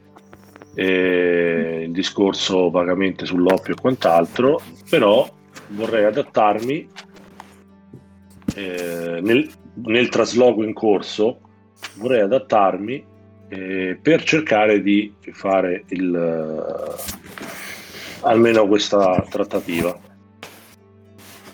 eh, 0.74 1.82
il 1.84 1.92
discorso 1.92 2.70
vagamente 2.70 3.26
sull'oppio 3.26 3.74
e 3.74 3.80
quant'altro, 3.80 4.60
però 4.88 5.28
vorrei 5.68 6.04
adattarmi 6.04 6.88
eh, 8.54 9.20
nel, 9.22 9.48
nel, 9.84 10.08
trasloco 10.08 10.62
in 10.62 10.72
corso, 10.72 11.40
vorrei 11.96 12.20
adattarmi 12.20 13.04
eh, 13.48 13.98
per 14.00 14.22
cercare 14.22 14.80
di 14.82 15.12
fare 15.32 15.84
il, 15.88 16.10
uh, 16.10 18.26
almeno 18.26 18.66
questa 18.66 19.24
trattativa. 19.28 20.10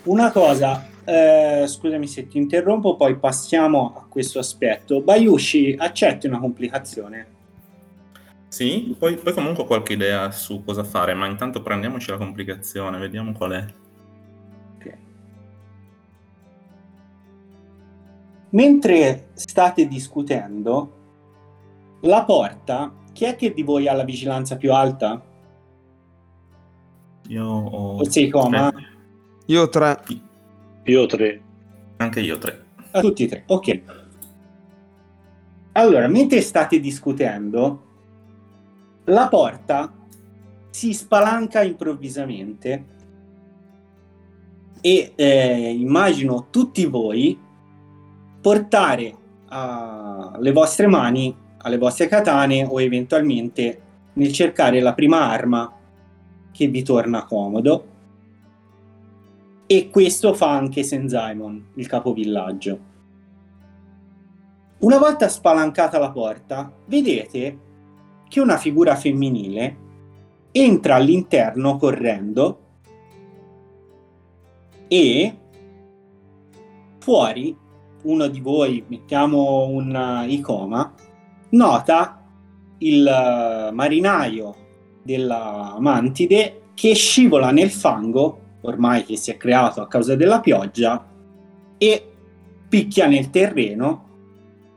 Una 0.04 0.30
cosa, 0.30 0.88
eh, 1.04 1.64
scusami 1.66 2.06
se 2.06 2.28
ti 2.28 2.38
interrompo, 2.38 2.96
poi 2.96 3.18
passiamo 3.18 3.94
a 3.96 4.06
questo 4.08 4.38
aspetto. 4.38 5.02
Bayushi, 5.02 5.76
accetti 5.78 6.26
una 6.26 6.38
complicazione? 6.38 7.36
Sì, 8.48 8.94
poi, 8.98 9.16
poi, 9.16 9.34
comunque 9.34 9.64
ho 9.64 9.66
qualche 9.66 9.92
idea 9.92 10.30
su 10.30 10.64
cosa 10.64 10.84
fare, 10.84 11.12
ma 11.14 11.26
intanto 11.26 11.62
prendiamoci 11.62 12.10
la 12.10 12.16
complicazione, 12.16 12.98
vediamo 12.98 13.32
qual 13.32 13.52
è. 13.52 13.66
Mentre 18.50 19.28
state 19.34 19.86
discutendo, 19.86 20.96
la 22.02 22.24
porta, 22.24 22.92
chi 23.12 23.24
è 23.24 23.36
che 23.36 23.52
di 23.52 23.62
voi 23.62 23.88
ha 23.88 23.92
la 23.92 24.04
vigilanza 24.04 24.56
più 24.56 24.72
alta? 24.72 25.22
Io 27.28 27.44
ho... 27.44 27.98
O 27.98 28.10
sei 28.10 28.30
coma? 28.30 28.72
Io 29.46 29.68
tre. 29.68 30.00
Io 30.84 31.06
tre. 31.06 31.42
Anche 31.96 32.20
io 32.20 32.38
tre. 32.38 32.66
A 32.92 33.00
tutti 33.00 33.24
e 33.24 33.28
tre, 33.28 33.42
ok. 33.46 33.82
Allora, 35.72 36.08
mentre 36.08 36.40
state 36.40 36.80
discutendo, 36.80 37.82
la 39.04 39.28
porta 39.28 39.92
si 40.70 40.92
spalanca 40.92 41.62
improvvisamente 41.62 42.84
e 44.80 45.12
eh, 45.14 45.74
immagino 45.76 46.48
tutti 46.50 46.86
voi 46.86 47.38
portare 48.40 49.14
uh, 49.50 50.38
le 50.38 50.52
vostre 50.52 50.86
mani 50.86 51.34
alle 51.58 51.78
vostre 51.78 52.06
katane 52.06 52.64
o 52.64 52.80
eventualmente 52.80 53.80
nel 54.14 54.32
cercare 54.32 54.80
la 54.80 54.94
prima 54.94 55.28
arma 55.28 55.72
che 56.50 56.66
vi 56.68 56.82
torna 56.82 57.24
comodo. 57.24 57.96
E 59.66 59.90
questo 59.90 60.34
fa 60.34 60.50
anche 60.50 60.82
Senzaimon, 60.82 61.72
il 61.74 61.86
capovillaggio. 61.86 62.78
Una 64.78 64.98
volta 64.98 65.28
spalancata 65.28 65.98
la 65.98 66.10
porta, 66.10 66.72
vedete 66.86 67.58
che 68.28 68.40
una 68.40 68.56
figura 68.56 68.94
femminile 68.94 69.76
entra 70.52 70.94
all'interno 70.94 71.76
correndo 71.76 72.60
e 74.88 75.38
fuori 76.98 77.56
uno 78.02 78.26
di 78.28 78.40
voi, 78.40 78.84
mettiamo 78.86 79.66
un 79.66 80.24
icoma, 80.28 80.92
nota 81.50 82.24
il 82.78 83.70
marinaio 83.72 84.54
della 85.02 85.76
mantide 85.80 86.62
che 86.74 86.94
scivola 86.94 87.50
nel 87.50 87.70
fango, 87.70 88.40
ormai 88.60 89.04
che 89.04 89.16
si 89.16 89.30
è 89.30 89.36
creato 89.36 89.80
a 89.80 89.88
causa 89.88 90.14
della 90.14 90.40
pioggia, 90.40 91.06
e 91.76 92.12
picchia 92.68 93.06
nel 93.06 93.30
terreno. 93.30 94.06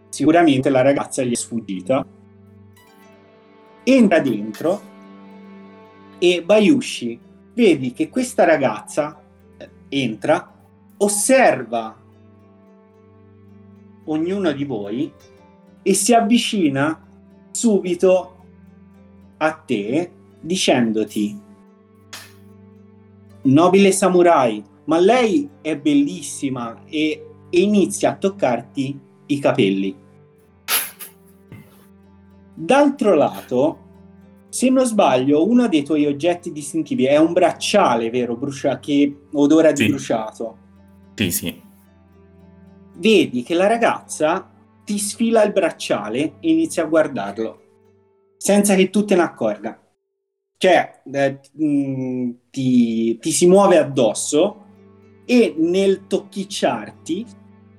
Sicuramente 0.09 0.69
la 0.69 0.81
ragazza 0.81 1.23
gli 1.23 1.31
è 1.31 1.35
sfuggita. 1.35 2.05
Entra 3.83 4.19
dentro 4.19 4.81
e 6.17 6.43
Bayushi 6.43 7.19
vedi 7.53 7.93
che 7.93 8.09
questa 8.09 8.45
ragazza 8.45 9.19
eh, 9.57 9.69
entra, 9.89 10.53
osserva 10.97 12.00
ognuno 14.05 14.51
di 14.51 14.63
voi 14.63 15.11
e 15.81 15.93
si 15.93 16.13
avvicina 16.13 17.07
subito 17.51 18.35
a 19.37 19.51
te 19.51 20.11
dicendoti 20.39 21.49
nobile 23.43 23.91
samurai, 23.91 24.63
ma 24.85 24.99
lei 24.99 25.49
è 25.61 25.77
bellissima 25.77 26.83
e, 26.85 27.25
e 27.49 27.59
inizia 27.59 28.11
a 28.11 28.15
toccarti 28.15 28.99
i 29.27 29.39
capelli. 29.39 29.95
D'altro 32.53 33.15
lato, 33.15 33.79
se 34.49 34.69
non 34.69 34.85
sbaglio, 34.85 35.47
uno 35.47 35.67
dei 35.67 35.83
tuoi 35.83 36.05
oggetti 36.05 36.51
distintivi 36.51 37.05
è 37.05 37.17
un 37.17 37.33
bracciale, 37.33 38.09
vero? 38.09 38.35
Brucia- 38.35 38.79
che 38.79 39.21
odora 39.31 39.71
di 39.71 39.83
sì. 39.83 39.87
bruciato. 39.87 40.57
Sì, 41.15 41.31
sì. 41.31 41.61
Vedi 42.95 43.43
che 43.43 43.53
la 43.53 43.67
ragazza 43.67 44.51
ti 44.83 44.97
sfila 44.97 45.43
il 45.43 45.51
bracciale 45.51 46.35
e 46.39 46.51
inizia 46.51 46.83
a 46.83 46.87
guardarlo, 46.87 47.61
senza 48.37 48.75
che 48.75 48.89
tu 48.89 49.05
te 49.05 49.15
ne 49.15 49.21
accorga. 49.21 49.79
Cioè 50.57 51.01
eh, 51.11 51.39
mm, 51.63 52.31
ti, 52.51 53.17
ti, 53.17 53.31
si 53.31 53.47
muove 53.47 53.77
addosso 53.77 54.65
e 55.25 55.55
nel 55.57 56.07
tocchicciarti 56.07 57.25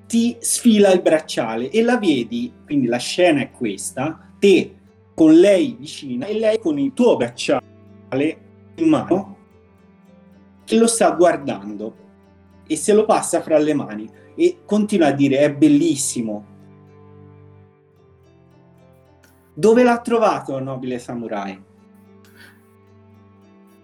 ti 0.06 0.36
sfila 0.40 0.90
il 0.92 1.00
bracciale 1.00 1.70
e 1.70 1.82
la 1.82 1.98
vedi, 1.98 2.52
quindi 2.64 2.86
la 2.86 2.98
scena 2.98 3.40
è 3.40 3.50
questa, 3.50 4.32
te 4.38 4.76
con 5.14 5.34
lei 5.34 5.76
vicina 5.78 6.26
e 6.26 6.38
lei 6.38 6.58
con 6.58 6.78
il 6.78 6.92
tuo 6.92 7.16
bracciale 7.16 7.62
in 8.76 8.88
mano 8.88 9.36
che 10.64 10.76
lo 10.76 10.86
sta 10.86 11.10
guardando 11.10 11.96
e 12.66 12.76
se 12.76 12.92
lo 12.92 13.04
passa 13.04 13.42
fra 13.42 13.58
le 13.58 13.74
mani 13.74 14.10
e 14.35 14.61
continua 14.64 15.09
a 15.09 15.12
dire 15.12 15.39
è 15.39 15.53
bellissimo. 15.53 16.47
Dove 19.55 19.83
l'ha 19.83 20.01
trovato, 20.01 20.59
nobile 20.61 20.99
samurai? 20.99 21.62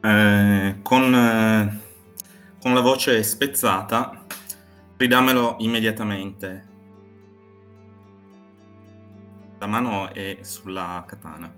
Eh, 0.00 0.78
con, 0.82 1.14
eh, 1.14 1.80
con 2.60 2.72
la 2.72 2.80
voce 2.80 3.22
spezzata, 3.22 4.24
ridamelo 4.96 5.56
immediatamente. 5.58 6.66
La 9.58 9.66
mano 9.66 10.12
è 10.12 10.38
sulla 10.42 11.04
katana. 11.06 11.52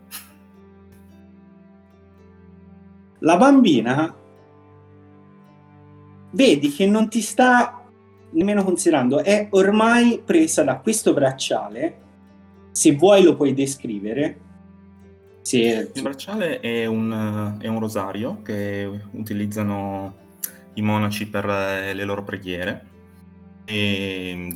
La 3.19 3.37
bambina 3.37 4.15
vedi 6.31 6.71
che 6.71 6.87
non 6.87 7.09
ti 7.09 7.21
sta 7.21 7.80
nemmeno 8.33 8.65
considerando, 8.65 9.23
è 9.23 9.49
ormai 9.51 10.23
presa 10.25 10.63
da 10.63 10.79
questo 10.79 11.13
bracciale. 11.13 12.09
Se 12.73 12.95
vuoi 12.95 13.23
lo 13.23 13.35
puoi 13.37 13.53
descrivere 13.53 14.49
sì. 15.43 15.63
Il 15.63 16.03
bracciale 16.03 16.61
è 16.61 16.87
un, 16.87 17.57
è 17.61 17.67
un, 17.67 17.81
rosario 17.81 18.43
che 18.43 18.89
utilizzano 19.13 20.15
i 20.75 20.83
monaci 20.83 21.29
per 21.29 21.47
le 21.47 22.05
loro 22.05 22.23
preghiere 22.23 22.87
di, 23.65 24.51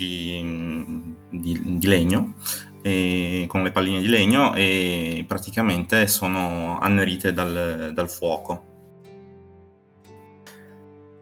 di, 1.31 1.79
di, 1.79 1.87
legno, 1.87 2.35
con 2.83 3.63
le 3.63 3.71
palline 3.73 4.01
di 4.01 4.09
legno 4.09 4.55
e 4.55 5.25
praticamente 5.27 6.07
sono 6.07 6.79
annerite 6.79 7.33
dal, 7.33 7.93
dal 7.95 8.11
fuoco. 8.11 8.73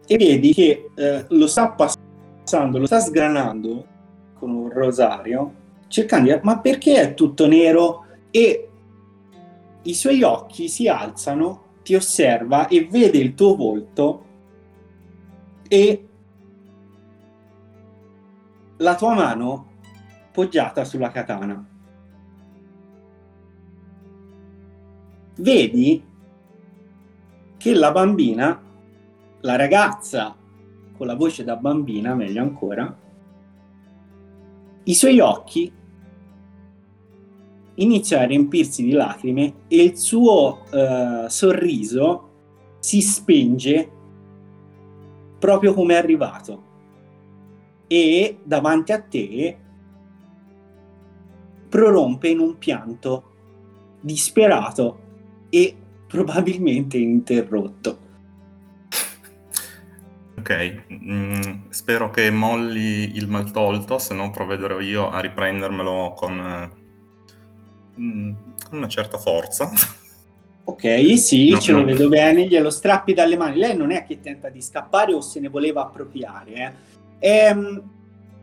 E 0.05 0.17
vedi 0.17 0.53
che 0.53 0.89
eh, 0.93 1.25
lo 1.29 1.47
sta 1.47 1.69
passando, 1.69 2.02
lo 2.51 2.85
sta 2.85 2.99
sgranando 2.99 3.87
con 4.33 4.51
un 4.51 4.69
rosario, 4.69 5.53
cercando 5.87 6.33
di... 6.33 6.39
ma 6.43 6.59
perché 6.59 7.01
è 7.01 7.13
tutto 7.13 7.47
nero? 7.47 8.05
E 8.29 8.69
i 9.83 9.93
suoi 9.93 10.23
occhi 10.23 10.67
si 10.67 10.87
alzano 10.87 11.61
ti 11.83 11.95
osserva 11.95 12.67
e 12.67 12.87
vede 12.89 13.17
il 13.17 13.35
tuo 13.35 13.55
volto 13.55 14.25
e 15.67 16.07
la 18.77 18.95
tua 18.95 19.13
mano 19.13 19.71
poggiata 20.31 20.83
sulla 20.83 21.11
katana. 21.11 21.67
Vedi 25.35 26.05
che 27.57 27.73
la 27.73 27.91
bambina, 27.91 28.61
la 29.41 29.55
ragazza 29.55 30.35
con 30.95 31.07
la 31.07 31.15
voce 31.15 31.43
da 31.43 31.55
bambina, 31.55 32.15
meglio 32.15 32.41
ancora, 32.41 32.97
i 34.83 34.93
suoi 34.93 35.19
occhi 35.19 35.71
iniziano 37.75 38.23
a 38.23 38.27
riempirsi 38.27 38.83
di 38.83 38.91
lacrime 38.91 39.53
e 39.67 39.83
il 39.83 39.97
suo 39.97 40.65
uh, 40.71 41.27
sorriso 41.27 42.29
si 42.79 43.01
spenge 43.01 43.89
proprio 45.39 45.73
come 45.73 45.93
è 45.93 45.97
arrivato 45.97 46.71
e 47.87 48.39
davanti 48.43 48.91
a 48.91 49.01
te 49.01 49.57
prorompe 51.69 52.27
in 52.27 52.39
un 52.39 52.57
pianto 52.57 53.31
disperato 53.99 54.99
e 55.49 55.75
probabilmente 56.07 56.97
interrotto. 56.97 58.02
Ok, 60.43 60.83
mm, 60.91 61.41
spero 61.69 62.09
che 62.09 62.29
molli 62.29 63.15
il 63.15 63.29
mal 63.29 63.49
tolto, 63.51 63.97
se 63.97 64.13
no 64.13 64.29
provvederò 64.29 64.81
io 64.81 65.09
a 65.09 65.21
riprendermelo 65.21 66.11
con, 66.17 66.69
mm, 67.97 68.31
con 68.67 68.77
una 68.77 68.89
certa 68.89 69.17
forza. 69.17 69.71
Ok, 70.65 71.17
sì, 71.17 71.49
no, 71.49 71.59
ce 71.59 71.71
no. 71.71 71.79
lo 71.79 71.85
vedo 71.85 72.09
bene, 72.09 72.45
glielo 72.45 72.69
strappi 72.69 73.13
dalle 73.13 73.37
mani. 73.37 73.57
Lei 73.57 73.77
non 73.77 73.91
è 73.91 74.03
che 74.05 74.19
tenta 74.19 74.49
di 74.49 74.61
scappare 74.61 75.13
o 75.13 75.21
se 75.21 75.39
ne 75.39 75.47
voleva 75.47 75.83
appropriare. 75.83 76.53
Eh. 76.53 76.71
È, 77.19 77.47
ehm, 77.49 77.81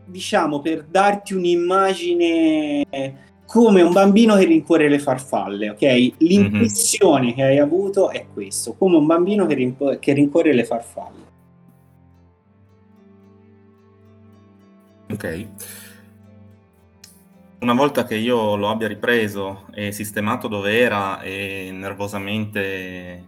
diciamo, 0.05 0.59
per 0.59 0.85
darti 0.85 1.35
un'immagine 1.35 2.87
come 3.45 3.81
un 3.83 3.91
bambino 3.91 4.35
che 4.37 4.45
rincorre 4.45 4.89
le 4.89 4.97
farfalle, 4.97 5.69
ok? 5.69 6.13
L'impressione 6.17 7.25
mm-hmm. 7.27 7.35
che 7.35 7.43
hai 7.43 7.59
avuto 7.59 8.09
è 8.09 8.25
questo, 8.33 8.73
come 8.73 8.97
un 8.97 9.05
bambino 9.05 9.45
che, 9.45 9.53
rinc- 9.53 9.99
che 9.99 10.13
rincorre 10.13 10.53
le 10.53 10.63
farfalle. 10.63 11.30
Ok. 15.11 15.47
Una 17.59 17.73
volta 17.73 18.05
che 18.05 18.15
io 18.15 18.55
lo 18.55 18.69
abbia 18.69 18.87
ripreso 18.87 19.67
e 19.71 19.91
sistemato 19.91 20.47
dove 20.47 20.79
era 20.79 21.21
e 21.21 21.69
nervosamente 21.71 23.25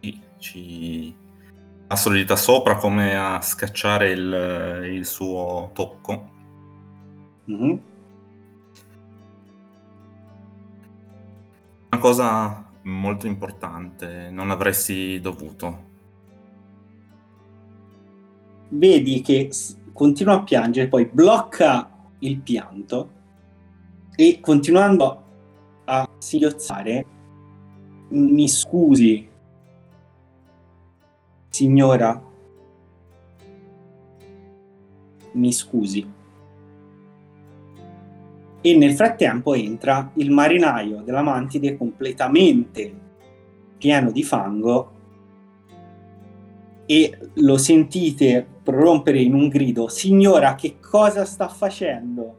eh, 0.00 0.20
ci 0.38 1.16
passo 1.86 2.10
le 2.10 2.18
dita 2.18 2.36
sopra 2.36 2.76
come 2.76 3.16
a 3.16 3.40
scacciare 3.40 4.10
il, 4.10 4.88
il 4.92 5.06
suo 5.06 5.70
tocco. 5.72 6.30
Mm-hmm. 7.50 7.76
Una 11.90 11.98
cosa 12.00 12.70
molto 12.82 13.26
importante, 13.26 14.28
non 14.30 14.50
avresti 14.50 15.18
dovuto 15.20 15.83
vedi 18.68 19.20
che 19.20 19.50
continua 19.92 20.34
a 20.34 20.42
piangere, 20.42 20.88
poi 20.88 21.06
blocca 21.06 21.90
il 22.20 22.40
pianto 22.40 23.10
e 24.16 24.40
continuando 24.40 25.22
a 25.84 26.08
singhiozzare, 26.18 27.06
mi 28.08 28.48
scusi, 28.48 29.28
signora, 31.48 32.22
mi 35.32 35.52
scusi. 35.52 36.12
E 38.60 38.76
nel 38.76 38.94
frattempo 38.94 39.52
entra 39.52 40.10
il 40.14 40.30
marinaio 40.30 41.02
della 41.02 41.22
mantide 41.22 41.76
completamente 41.76 43.02
pieno 43.76 44.10
di 44.10 44.22
fango 44.22 44.92
e 46.86 47.18
lo 47.34 47.56
sentite 47.58 48.53
prorompere 48.64 49.20
in 49.20 49.34
un 49.34 49.48
grido, 49.48 49.88
signora, 49.88 50.54
che 50.54 50.76
cosa 50.80 51.24
sta 51.24 51.48
facendo? 51.48 52.38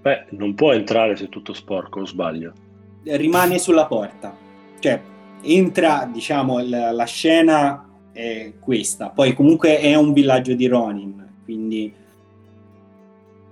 Beh, 0.00 0.24
non 0.30 0.54
può 0.54 0.72
entrare 0.72 1.14
se 1.14 1.26
è 1.26 1.28
tutto 1.28 1.52
sporco, 1.52 2.00
o 2.00 2.06
sbaglio? 2.06 2.52
Rimane 3.04 3.58
sulla 3.58 3.86
porta. 3.86 4.34
Cioè, 4.80 5.00
entra, 5.42 6.08
diciamo, 6.10 6.58
la, 6.66 6.90
la 6.90 7.04
scena 7.04 7.86
è 8.12 8.54
questa. 8.58 9.10
Poi 9.10 9.34
comunque 9.34 9.78
è 9.78 9.94
un 9.94 10.12
villaggio 10.12 10.54
di 10.54 10.66
Ronin, 10.66 11.28
quindi 11.44 11.92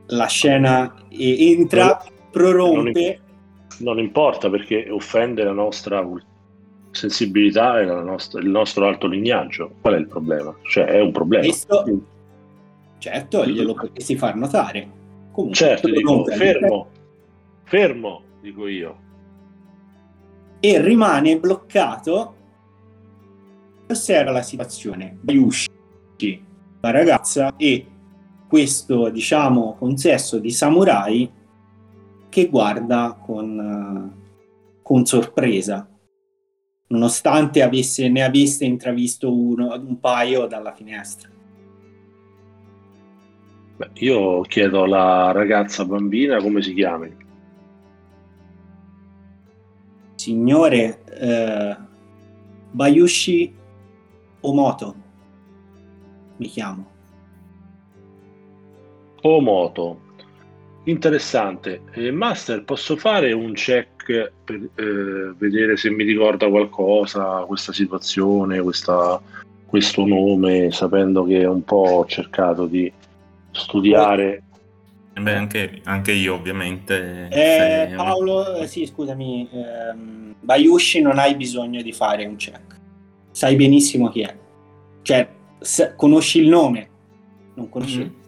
la 0.07 0.27
scena 0.27 0.95
entra, 1.11 2.03
prorompe... 2.31 3.21
Non, 3.79 3.97
non 3.97 4.05
importa 4.05 4.51
perché 4.51 4.89
offende 4.91 5.45
la 5.45 5.53
nostra 5.53 6.01
sensibilità 6.91 7.81
e 7.81 7.85
nostra, 7.85 8.41
il 8.41 8.49
nostro 8.49 8.87
alto 8.87 9.07
lignaggio. 9.07 9.73
Qual 9.81 9.95
è 9.95 9.99
il 9.99 10.07
problema? 10.07 10.55
Cioè, 10.63 10.85
è 10.85 11.01
un 11.01 11.13
problema. 11.13 11.45
Questo, 11.45 11.85
certo, 12.99 13.47
glielo 13.47 13.75
potresti 13.75 14.17
far 14.17 14.37
notare. 14.37 14.99
Comunque, 15.31 15.57
certo, 15.57 15.89
dico, 15.89 16.25
fermo, 16.25 16.89
fermo, 17.65 18.23
dico 18.41 18.67
io. 18.67 18.99
E 20.61 20.81
rimane 20.81 21.39
bloccato. 21.39 22.35
Osserva 23.89 24.31
la 24.31 24.43
situazione. 24.43 25.17
Bayushi, 25.21 25.69
la 26.81 26.91
ragazza, 26.91 27.55
e 27.57 27.87
questo, 28.47 29.09
diciamo, 29.09 29.75
consesso 29.77 30.39
di 30.39 30.51
samurai 30.51 31.31
che 32.29 32.49
guarda 32.49 33.19
con, 33.21 34.13
con 34.81 35.05
sorpresa 35.05 35.90
nonostante 36.91 37.63
avesse, 37.63 38.09
ne 38.09 38.23
avesse 38.23 38.65
intravisto 38.65 39.33
uno, 39.33 39.75
un 39.75 39.99
paio 40.01 40.47
dalla 40.47 40.73
finestra. 40.73 41.29
Beh, 43.77 43.91
io 43.95 44.43
chiedo 44.43 44.83
alla 44.83 45.33
ragazza 45.33 45.85
bambina 45.85 46.41
come 46.41 46.63
si 46.63 46.75
chiami. 46.75 47.17
Signore 50.17 51.03
eh, 51.05 51.77
Bayushi 52.73 53.55
Omoto, 54.41 54.95
mi 56.37 56.47
chiamo. 56.47 56.89
Omoto, 59.23 60.01
interessante. 60.85 61.83
Eh, 61.93 62.11
Master, 62.11 62.65
posso 62.65 62.97
fare 62.97 63.33
un 63.33 63.53
check 63.53 64.00
per 64.45 64.69
eh, 64.75 65.35
vedere 65.37 65.77
se 65.77 65.91
mi 65.91 66.05
ricorda 66.05 66.49
qualcosa 66.49 67.45
questa 67.47 67.73
situazione, 67.73 68.61
questa, 68.61 69.21
questo 69.67 70.07
nome, 70.07 70.71
sapendo 70.71 71.25
che 71.25 71.45
un 71.45 71.65
po' 71.65 71.77
ho 71.77 72.07
cercato 72.07 72.67
di 72.67 72.93
studiare. 73.53 74.43
Eh 75.13 75.21
beh, 75.21 75.35
anche, 75.35 75.81
anche 75.85 76.13
io 76.13 76.35
ovviamente. 76.35 77.29
Eh, 77.31 77.89
se... 77.89 77.95
Paolo, 77.97 78.57
eh, 78.57 78.67
sì, 78.67 78.87
scusami, 78.87 79.49
ehm, 79.53 80.35
Bayushi 80.41 81.01
non 81.01 81.19
hai 81.19 81.35
bisogno 81.35 81.83
di 81.83 81.93
fare 81.93 82.25
un 82.25 82.37
check. 82.37 82.79
Sai 83.31 83.57
benissimo 83.57 84.09
chi 84.09 84.23
è. 84.23 84.37
Cioè, 85.03 85.29
se, 85.59 85.95
conosci 85.97 86.41
il 86.41 86.49
nome, 86.49 86.89
non 87.55 87.69
conosci 87.69 87.99
mm-hmm. 87.99 88.20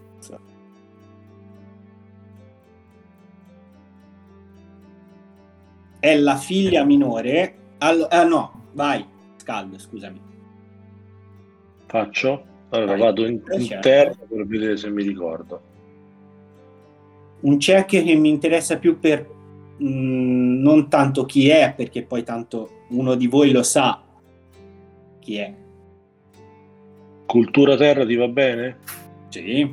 È 6.03 6.17
la 6.17 6.35
figlia 6.35 6.83
minore. 6.83 7.55
Allo- 7.79 8.09
ah 8.09 8.25
no, 8.25 8.65
vai, 8.73 9.07
scaldo, 9.37 9.79
scusami. 9.79 10.21
Faccio? 11.87 12.45
Allora 12.71 12.91
vai. 12.91 13.01
vado 13.01 13.25
in, 13.25 13.41
eh, 13.49 13.61
certo. 13.63 13.89
interno 13.89 14.27
per 14.29 14.47
vedere 14.49 14.77
se 14.77 14.91
mi 14.91 15.05
ricordo. 15.05 15.63
Un 17.43 17.57
check 17.57 18.03
che 18.03 18.15
mi 18.17 18.31
interessa 18.31 18.79
più 18.79 18.99
per 18.99 19.29
mh, 19.77 19.87
mm, 19.87 20.61
non 20.61 20.89
tanto 20.89 21.25
chi 21.25 21.49
è, 21.49 21.73
perché 21.77 22.03
poi 22.03 22.25
tanto 22.25 22.87
uno 22.89 23.15
di 23.15 23.29
voi 23.29 23.53
lo 23.53 23.63
sa 23.63 24.03
chi 25.21 25.37
è. 25.37 25.55
Cultura 27.27 27.77
terra 27.77 28.05
ti 28.05 28.17
va 28.17 28.27
bene? 28.27 28.79
Sì. 29.29 29.73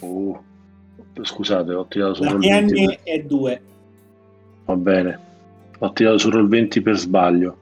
Uh, 0.00 0.38
scusate, 1.22 1.72
ho 1.72 1.86
tirato 1.86 2.14
su 2.14 2.24
La 2.24 2.32
TN 2.32 2.98
è 3.02 3.22
2 3.22 3.62
va 4.68 4.76
bene. 4.76 5.18
Ho 5.78 5.92
tirato 5.92 6.18
sul 6.18 6.32
roll 6.32 6.48
20 6.48 6.82
per 6.82 6.96
sbaglio. 6.96 7.56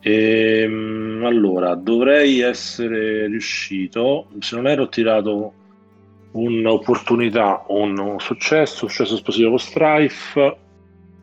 Ehm, 0.00 1.22
allora, 1.24 1.74
dovrei 1.74 2.40
essere 2.40 3.26
riuscito, 3.26 4.28
se 4.40 4.56
non 4.56 4.66
ero 4.66 4.88
tirato 4.88 5.54
un'opportunità 6.32 7.64
un 7.68 8.16
successo, 8.18 8.86
successo 8.86 9.14
esplosivo 9.14 9.50
con 9.50 9.58
Strife, 9.58 10.56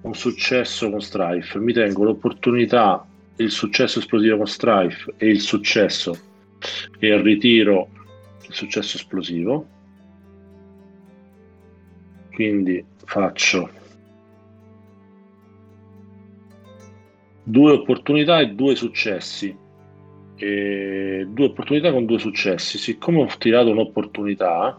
un 0.02 0.14
successo 0.16 0.90
con 0.90 1.00
Strife, 1.00 1.60
mi 1.60 1.74
tengo 1.74 2.04
l'opportunità, 2.04 3.06
il 3.38 3.52
successo 3.52 4.00
esplosivo 4.00 4.38
con 4.38 4.48
Strife 4.48 5.14
e 5.18 5.30
il 5.30 5.40
successo 5.40 6.18
e 6.98 7.22
ritiro 7.22 7.90
il 8.48 8.54
successo 8.54 8.98
esplosivo. 8.98 9.68
Quindi 12.34 12.84
faccio 13.06 13.84
due 17.46 17.72
opportunità 17.72 18.40
e 18.40 18.50
due 18.50 18.76
successi. 18.76 19.56
E 20.36 21.28
due 21.30 21.46
opportunità 21.46 21.92
con 21.92 22.06
due 22.06 22.20
successi. 22.20 22.78
Siccome 22.78 23.22
ho 23.22 23.30
tirato 23.38 23.70
un'opportunità, 23.70 24.78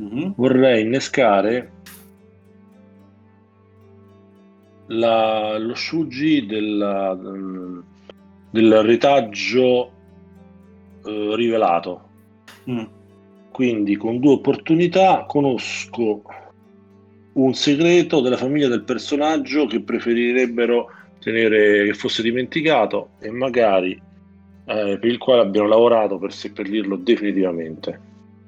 mm-hmm. 0.00 0.30
vorrei 0.36 0.82
innescare 0.82 1.72
la, 4.86 5.58
lo 5.58 5.74
Shuji 5.74 6.46
della, 6.46 7.18
del 8.50 8.82
retaggio 8.82 9.90
eh, 11.04 11.32
rivelato. 11.34 12.08
Mm. 12.70 12.84
Quindi 13.50 13.96
con 13.96 14.20
due 14.20 14.34
opportunità 14.34 15.24
conosco 15.26 16.22
un 17.32 17.54
segreto 17.54 18.20
della 18.20 18.36
famiglia 18.36 18.68
del 18.68 18.84
personaggio 18.84 19.66
che 19.66 19.80
preferirebbero 19.80 20.90
tenere 21.26 21.86
che 21.86 21.94
fosse 21.94 22.22
dimenticato 22.22 23.10
e 23.18 23.30
magari 23.32 24.00
eh, 24.64 24.96
per 25.00 25.04
il 25.04 25.18
quale 25.18 25.40
abbiano 25.40 25.66
lavorato 25.66 26.18
per 26.18 26.32
seppellirlo 26.32 26.94
definitivamente. 26.94 28.00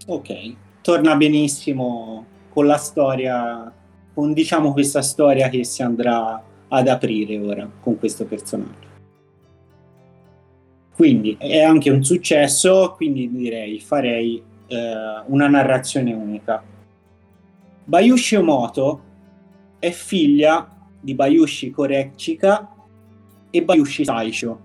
Ok, 0.07 0.55
torna 0.81 1.17
benissimo 1.17 2.25
con 2.51 2.67
la 2.67 2.77
storia 2.77 3.73
con 4.15 4.33
diciamo 4.33 4.73
questa 4.73 5.03
storia 5.03 5.49
che 5.49 5.65
si 5.65 5.83
andrà 5.83 6.41
ad 6.69 6.89
aprire 6.89 7.37
ora 7.39 7.69
con 7.81 7.99
questo 7.99 8.27
personaggio. 8.27 8.87
Quindi 10.95 11.37
è 11.39 11.63
anche 11.63 11.91
un 11.91 12.05
successo, 12.05 12.95
quindi 12.97 13.29
direi 13.31 13.81
farei 13.81 14.41
eh, 14.69 15.23
una 15.27 15.49
narrazione 15.49 16.13
unica. 16.13 16.63
Bayushi 17.85 18.37
Omoto 18.37 19.03
è 19.79 19.91
figlia 19.91 20.78
di 21.09 21.15
Bayushi 21.15 21.71
Korechika 21.71 22.69
e 23.49 23.65
Bayushi 23.65 24.05
Saisho. 24.05 24.61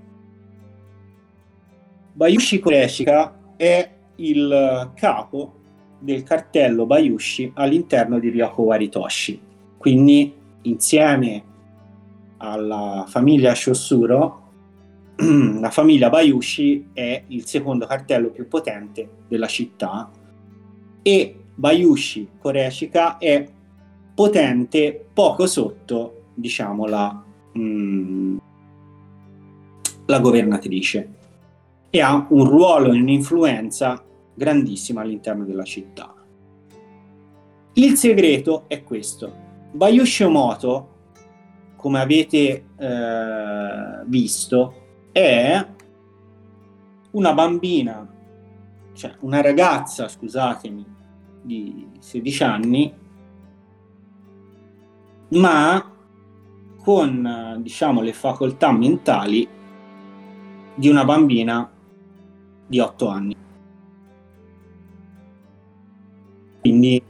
Bayushi 2.12 2.60
Korechika 2.60 3.54
è 3.56 3.90
il 4.18 4.92
capo 4.94 5.54
del 6.00 6.24
cartello 6.24 6.86
Bayushi 6.86 7.54
all'interno 7.56 8.20
di 8.20 8.28
Ryoko 8.28 8.64
Waritoshi. 8.64 9.40
Quindi 9.78 10.36
insieme 10.64 11.44
alla 12.40 13.06
famiglia 13.08 13.56
Shossuro, 13.56 14.42
la 15.16 15.70
famiglia 15.70 16.10
Bayushi 16.10 16.90
è 16.92 17.24
il 17.28 17.46
secondo 17.46 17.86
cartello 17.86 18.32
più 18.32 18.50
potente 18.50 19.10
della 19.30 19.48
città 19.48 20.12
e 21.02 21.36
Bayushi 21.56 22.32
Koreshika 22.38 23.18
è 23.18 23.48
potente 24.14 25.06
poco 25.14 25.48
sotto, 25.48 26.18
diciamo, 26.34 26.86
la, 26.86 27.24
mm, 27.58 28.38
la 30.06 30.20
governatrice 30.20 31.14
e 31.90 32.02
ha 32.02 32.26
un 32.30 32.46
ruolo 32.46 32.92
e 32.92 33.00
un'influenza 33.00 34.04
grandissima 34.34 35.02
all'interno 35.02 35.46
della 35.46 35.64
città. 35.64 36.14
Il 37.74 37.96
segreto 37.98 38.66
è 38.68 38.84
questo. 38.84 39.42
Bayushi 39.72 40.24
Omoto, 40.24 40.90
come 41.76 42.00
avete 42.00 42.66
eh, 42.78 44.04
visto, 44.06 44.74
è 45.12 45.68
una 47.12 47.34
bambina, 47.34 48.08
cioè 48.94 49.16
una 49.20 49.42
ragazza, 49.42 50.08
scusatemi, 50.08 50.86
di 51.42 51.88
16 52.00 52.44
anni, 52.44 52.94
ma 55.30 55.93
con 56.84 57.60
diciamo 57.60 58.02
le 58.02 58.14
facoltà 58.14 58.72
mentali 58.72 59.48
di 60.76 60.90
una 60.90 61.06
bambina 61.06 61.70
di 62.68 62.80
8 62.80 63.08
anni. 63.08 63.36
quindi 66.64 67.04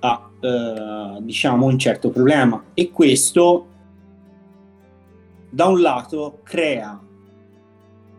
ha 0.00 0.30
eh, 0.40 1.18
diciamo 1.20 1.66
un 1.66 1.78
certo 1.78 2.08
problema 2.08 2.64
e 2.72 2.90
questo 2.90 3.66
da 5.50 5.66
un 5.66 5.82
lato 5.82 6.40
crea 6.42 6.98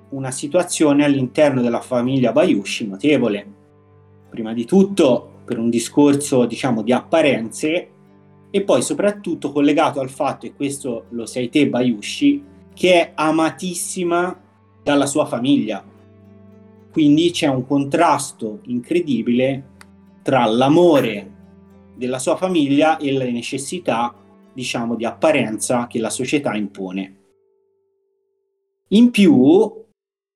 una 0.10 0.30
situazione 0.30 1.04
all'interno 1.04 1.62
della 1.62 1.82
famiglia 1.82 2.32
Bayushi 2.32 2.88
notevole 2.88 3.54
prima 4.30 4.54
di 4.54 4.66
tutto 4.66 5.32
per 5.44 5.58
un 5.58 5.72
discorso 5.72 6.46
diciamo 6.46 6.84
di 6.84 6.94
apparenze 6.94 7.90
e 8.56 8.62
poi 8.62 8.82
soprattutto 8.82 9.52
collegato 9.52 10.00
al 10.00 10.10
fatto 10.10 10.46
e 10.46 10.54
questo 10.54 11.08
lo 11.10 11.26
sai 11.26 11.50
te 11.50 11.68
Bayushi 11.68 12.44
che 12.74 12.94
è 12.94 13.12
amatissima 13.14 14.42
dalla 14.82 15.06
sua 15.06 15.26
famiglia 15.26 15.84
quindi 16.96 17.32
c'è 17.32 17.48
un 17.48 17.68
contrasto 17.68 18.62
incredibile 18.68 19.74
tra 20.22 20.46
l'amore 20.46 21.34
della 21.98 22.20
sua 22.20 22.38
famiglia 22.38 22.96
e 22.96 23.12
le 23.12 23.32
necessità, 23.32 24.16
diciamo, 24.54 24.96
di 24.96 25.04
apparenza 25.04 25.88
che 25.88 26.00
la 26.00 26.10
società 26.10 26.56
impone. 26.56 27.16
In 28.92 29.12
più, 29.12 29.86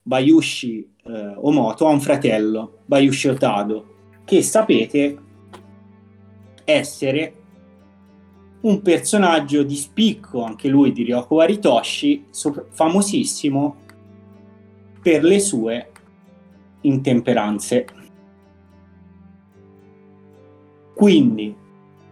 Bayushi 0.03 0.95
eh, 1.05 1.33
Omoto 1.37 1.87
ha 1.87 1.91
un 1.91 2.01
fratello, 2.01 2.79
Bayushi 2.87 3.29
Otado, 3.29 3.95
che 4.25 4.41
sapete 4.41 5.17
essere 6.65 7.38
un 8.61 8.81
personaggio 8.81 9.63
di 9.63 9.75
spicco, 9.75 10.43
anche 10.43 10.67
lui 10.67 10.91
di 10.91 11.03
Ryoko 11.03 11.35
Waritoshi, 11.35 12.25
so- 12.29 12.65
famosissimo 12.71 13.75
per 15.01 15.23
le 15.23 15.39
sue 15.39 15.91
intemperanze. 16.81 17.85
Quindi, 20.93 21.55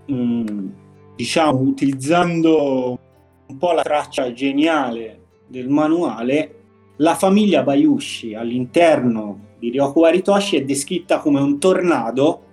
mm, 0.10 0.68
diciamo, 1.16 1.60
utilizzando 1.60 3.00
un 3.48 3.58
po' 3.58 3.72
la 3.74 3.82
traccia 3.82 4.32
geniale 4.32 5.26
del 5.48 5.68
manuale, 5.68 6.54
la 6.98 7.16
famiglia 7.16 7.64
Bayushi 7.64 8.34
all'interno 8.34 9.40
di 9.60 9.70
Ryoko 9.70 10.00
Waritoshi 10.00 10.58
è 10.58 10.64
descritta 10.64 11.20
come 11.20 11.42
un 11.42 11.60
tornado 11.60 12.44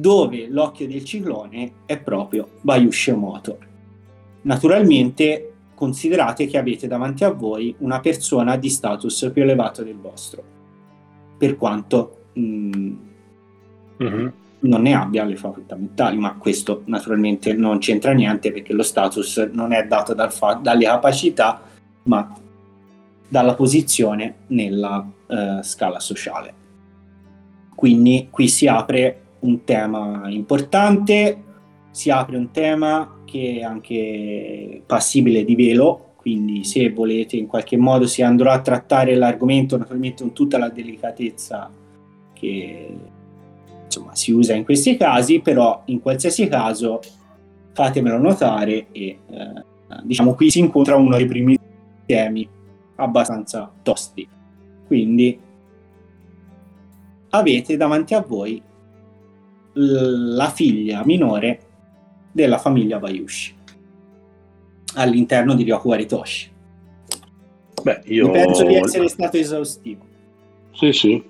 dove 0.00 0.48
l'occhio 0.48 0.88
del 0.88 1.04
ciclone 1.04 1.72
è 1.86 1.98
proprio 2.00 2.48
Bayushi 2.60 3.10
Omoto. 3.10 3.58
Naturalmente 4.42 5.52
considerate 5.74 6.46
che 6.46 6.58
avete 6.58 6.86
davanti 6.86 7.24
a 7.24 7.30
voi 7.30 7.74
una 7.78 8.00
persona 8.00 8.56
di 8.56 8.68
status 8.68 9.30
più 9.32 9.42
elevato 9.42 9.82
del 9.82 9.96
vostro, 9.96 10.42
per 11.36 11.56
quanto 11.56 12.24
mh, 12.32 12.42
mm, 12.42 12.96
mm-hmm 14.02 14.28
non 14.60 14.82
ne 14.82 14.94
abbia 14.94 15.24
le 15.24 15.36
facoltà 15.36 15.74
mentali, 15.76 16.18
ma 16.18 16.34
questo 16.34 16.82
naturalmente 16.86 17.54
non 17.54 17.78
c'entra 17.78 18.12
niente 18.12 18.52
perché 18.52 18.72
lo 18.72 18.82
status 18.82 19.48
non 19.52 19.72
è 19.72 19.86
dato 19.86 20.12
dal 20.12 20.32
fa- 20.32 20.60
dalle 20.60 20.84
capacità, 20.84 21.62
ma 22.02 22.36
dalla 23.26 23.54
posizione 23.54 24.40
nella 24.48 24.98
uh, 25.26 25.62
scala 25.62 26.00
sociale. 26.00 26.54
Quindi 27.74 28.28
qui 28.30 28.48
si 28.48 28.66
apre 28.66 29.22
un 29.40 29.64
tema 29.64 30.28
importante, 30.28 31.44
si 31.90 32.10
apre 32.10 32.36
un 32.36 32.50
tema 32.50 33.20
che 33.24 33.58
è 33.58 33.62
anche 33.62 34.82
passibile 34.86 35.44
di 35.44 35.54
velo, 35.54 36.14
quindi 36.16 36.64
se 36.64 36.90
volete 36.90 37.36
in 37.36 37.46
qualche 37.46 37.76
modo 37.76 38.06
si 38.06 38.22
andrà 38.22 38.52
a 38.52 38.60
trattare 38.60 39.14
l'argomento 39.14 39.76
naturalmente 39.76 40.22
con 40.22 40.32
tutta 40.32 40.58
la 40.58 40.68
delicatezza 40.68 41.70
che 42.32 42.96
insomma, 43.84 44.14
si 44.14 44.32
usa 44.32 44.54
in 44.54 44.64
questi 44.64 44.96
casi, 44.96 45.40
però 45.40 45.82
in 45.86 46.00
qualsiasi 46.00 46.46
caso 46.48 47.00
fatemelo 47.72 48.18
notare 48.18 48.88
e 48.92 49.06
eh, 49.06 49.64
diciamo 50.02 50.34
qui 50.34 50.50
si 50.50 50.58
incontra 50.58 50.96
uno 50.96 51.16
dei 51.16 51.26
primi 51.26 51.58
temi 52.04 52.48
abbastanza 52.96 53.72
tosti. 53.82 54.28
Quindi 54.86 55.38
avete 57.30 57.76
davanti 57.76 58.14
a 58.14 58.20
voi 58.20 58.60
la 59.74 60.50
figlia 60.50 61.04
minore 61.04 61.60
della 62.32 62.58
famiglia 62.58 62.98
Bayushi 62.98 63.58
all'interno 64.94 65.54
di 65.54 65.62
Ryoku 65.62 65.90
Aritoshi. 65.90 66.50
Beh, 67.82 68.02
io... 68.06 68.30
penso 68.30 68.64
di 68.64 68.74
essere 68.74 69.08
stato 69.08 69.36
esaustivo. 69.36 70.04
Sì, 70.72 70.92
sì. 70.92 71.24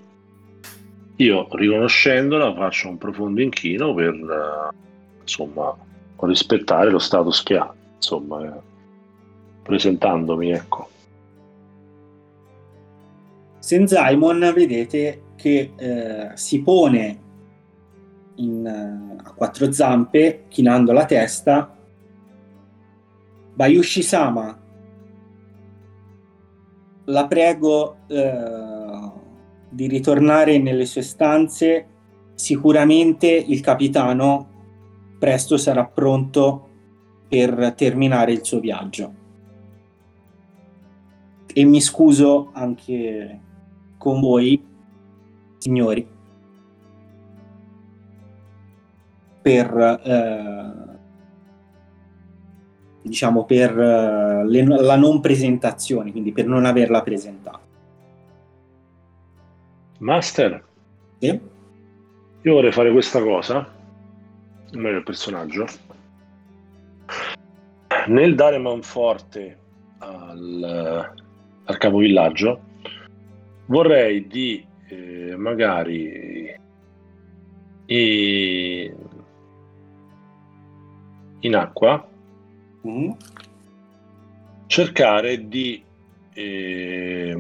Io 1.16 1.48
riconoscendola 1.50 2.54
faccio 2.54 2.88
un 2.88 2.96
profondo 2.96 3.42
inchino 3.42 3.92
per 3.92 4.72
insomma 5.20 5.76
rispettare 6.20 6.90
lo 6.90 6.98
status 6.98 7.42
che 7.42 7.56
ha, 7.56 7.72
insomma, 7.96 8.44
eh, 8.44 8.60
presentandomi, 9.62 10.50
ecco. 10.50 10.88
Senzaimon 13.58 14.52
vedete 14.54 15.22
che 15.36 15.72
eh, 15.76 16.30
si 16.34 16.62
pone 16.62 17.18
in, 18.40 19.16
uh, 19.18 19.20
a 19.24 19.32
quattro 19.32 19.70
zampe, 19.72 20.44
chinando 20.48 20.92
la 20.92 21.04
testa. 21.04 21.76
Bayushi-sama, 23.54 24.58
la 27.04 27.26
prego 27.26 27.96
eh, 28.06 29.10
di 29.68 29.86
ritornare 29.86 30.58
nelle 30.58 30.86
sue 30.86 31.02
stanze. 31.02 31.86
Sicuramente 32.34 33.26
il 33.26 33.60
capitano 33.60 34.48
presto 35.18 35.58
sarà 35.58 35.84
pronto 35.84 36.68
per 37.28 37.74
terminare 37.76 38.32
il 38.32 38.44
suo 38.44 38.60
viaggio. 38.60 39.14
E 41.52 41.64
mi 41.64 41.80
scuso 41.80 42.50
anche 42.52 43.40
con 43.98 44.20
voi, 44.20 44.64
signori, 45.58 46.08
per 49.42 50.00
eh, 50.04 50.90
diciamo 53.02 53.44
per 53.44 53.76
uh, 53.76 54.46
le, 54.46 54.64
la 54.64 54.96
non 54.96 55.20
presentazione, 55.20 56.10
quindi 56.10 56.32
per 56.32 56.46
non 56.46 56.64
averla 56.64 57.02
presentata. 57.02 57.60
Master, 59.98 60.64
sì? 61.18 61.40
io 62.42 62.54
vorrei 62.54 62.72
fare 62.72 62.90
questa 62.90 63.20
cosa, 63.20 63.66
meglio 64.72 64.98
il 64.98 65.02
personaggio, 65.02 65.66
nel 68.06 68.34
dare 68.34 68.58
manforte 68.58 69.58
al, 69.98 71.12
al 71.64 71.76
capovillaggio, 71.76 72.60
vorrei 73.66 74.26
di 74.26 74.66
eh, 74.88 75.34
magari 75.36 76.58
in, 77.86 78.94
in 81.40 81.54
acqua 81.54 82.06
mm. 82.86 83.10
cercare 84.66 85.48
di 85.48 85.82
eh, 86.34 87.36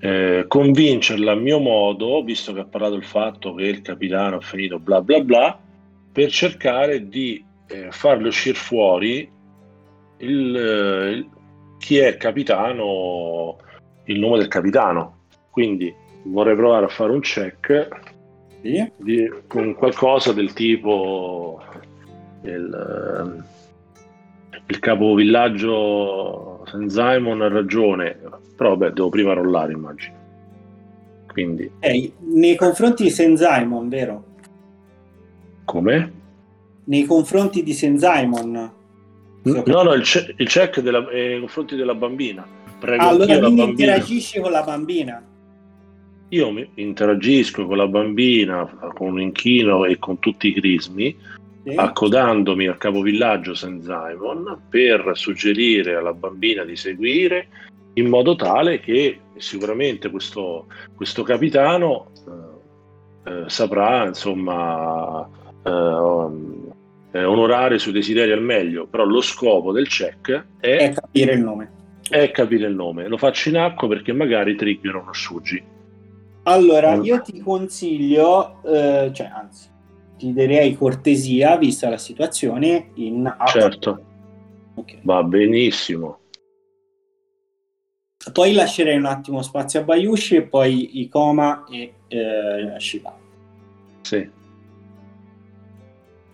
eh, 0.00 0.44
convincerla 0.48 1.32
a 1.32 1.36
mio 1.36 1.60
modo, 1.60 2.22
visto 2.22 2.52
che 2.52 2.60
ha 2.60 2.64
parlato 2.64 2.94
del 2.94 3.04
fatto 3.04 3.54
che 3.54 3.64
il 3.64 3.82
capitano 3.82 4.36
ha 4.36 4.40
finito 4.40 4.78
bla 4.78 5.00
bla 5.00 5.20
bla, 5.20 5.58
per 6.12 6.30
cercare 6.30 7.08
di 7.08 7.42
eh, 7.68 7.90
farle 7.90 8.28
uscire 8.28 8.56
fuori 8.56 9.30
il, 10.18 10.28
il, 10.28 11.28
chi 11.78 11.98
è 11.98 12.16
capitano, 12.16 13.58
il 14.04 14.18
nome 14.18 14.38
del 14.38 14.48
capitano. 14.48 15.20
Quindi 15.50 15.94
vorrei 16.24 16.56
provare 16.56 16.86
a 16.86 16.88
fare 16.88 17.12
un 17.12 17.20
check 17.20 17.88
sì. 18.62 18.90
di, 18.96 19.30
con 19.46 19.74
qualcosa 19.74 20.32
del 20.32 20.52
tipo 20.52 21.60
il, 22.42 23.44
il 24.66 24.78
capovillaggio 24.78 26.64
Senzaimon 26.66 27.42
ha 27.42 27.48
ragione, 27.48 28.18
però 28.56 28.76
beh, 28.76 28.92
devo 28.92 29.08
prima 29.08 29.32
rollare 29.32 29.72
immagino. 29.72 30.20
Quindi... 31.32 31.70
Eh, 31.80 32.12
nei 32.18 32.56
confronti 32.56 33.04
di 33.04 33.10
Senzaimon, 33.10 33.88
vero? 33.88 34.24
Come? 35.64 36.12
Nei 36.84 37.04
confronti 37.04 37.62
di 37.62 37.72
Senzaimon. 37.72 38.72
No, 39.44 39.82
no, 39.82 39.92
il, 39.94 40.02
ce- 40.04 40.34
il 40.36 40.48
check 40.48 40.80
della, 40.80 41.08
eh, 41.08 41.28
nei 41.28 41.40
confronti 41.40 41.74
della 41.74 41.94
bambina. 41.94 42.46
Prego 42.78 43.02
allora 43.02 43.38
quindi 43.38 43.62
interagisci 43.62 44.40
con 44.40 44.50
la 44.50 44.62
bambina. 44.62 45.22
Io 46.32 46.66
interagisco 46.76 47.66
con 47.66 47.76
la 47.76 47.86
bambina 47.86 48.64
con 48.94 49.12
un 49.12 49.20
inchino 49.20 49.84
e 49.84 49.98
con 49.98 50.18
tutti 50.18 50.48
i 50.48 50.54
crismi 50.54 51.14
sì. 51.62 51.74
accodandomi 51.76 52.66
al 52.68 52.78
capovillaggio 52.78 53.52
Senzaimon 53.54 54.62
per 54.70 55.10
suggerire 55.12 55.94
alla 55.94 56.14
bambina 56.14 56.64
di 56.64 56.74
seguire 56.74 57.48
in 57.94 58.08
modo 58.08 58.34
tale 58.34 58.80
che 58.80 59.18
sicuramente 59.36 60.08
questo, 60.08 60.68
questo 60.94 61.22
capitano 61.22 62.06
eh, 63.24 63.30
eh, 63.30 63.44
saprà 63.48 64.06
insomma 64.06 65.28
eh, 65.62 65.68
eh, 67.10 67.24
onorare 67.24 67.74
i 67.74 67.78
suoi 67.78 67.92
desideri 67.92 68.32
al 68.32 68.42
meglio 68.42 68.86
però 68.86 69.04
lo 69.04 69.20
scopo 69.20 69.70
del 69.70 69.86
check 69.86 70.46
è, 70.58 70.76
è 70.78 70.92
capire 70.94 71.34
il 71.34 71.40
nome. 71.42 71.70
è 72.08 72.30
capire 72.30 72.68
il 72.68 72.74
nome. 72.74 73.06
Lo 73.06 73.18
faccio 73.18 73.50
in 73.50 73.58
acqua 73.58 73.86
perché 73.86 74.14
magari 74.14 74.56
trigger 74.56 74.94
uno 74.94 75.12
sciuggi 75.12 75.71
allora 76.44 76.94
io 76.94 77.20
ti 77.20 77.40
consiglio 77.40 78.62
eh, 78.64 79.10
cioè 79.12 79.26
anzi 79.26 79.70
ti 80.22 80.32
direi 80.32 80.76
cortesia, 80.76 81.56
vista 81.56 81.88
la 81.88 81.98
situazione, 81.98 82.90
in. 82.94 83.34
Certo, 83.46 84.04
okay. 84.74 85.00
va 85.02 85.24
benissimo. 85.24 86.20
Poi 88.32 88.52
lascerei 88.52 88.96
un 88.96 89.06
attimo 89.06 89.42
spazio 89.42 89.80
a 89.80 89.82
Bayushi 89.82 90.36
e 90.36 90.42
poi 90.42 91.00
Ikoma 91.00 91.64
e 91.68 91.94
eh, 92.06 92.74
Shiba. 92.78 93.18
Sì. 94.02 94.30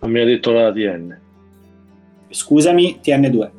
Non 0.01 0.11
mi 0.11 0.21
ha 0.21 0.25
detto 0.27 0.53
la 0.53 0.71
TN. 0.71 1.21
Scusami, 2.29 3.01
TN2. 3.03 3.51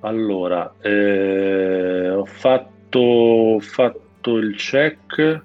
Allora, 0.00 0.74
eh, 0.80 2.10
ho, 2.10 2.24
fatto, 2.24 2.98
ho 2.98 3.60
fatto 3.60 4.05
il 4.34 4.56
check 4.56 5.42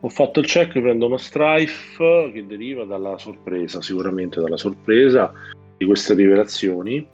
ho 0.00 0.08
fatto 0.08 0.40
il 0.40 0.46
check, 0.46 0.78
prendo 0.80 1.06
uno 1.06 1.16
strife 1.16 2.30
che 2.32 2.46
deriva 2.46 2.84
dalla 2.84 3.18
sorpresa, 3.18 3.82
sicuramente 3.82 4.40
dalla 4.40 4.56
sorpresa 4.56 5.32
di 5.76 5.84
queste 5.84 6.14
rivelazioni 6.14 7.04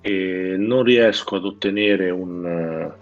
e 0.00 0.54
non 0.56 0.84
riesco 0.84 1.36
ad 1.36 1.44
ottenere 1.44 2.10
un, 2.10 2.92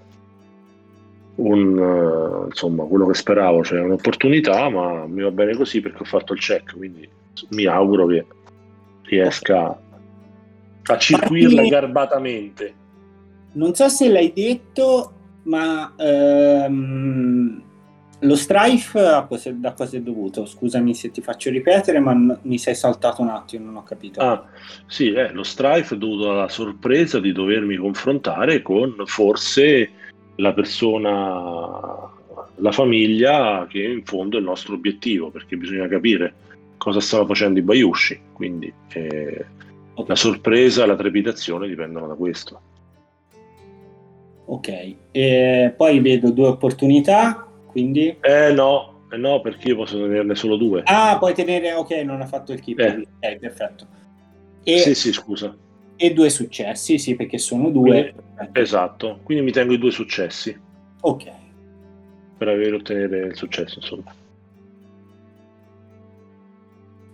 un 1.35 2.47
insomma 2.47 2.85
quello 2.85 3.07
che 3.07 3.15
speravo, 3.15 3.63
cioè 3.65 3.81
un'opportunità, 3.81 4.69
ma 4.71 5.07
mi 5.07 5.21
va 5.21 5.31
bene 5.31 5.55
così 5.55 5.81
perché 5.81 6.03
ho 6.03 6.07
fatto 6.07 6.33
il 6.33 6.41
check, 6.41 6.75
quindi 6.75 7.07
mi 7.51 7.67
auguro 7.67 8.07
che 8.07 8.25
riesca 9.03 9.79
a 10.85 10.99
circuirla 10.99 11.63
garbatamente. 11.65 12.75
Non 13.53 13.75
so 13.75 13.89
se 13.89 14.09
l'hai 14.09 14.33
detto, 14.33 15.13
ma 15.47 15.95
ehm 15.97 17.65
lo 18.21 18.35
strife 18.35 19.01
da 19.01 19.73
cosa 19.73 19.97
è 19.97 20.01
dovuto? 20.01 20.47
Scusami 20.47 20.95
se 20.95 21.11
ti 21.11 21.21
faccio 21.21 21.51
ripetere, 21.51 21.99
ma 22.01 22.15
n- 22.15 22.39
mi 22.43 22.59
sei 22.59 22.75
saltato 22.75 23.21
un 23.21 23.29
attimo, 23.29 23.67
non 23.67 23.77
ho 23.77 23.83
capito. 23.83 24.21
Ah, 24.21 24.43
sì, 24.87 25.13
eh, 25.13 25.33
lo 25.33 25.43
strife 25.43 25.95
è 25.95 25.99
dovuto 25.99 26.31
alla 26.31 26.49
sorpresa 26.49 27.21
di 27.21 27.33
dovermi 27.33 27.77
confrontare 27.77 28.63
con 28.63 29.03
forse 29.05 29.91
la 30.37 30.53
persona, 30.55 32.11
la 32.57 32.73
famiglia 32.73 33.67
che 33.69 33.83
in 33.83 34.05
fondo 34.05 34.37
è 34.37 34.41
il 34.41 34.47
nostro 34.47 34.75
obiettivo, 34.75 35.31
perché 35.31 35.57
bisogna 35.57 35.87
capire 35.87 36.35
cosa 36.79 37.01
stava 37.01 37.27
facendo 37.27 37.59
i 37.59 37.63
Bayushi. 37.63 38.21
Quindi 38.33 38.73
eh, 38.95 39.45
okay. 39.93 40.07
la 40.07 40.17
sorpresa 40.17 40.85
e 40.85 40.87
la 40.87 40.97
trepidazione 40.97 41.69
dipendono 41.69 42.07
da 42.07 42.15
questo. 42.15 42.61
Ok, 44.49 44.95
e 45.11 45.75
poi 45.77 46.01
vedo 46.01 46.31
due 46.31 46.49
opportunità 46.49 47.47
quindi... 47.77 48.17
Eh 48.23 48.53
no, 48.53 49.03
eh 49.11 49.19
no, 49.19 49.43
perché 49.43 49.69
io 49.69 49.77
posso 49.77 49.99
tenerne 49.99 50.35
solo 50.35 50.57
due. 50.57 50.81
Ah, 50.87 51.19
puoi 51.19 51.35
tenere, 51.35 51.75
ok, 51.75 51.91
non 52.05 52.23
ha 52.23 52.25
fatto 52.25 52.55
il 52.55 52.61
keep. 52.61 52.79
Eh. 52.79 53.07
Ok, 53.21 53.37
perfetto. 53.37 53.87
E, 54.65 54.79
sì, 54.79 54.95
sì, 54.95 55.13
scusa. 55.13 55.55
E 55.95 56.13
due 56.15 56.31
successi, 56.31 56.99
sì, 56.99 57.17
perché 57.17 57.37
sono 57.37 57.69
due. 57.69 58.15
Quindi, 58.35 58.59
esatto, 58.59 59.19
quindi 59.25 59.45
mi 59.45 59.53
tengo 59.53 59.75
i 59.75 59.79
due 59.79 59.91
successi. 59.91 60.59
Ok. 61.03 61.31
Per 62.39 62.49
avere 62.49 62.77
ottenere 62.77 63.27
il 63.27 63.37
successo, 63.37 63.79
insomma. 63.79 64.15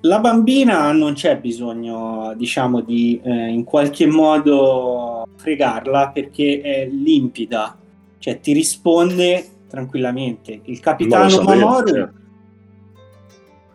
La 0.04 0.18
bambina 0.18 0.90
non 0.90 1.12
c'è 1.12 1.38
bisogno, 1.38 2.34
diciamo, 2.36 2.80
di 2.80 3.20
eh, 3.22 3.48
in 3.48 3.62
qualche 3.62 4.06
modo 4.06 5.28
fregarla 5.36 6.10
perché 6.10 6.60
è 6.60 6.88
limpida, 6.88 7.76
cioè 8.18 8.40
ti 8.40 8.52
risponde 8.52 9.46
tranquillamente. 9.68 10.60
Il 10.64 10.80
capitano 10.80 11.42
Mamoru 11.42 12.10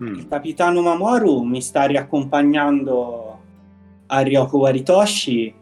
mm. 0.03 0.15
il 0.15 0.27
capitano 0.27 0.81
Mamoru 0.81 1.43
mi 1.43 1.61
sta 1.61 1.85
riaccompagnando 1.85 3.39
a 4.07 4.19
Ryoko 4.19 4.57
Waritoshi 4.57 5.53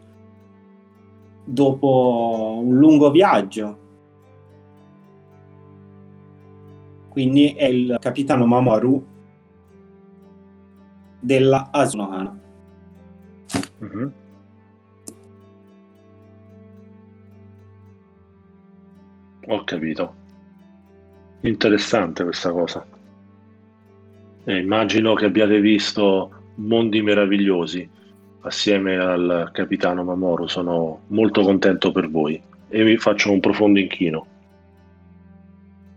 dopo 1.44 2.60
un 2.60 2.76
lungo 2.76 3.12
viaggio. 3.12 3.78
Quindi 7.08 7.54
è 7.54 7.66
il 7.66 7.96
capitano 8.00 8.46
Mamoru 8.46 9.14
della 11.26 11.70
Asunohana. 11.72 12.38
Mhm. 13.78 14.12
Ho 19.48 19.64
capito. 19.64 20.14
Interessante 21.40 22.22
questa 22.22 22.52
cosa. 22.52 22.86
E 24.44 24.56
immagino 24.56 25.14
che 25.14 25.24
abbiate 25.24 25.60
visto 25.60 26.30
mondi 26.56 27.02
meravigliosi 27.02 27.88
assieme 28.42 28.96
al 28.96 29.50
capitano 29.52 30.04
Mamoru. 30.04 30.46
Sono 30.46 31.00
molto 31.08 31.42
contento 31.42 31.90
per 31.90 32.08
voi 32.08 32.40
e 32.68 32.84
vi 32.84 32.96
faccio 32.98 33.32
un 33.32 33.40
profondo 33.40 33.80
inchino. 33.80 34.26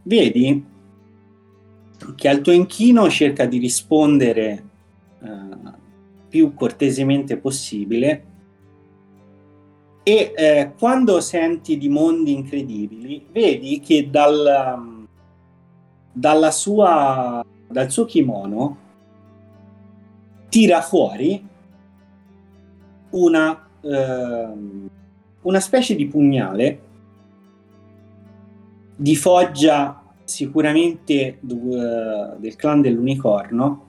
Vedi 0.04 0.66
che 2.16 2.28
al 2.28 2.42
tuo 2.42 2.52
inchino 2.52 3.08
cerca 3.10 3.46
di 3.46 3.60
rispondere 3.60 4.69
eh, 5.22 5.72
più 6.30 6.54
cortesemente 6.54 7.38
possibile. 7.38 8.26
E 10.04 10.34
eh, 10.36 10.72
quando 10.78 11.20
senti 11.20 11.78
di 11.78 11.90
mondi 11.90 12.34
incredibili 12.34 13.26
vedi 13.32 13.80
che 13.80 14.10
dal, 14.10 15.06
dalla 16.12 16.52
sua, 16.52 17.46
dal 17.68 17.92
suo 17.92 18.06
kimono 18.06 18.78
tira 20.50 20.82
fuori 20.82 21.46
una, 23.12 23.68
eh, 23.82 24.48
una 25.42 25.60
specie 25.60 25.96
di 25.96 26.08
pugnale 26.08 26.82
di 28.96 29.16
foggia 29.16 30.04
sicuramente 30.24 31.38
du- 31.40 31.70
del 32.38 32.56
clan 32.56 32.82
dell'unicorno 32.82 33.89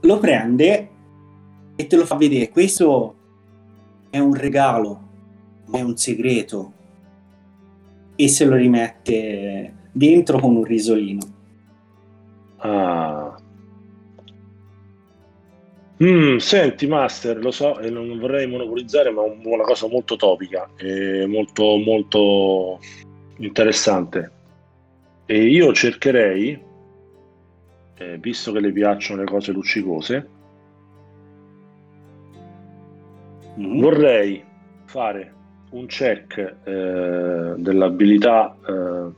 lo 0.00 0.18
prende 0.18 0.88
e 1.76 1.86
te 1.86 1.96
lo 1.96 2.04
fa 2.04 2.16
vedere 2.16 2.48
questo 2.50 3.14
è 4.10 4.18
un 4.18 4.34
regalo 4.34 5.06
è 5.70 5.80
un 5.80 5.96
segreto 5.96 6.72
e 8.16 8.28
se 8.28 8.44
lo 8.44 8.56
rimette 8.56 9.74
dentro 9.92 10.38
con 10.38 10.56
un 10.56 10.64
risolino 10.64 11.36
Ah. 12.60 13.36
Mm, 16.02 16.36
senti, 16.36 16.86
Master, 16.86 17.38
lo 17.38 17.50
so 17.50 17.78
e 17.80 17.90
non 17.90 18.18
vorrei 18.18 18.46
monopolizzare, 18.46 19.10
ma 19.10 19.24
è 19.24 19.28
un- 19.28 19.40
una 19.44 19.64
cosa 19.64 19.88
molto 19.88 20.14
topica 20.16 20.70
e 20.76 21.26
molto, 21.26 21.76
molto 21.76 22.78
interessante. 23.38 24.32
E 25.26 25.44
io 25.44 25.72
cercherei, 25.72 26.58
eh, 27.98 28.18
visto 28.18 28.52
che 28.52 28.60
le 28.60 28.72
piacciono 28.72 29.22
le 29.22 29.28
cose 29.28 29.52
luccicose, 29.52 30.28
Mhm. 33.56 33.80
vorrei 33.80 34.42
fare 34.84 35.32
un 35.70 35.86
check 35.86 36.38
eh, 36.64 37.54
dell'abilità 37.56 38.56
eh, 38.66 39.10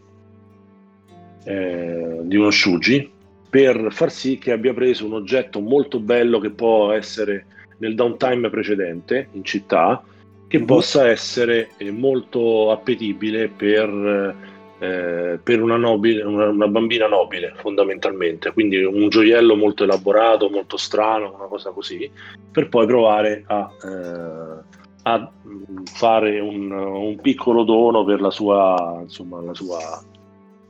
eh, 1.44 2.20
di 2.22 2.36
uno 2.36 2.50
Shuji 2.50 3.10
per 3.48 3.88
far 3.90 4.10
sì 4.10 4.38
che 4.38 4.52
abbia 4.52 4.72
preso 4.72 5.06
un 5.06 5.14
oggetto 5.14 5.60
molto 5.60 6.00
bello 6.00 6.38
che 6.38 6.50
può 6.50 6.92
essere 6.92 7.46
nel 7.78 7.94
downtime 7.94 8.50
precedente 8.50 9.28
in 9.32 9.44
città, 9.44 10.02
che 10.46 10.58
Mhm. 10.58 10.64
possa 10.64 11.08
essere 11.08 11.70
eh, 11.78 11.90
molto 11.90 12.70
appetibile 12.70 13.48
per, 13.48 14.34
eh, 14.80 15.38
per 15.42 15.60
una, 15.60 15.76
nobile, 15.76 16.22
una, 16.22 16.48
una 16.48 16.66
bambina 16.66 17.06
nobile 17.06 17.52
fondamentalmente, 17.56 18.50
quindi 18.52 18.82
un 18.82 19.10
gioiello 19.10 19.54
molto 19.54 19.84
elaborato, 19.84 20.48
molto 20.48 20.78
strano, 20.78 21.34
una 21.34 21.48
cosa 21.48 21.70
così, 21.70 22.10
per 22.50 22.70
poi 22.70 22.86
provare 22.86 23.44
a, 23.46 23.70
eh, 23.84 24.62
a 25.02 25.32
mm, 25.46 25.84
fare 25.84 26.40
un, 26.40 26.70
un 26.70 27.20
piccolo 27.20 27.64
dono 27.64 28.04
per 28.04 28.22
la 28.22 28.30
sua, 28.30 29.00
insomma, 29.02 29.42
la 29.42 29.52
sua, 29.52 30.02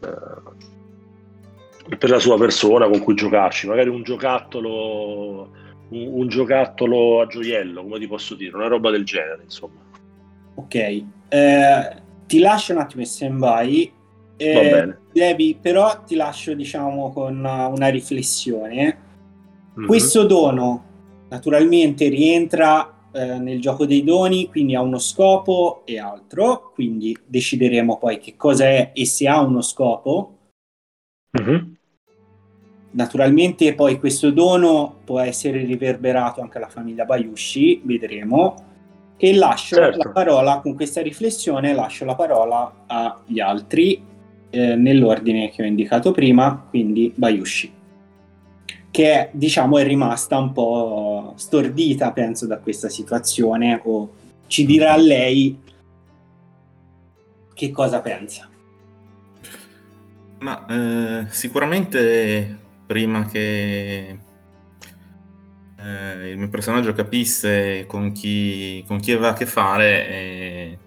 eh, 0.00 0.08
per 1.96 2.10
la 2.10 2.18
sua 2.18 2.36
persona 2.36 2.88
con 2.88 2.98
cui 2.98 3.14
giocarci, 3.14 3.68
magari 3.68 3.90
un 3.90 4.02
giocattolo, 4.02 5.50
un, 5.90 6.06
un 6.14 6.26
giocattolo 6.26 7.20
a 7.20 7.26
gioiello, 7.26 7.82
come 7.82 8.00
ti 8.00 8.08
posso 8.08 8.34
dire, 8.34 8.56
una 8.56 8.66
roba 8.66 8.90
del 8.90 9.04
genere, 9.04 9.42
insomma. 9.44 9.78
ok 10.56 10.74
Eh, 11.28 12.08
ti 12.26 12.40
lascio 12.40 12.72
un 12.72 12.78
attimo 12.78 13.02
in 13.02 13.06
stand-by 13.06 13.98
eh, 14.40 14.52
Va 14.54 14.60
bene. 14.60 14.98
devi 15.12 15.56
però 15.60 16.02
ti 16.04 16.14
lascio 16.14 16.54
diciamo 16.54 17.12
con 17.12 17.36
una, 17.38 17.88
riflessione 17.88 19.08
Mhm. 19.74 19.86
questo 19.86 20.24
dono 20.24 20.84
naturalmente 21.28 22.08
rientra 22.08 22.92
eh, 23.12 23.38
nel 23.38 23.60
gioco 23.60 23.86
dei 23.86 24.02
doni 24.02 24.48
quindi 24.48 24.74
ha 24.74 24.80
uno 24.80 24.98
scopo 24.98 25.82
e 25.84 25.98
altro 25.98 26.70
quindi 26.74 27.16
decideremo 27.26 27.98
poi 27.98 28.18
che 28.18 28.34
cosa 28.36 28.64
è 28.64 28.90
e 28.94 29.04
se 29.06 29.28
ha 29.28 29.40
uno 29.40 29.60
scopo 29.62 30.34
Mhm. 31.38 31.76
Naturalmente 32.92 33.72
poi 33.76 34.00
questo 34.00 34.32
dono 34.32 34.96
può 35.04 35.20
essere 35.20 35.62
riverberato 35.64 36.40
anche 36.40 36.56
alla 36.58 36.66
famiglia 36.68 37.04
Bayushi, 37.04 37.82
vedremo. 37.84 38.54
E 39.16 39.32
lascio 39.34 39.76
Certo. 39.76 39.98
la 40.02 40.10
parola, 40.10 40.58
con 40.60 40.74
questa 40.74 41.00
riflessione, 41.00 41.72
lascio 41.72 42.04
la 42.04 42.16
parola 42.16 42.84
agli 42.88 43.38
altri 43.38 44.02
eh, 44.50 44.74
nell'ordine 44.74 45.50
che 45.50 45.62
ho 45.62 45.66
indicato 45.66 46.10
prima, 46.12 46.66
quindi 46.68 47.12
Bayushi, 47.14 47.72
che 48.90 49.12
è, 49.12 49.30
diciamo 49.32 49.78
è 49.78 49.84
rimasta 49.84 50.38
un 50.38 50.52
po' 50.52 51.32
stordita, 51.36 52.12
penso, 52.12 52.46
da 52.46 52.58
questa 52.58 52.88
situazione, 52.88 53.80
o 53.84 54.12
ci 54.46 54.66
dirà 54.66 54.96
lei 54.96 55.58
che 57.54 57.70
cosa 57.70 58.00
pensa. 58.00 58.48
Ma 60.40 60.66
eh, 60.66 61.26
sicuramente 61.28 62.58
prima 62.86 63.26
che 63.26 64.18
eh, 65.76 66.30
il 66.30 66.38
mio 66.38 66.48
personaggio 66.48 66.92
capisse 66.92 67.84
con 67.86 68.12
chi, 68.12 68.82
con 68.86 68.98
chi 68.98 69.12
aveva 69.12 69.30
a 69.30 69.34
che 69.34 69.46
fare, 69.46 70.08
eh, 70.08 70.78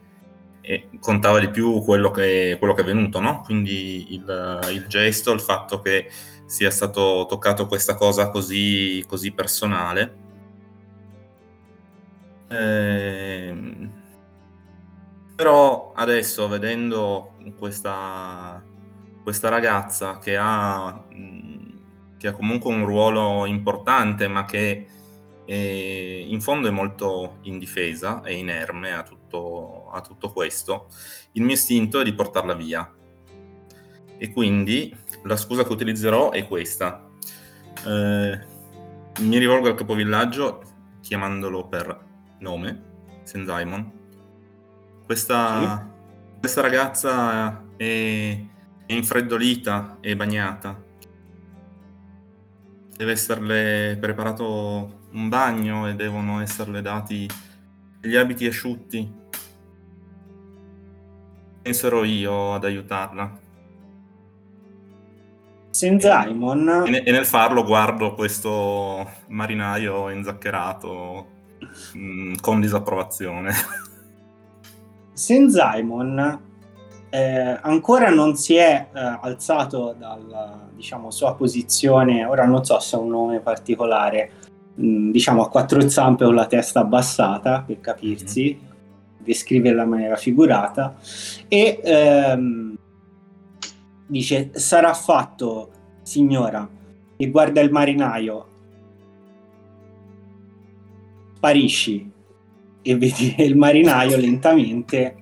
e 0.66 0.88
contava 1.01 1.39
di 1.39 1.49
più 1.49 1.82
quello 1.82 2.09
che, 2.09 2.55
quello 2.57 2.74
che 2.74 2.82
è 2.82 2.86
venuto, 2.86 3.20
no? 3.20 3.41
Quindi 3.41 4.14
il, 4.14 4.59
il 4.72 4.88
gesto, 4.88 5.34
il 5.34 5.41
fatto 5.41 5.82
che 5.82 6.09
sia 6.45 6.72
stato 6.72 7.26
toccato 7.28 7.68
questa 7.68 7.95
cosa 7.95 8.30
così, 8.30 9.03
così 9.05 9.32
personale. 9.34 10.16
Ehm, 12.47 13.91
però 15.36 15.91
adesso 15.95 16.47
vedendo 16.47 17.34
questa, 17.57 18.64
questa 19.22 19.49
ragazza 19.49 20.20
che 20.20 20.38
ha, 20.38 21.03
che 22.18 22.28
ha 22.28 22.32
comunque 22.32 22.72
un 22.74 22.86
ruolo 22.86 23.45
importante, 23.45 24.30
ma 24.30 24.45
che 24.45 24.88
eh, 25.45 26.26
in 26.26 26.39
fondo 26.39 26.70
è 26.70 26.72
molto 26.72 27.39
indifesa 27.41 28.22
e 28.22 28.36
inerme 28.36 28.93
a 28.93 29.03
tutto, 29.03 29.82
a 29.93 30.01
tutto 30.01 30.31
questo, 30.31 30.87
il 31.33 31.43
mio 31.43 31.53
istinto 31.53 31.99
è 31.99 32.03
di 32.03 32.13
portarla 32.13 32.53
via. 32.53 32.91
E 34.17 34.31
quindi 34.31 34.95
la 35.23 35.37
scusa 35.37 35.63
che 35.63 35.71
utilizzerò 35.71 36.31
è 36.31 36.47
questa. 36.47 37.09
Eh, 37.85 38.39
mi 39.19 39.37
rivolgo 39.37 39.67
al 39.67 39.75
capovillaggio 39.75 40.61
chiamandolo 41.01 41.67
per 41.67 42.05
nome, 42.39 42.83
Senzaimon. 43.23 43.91
Questa, 45.05 45.89
questa 46.39 46.61
ragazza 46.61 47.63
è, 47.75 48.45
è 48.85 48.93
infreddolita 48.93 49.97
e 50.01 50.15
bagnata. 50.15 50.81
Deve 52.95 53.11
esserle 53.11 53.97
preparato 53.99 55.01
un 55.11 55.29
bagno 55.29 55.87
e 55.87 55.95
devono 55.95 56.41
esserle 56.41 56.81
dati 56.81 57.29
gli 58.01 58.15
abiti 58.15 58.45
asciutti. 58.45 59.21
Penserò 61.64 62.03
io 62.03 62.53
ad 62.53 62.66
aiutarla. 62.66 63.39
Senzaimon 65.70 66.84
E, 66.86 67.03
e 67.05 67.11
nel 67.11 67.26
farlo 67.26 67.64
guardo 67.64 68.14
questo 68.14 69.09
marinaio 69.28 70.09
inzaccherato 70.09 71.28
mh, 71.93 72.36
con 72.41 72.59
disapprovazione. 72.59 73.51
Senzaimon 75.14 76.51
eh, 77.09 77.59
ancora 77.61 78.09
non 78.09 78.36
si 78.36 78.55
è 78.55 78.88
eh, 78.91 79.18
alzato 79.22 79.95
dalla 79.97 80.68
diciamo, 80.74 81.11
sua 81.11 81.36
posizione, 81.36 82.26
ora 82.26 82.45
non 82.45 82.66
so 82.66 82.80
se 82.80 82.95
ha 82.95 82.99
un 82.99 83.09
nome 83.09 83.39
particolare, 83.39 84.32
mh, 84.76 85.11
diciamo 85.11 85.43
a 85.43 85.49
quattro 85.49 85.88
zampe 85.88 86.26
con 86.26 86.36
la 86.36 86.47
testa 86.47 86.82
abbassata, 86.82 87.64
per 87.66 87.80
capirsi, 87.80 88.59
descriverla 89.24 89.84
in 89.84 89.89
maniera 89.89 90.15
figurata, 90.15 90.97
e 91.47 91.80
ehm, 91.84 92.78
dice 94.07 94.51
sarà 94.53 94.93
fatto 94.93 95.69
signora, 96.01 96.67
e 97.15 97.30
guarda 97.30 97.61
il 97.61 97.71
marinaio, 97.71 98.47
sparisci 101.36 102.11
e 102.82 102.97
vedi 102.97 103.36
il 103.39 103.55
marinaio 103.55 104.17
lentamente, 104.17 105.15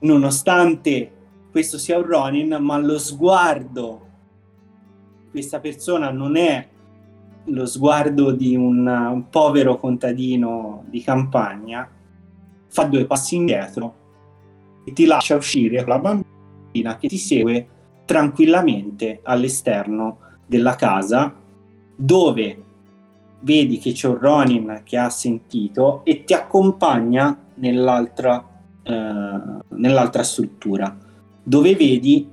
nonostante 0.00 1.10
questo 1.50 1.78
sia 1.78 1.98
un 1.98 2.06
Ronin, 2.06 2.56
ma 2.60 2.78
lo 2.78 2.98
sguardo 2.98 4.06
di 5.22 5.30
questa 5.30 5.60
persona 5.60 6.10
non 6.10 6.36
è 6.36 6.68
lo 7.46 7.66
sguardo 7.66 8.30
di 8.30 8.54
un, 8.54 8.86
un 8.86 9.28
povero 9.28 9.76
contadino 9.78 10.84
di 10.88 11.02
campagna, 11.02 11.88
fa 12.72 12.84
due 12.84 13.04
passi 13.04 13.36
indietro 13.36 13.94
e 14.84 14.92
ti 14.94 15.04
lascia 15.04 15.36
uscire 15.36 15.84
con 15.84 15.92
la 15.92 15.98
bambina 15.98 16.96
che 16.96 17.06
ti 17.06 17.18
segue 17.18 17.68
tranquillamente 18.06 19.20
all'esterno 19.22 20.18
della 20.46 20.74
casa 20.74 21.34
dove 21.94 22.62
vedi 23.40 23.78
che 23.78 23.92
c'è 23.92 24.08
un 24.08 24.18
Ronin 24.18 24.80
che 24.84 24.96
ha 24.96 25.10
sentito 25.10 26.02
e 26.04 26.24
ti 26.24 26.32
accompagna 26.32 27.38
nell'altra, 27.56 28.42
eh, 28.82 29.40
nell'altra 29.68 30.22
struttura 30.22 30.96
dove 31.42 31.76
vedi 31.76 32.26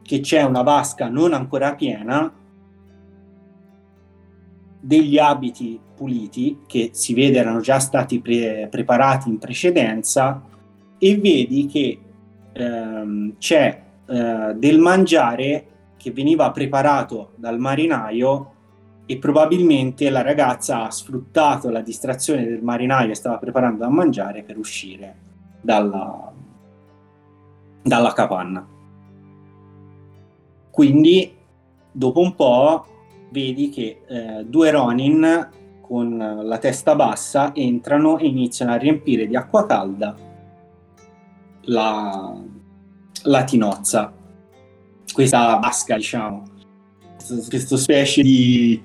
che 0.00 0.20
c'è 0.20 0.42
una 0.42 0.62
vasca 0.62 1.08
non 1.08 1.34
ancora 1.34 1.74
piena 1.74 2.32
degli 4.84 5.16
abiti 5.16 5.78
puliti 5.94 6.62
che 6.66 6.90
si 6.92 7.14
vede 7.14 7.38
erano 7.38 7.60
già 7.60 7.78
stati 7.78 8.20
pre- 8.20 8.66
preparati 8.68 9.28
in 9.28 9.38
precedenza 9.38 10.42
e 10.98 11.16
vedi 11.16 11.66
che 11.66 11.98
ehm, 12.52 13.36
c'è 13.38 13.82
eh, 14.04 14.54
del 14.56 14.78
mangiare 14.80 15.66
che 15.96 16.10
veniva 16.10 16.50
preparato 16.50 17.30
dal 17.36 17.60
marinaio 17.60 18.50
e 19.06 19.18
probabilmente 19.18 20.10
la 20.10 20.22
ragazza 20.22 20.84
ha 20.84 20.90
sfruttato 20.90 21.70
la 21.70 21.80
distrazione 21.80 22.44
del 22.44 22.62
marinaio 22.62 23.08
che 23.08 23.14
stava 23.14 23.38
preparando 23.38 23.78
da 23.78 23.88
mangiare 23.88 24.42
per 24.42 24.58
uscire 24.58 25.16
dalla, 25.60 26.32
dalla 27.82 28.12
capanna. 28.12 28.66
Quindi 30.70 31.36
dopo 31.92 32.20
un 32.20 32.34
po' 32.34 32.86
vedi 33.32 33.70
che 33.70 34.02
eh, 34.06 34.44
due 34.44 34.70
Ronin 34.70 35.48
con 35.80 36.16
la 36.16 36.58
testa 36.58 36.94
bassa 36.94 37.52
entrano 37.54 38.18
e 38.18 38.26
iniziano 38.26 38.72
a 38.72 38.76
riempire 38.76 39.26
di 39.26 39.34
acqua 39.34 39.66
calda 39.66 40.16
la, 41.62 42.40
la 43.24 43.44
tinozza, 43.44 44.12
questa 45.12 45.56
vasca, 45.56 45.96
diciamo, 45.96 46.44
questa 47.48 47.76
specie 47.76 48.22
di, 48.22 48.80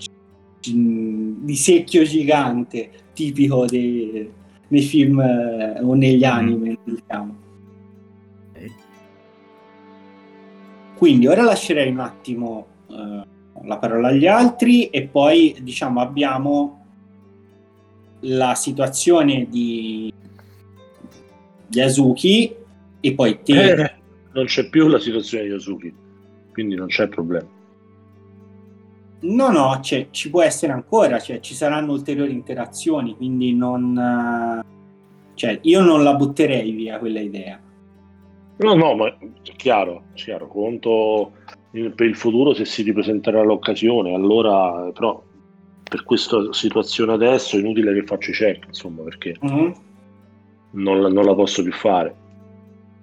di 0.60 1.56
secchio 1.56 2.04
gigante 2.04 2.92
tipico 3.14 3.66
dei, 3.66 4.30
nei 4.68 4.82
film 4.82 5.20
eh, 5.20 5.80
o 5.82 5.94
negli 5.94 6.26
mm. 6.26 6.30
anime, 6.30 6.78
diciamo. 6.84 7.46
Quindi 10.98 11.28
ora 11.28 11.44
lascerei 11.44 11.92
un 11.92 12.00
attimo 12.00 12.66
eh, 12.90 13.24
la 13.64 13.78
parola 13.78 14.10
agli 14.10 14.28
altri 14.28 14.90
e 14.90 15.08
poi 15.08 15.56
diciamo 15.62 16.00
abbiamo 16.00 16.86
la 18.22 18.56
situazione 18.56 19.48
di 19.50 20.12
Yasuki 21.70 22.56
e 23.00 23.14
poi 23.14 23.42
te... 23.42 23.72
Eh, 23.72 23.96
non 24.34 24.46
c'è 24.46 24.70
più 24.70 24.88
la 24.88 25.00
situazione 25.00 25.46
di 25.46 25.52
Yasuki, 25.52 25.94
quindi 26.52 26.76
non 26.76 26.88
c'è 26.88 27.08
problema. 27.08 27.56
No, 29.20 29.50
no, 29.50 29.80
cioè, 29.82 30.08
ci 30.12 30.30
può 30.30 30.44
essere 30.44 30.74
ancora, 30.74 31.20
cioè, 31.20 31.40
ci 31.40 31.56
saranno 31.56 31.92
ulteriori 31.92 32.32
interazioni, 32.32 33.16
quindi 33.16 33.54
non... 33.54 34.64
Cioè, 35.34 35.60
io 35.64 35.82
non 35.82 36.04
la 36.04 36.14
butterei 36.14 36.72
via 36.72 37.00
quella 37.00 37.20
idea. 37.20 37.60
No, 38.58 38.74
no, 38.74 38.96
ma 38.96 39.16
chiaro, 39.56 40.06
chiaro, 40.14 40.48
conto 40.48 41.32
per 41.72 42.06
il 42.06 42.16
futuro 42.16 42.54
se 42.54 42.66
si 42.66 42.82
ripresenterà 42.82 43.44
l'occasione, 43.44 44.14
allora 44.14 44.92
però 44.92 45.22
per 45.88 46.04
questa 46.04 46.52
situazione 46.52 47.14
adesso 47.14 47.56
è 47.56 47.60
inutile 47.60 47.94
che 47.94 48.04
faccio 48.04 48.32
i 48.32 48.34
check, 48.34 48.66
insomma, 48.68 49.04
perché 49.04 49.38
mm-hmm. 49.44 49.72
non, 50.72 51.00
non, 51.14 51.26
la 51.26 51.34
posso 51.34 51.64
più 51.64 51.72
fare. 51.72 52.26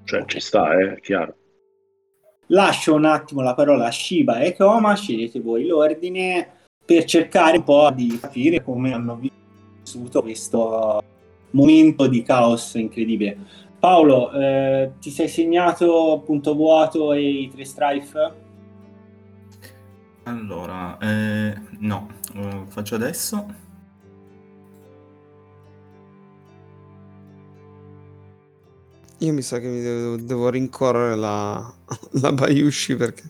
Cioè, 0.05 0.25
ci 0.27 0.41
sta, 0.41 0.79
eh, 0.79 1.01
chiaro. 1.01 1.35
Lascio 2.49 2.95
un 2.95 3.07
attimo 3.07 3.41
la 3.41 3.55
parola 3.55 3.87
a 3.87 3.91
Shiba 3.91 4.41
e 4.41 4.55
Koma, 4.55 4.95
scegliete 4.95 5.41
voi 5.41 5.67
l'ordine 5.67 6.49
per 6.85 7.05
cercare 7.05 7.57
un 7.57 7.65
po' 7.65 7.91
di 7.91 8.19
capire 8.21 8.63
come 8.63 8.93
hanno 8.93 9.19
vissuto 9.19 10.21
questo 10.21 11.03
momento 11.51 12.07
di 12.07 12.23
caos 12.23 12.75
incredibile. 12.75 13.39
Paolo, 13.79 14.31
eh, 14.33 14.93
ti 15.01 15.11
sei 15.11 15.29
segnato 15.29 16.23
punto 16.25 16.55
vuoto 16.55 17.15
e 17.15 17.23
i 17.23 17.49
tre 17.49 17.65
strife? 17.65 18.44
Allora, 20.25 20.97
eh, 21.01 21.55
no, 21.81 22.09
lo 22.33 22.65
faccio 22.69 22.95
adesso. 22.95 23.47
Io 29.19 29.33
mi 29.33 29.43
sa 29.43 29.59
che 29.59 29.69
mi 29.69 29.81
devo, 29.81 30.17
devo 30.17 30.49
rincorrere 30.49 31.15
la, 31.15 31.73
la 32.21 32.33
Bayushi 32.33 32.97
perché 32.97 33.23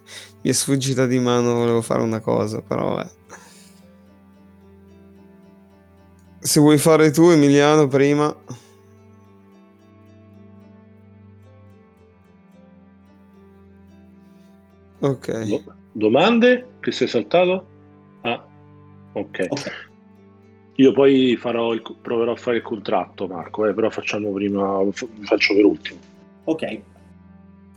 mi 0.43 0.51
è 0.51 0.53
sfuggita 0.53 1.07
di 1.07 1.19
mano, 1.19 1.55
volevo 1.55 1.83
fare 1.83 2.03
una 2.03 2.21
cosa, 2.21 2.61
però 2.63 2.95
vabbè. 2.95 3.11
Se 6.39 6.61
vuoi 6.61 6.79
fare 6.79 7.11
tu 7.11 7.31
Emiliano 7.31 7.89
prima... 7.89 8.35
Ok. 15.01 15.63
Domande? 15.93 16.74
Che 16.85 16.93
sei 16.93 17.09
saltato? 17.09 17.65
Ah, 18.21 18.45
ok. 19.15 19.47
okay. 19.49 19.73
Io 20.75 20.93
poi 20.93 21.35
farò 21.41 21.73
il, 21.73 21.81
proverò 22.03 22.33
a 22.33 22.37
fare 22.37 22.59
il 22.59 22.63
contratto, 22.63 23.27
Marco, 23.27 23.65
eh, 23.65 23.73
però 23.73 23.89
facciamo 23.89 24.31
prima, 24.33 24.81
faccio 25.23 25.55
per 25.55 25.65
ultimo. 25.65 25.99
Ok. 26.45 26.81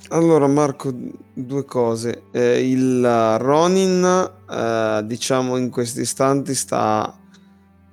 Allora 0.10 0.46
Marco, 0.48 0.92
due 1.34 1.64
cose. 1.64 2.24
Eh, 2.32 2.70
il 2.70 3.38
Ronin, 3.38 4.30
eh, 4.52 5.02
diciamo 5.06 5.56
in 5.56 5.70
questi 5.70 6.02
istanti 6.02 6.54
sta 6.54 7.18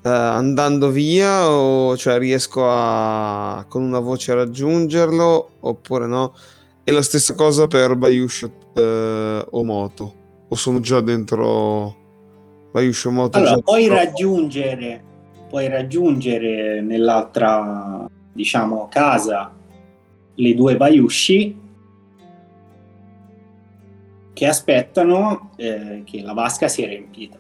eh, 0.03 0.09
andando 0.09 0.91
via 0.91 1.49
o 1.49 1.97
cioè 1.97 2.19
riesco 2.19 2.65
a 2.69 3.65
con 3.69 3.85
una 3.85 4.01
voce 4.01 4.33
a 4.33 4.35
raggiungerlo 4.35 5.51
oppure 5.61 6.09
no? 6.09 6.35
E 6.83 6.91
la 6.91 7.03
stessa 7.03 7.37
cosa 7.37 7.69
per 7.69 7.95
Bayush 7.95 8.51
eh, 8.75 9.47
Omoto 9.51 10.23
o 10.55 10.57
sono 10.57 10.81
già 10.81 11.01
dentro 11.01 11.97
Bayush 12.71 13.05
Omoto? 13.07 13.37
Allora, 13.37 13.59
puoi 13.59 13.81
dentro... 13.83 13.97
raggiungere, 13.99 15.05
puoi 15.49 15.69
raggiungere 15.69 16.81
nell'altra, 16.81 18.09
diciamo, 18.33 18.89
casa 18.89 19.53
le 20.37 20.55
due 20.55 20.77
Bayushi 20.77 21.63
che 24.33 24.47
aspettano 24.47 25.51
eh, 25.57 26.03
che 26.05 26.23
la 26.23 26.33
vasca 26.33 26.69
sia 26.69 26.87
riempita. 26.87 27.39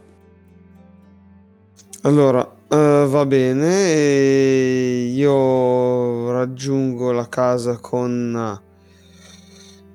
Allora, 2.02 2.40
uh, 2.40 3.08
va 3.08 3.26
bene, 3.26 3.90
io 5.10 6.30
raggiungo 6.30 7.12
la 7.12 7.28
casa 7.28 7.78
con 7.78 8.60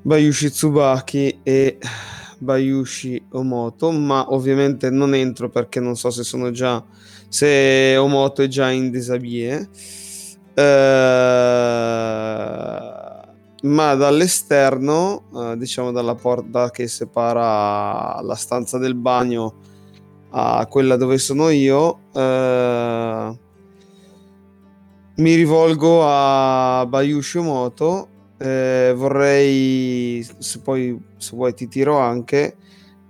Bayushi 0.02 0.50
Tsubaki 0.50 1.40
e 1.44 1.78
Bayushi 2.40 3.26
Omoto, 3.32 3.92
ma 3.92 4.32
ovviamente 4.32 4.90
non 4.90 5.14
entro 5.14 5.50
perché 5.50 5.80
non 5.80 5.96
so 5.96 6.10
se 6.10 6.24
sono 6.24 6.52
già 6.52 6.84
se 7.30 7.96
Omoto 7.98 8.42
è 8.42 8.48
già 8.48 8.72
in 8.72 8.90
disabie. 8.90 9.70
Eh, 10.54 10.64
ma 13.62 13.94
dall'esterno, 13.94 15.24
eh, 15.36 15.58
diciamo 15.58 15.92
dalla 15.92 16.16
porta 16.16 16.72
che 16.72 16.88
separa 16.88 18.20
la 18.22 18.36
stanza 18.36 18.78
del 18.78 18.96
bagno 18.96 19.56
a 20.32 20.66
quella 20.68 20.96
dove 20.96 21.18
sono 21.18 21.50
io, 21.50 22.00
eh, 22.14 23.38
mi 25.16 25.36
rivolgo 25.36 26.02
a 26.06 26.86
Bayushi 26.88 27.38
Omoto 27.40 28.08
eh, 28.40 28.94
vorrei, 28.96 30.26
se 30.38 30.62
poi 30.62 30.98
se 31.18 31.36
vuoi 31.36 31.54
ti 31.54 31.68
tiro 31.68 31.98
anche, 31.98 32.56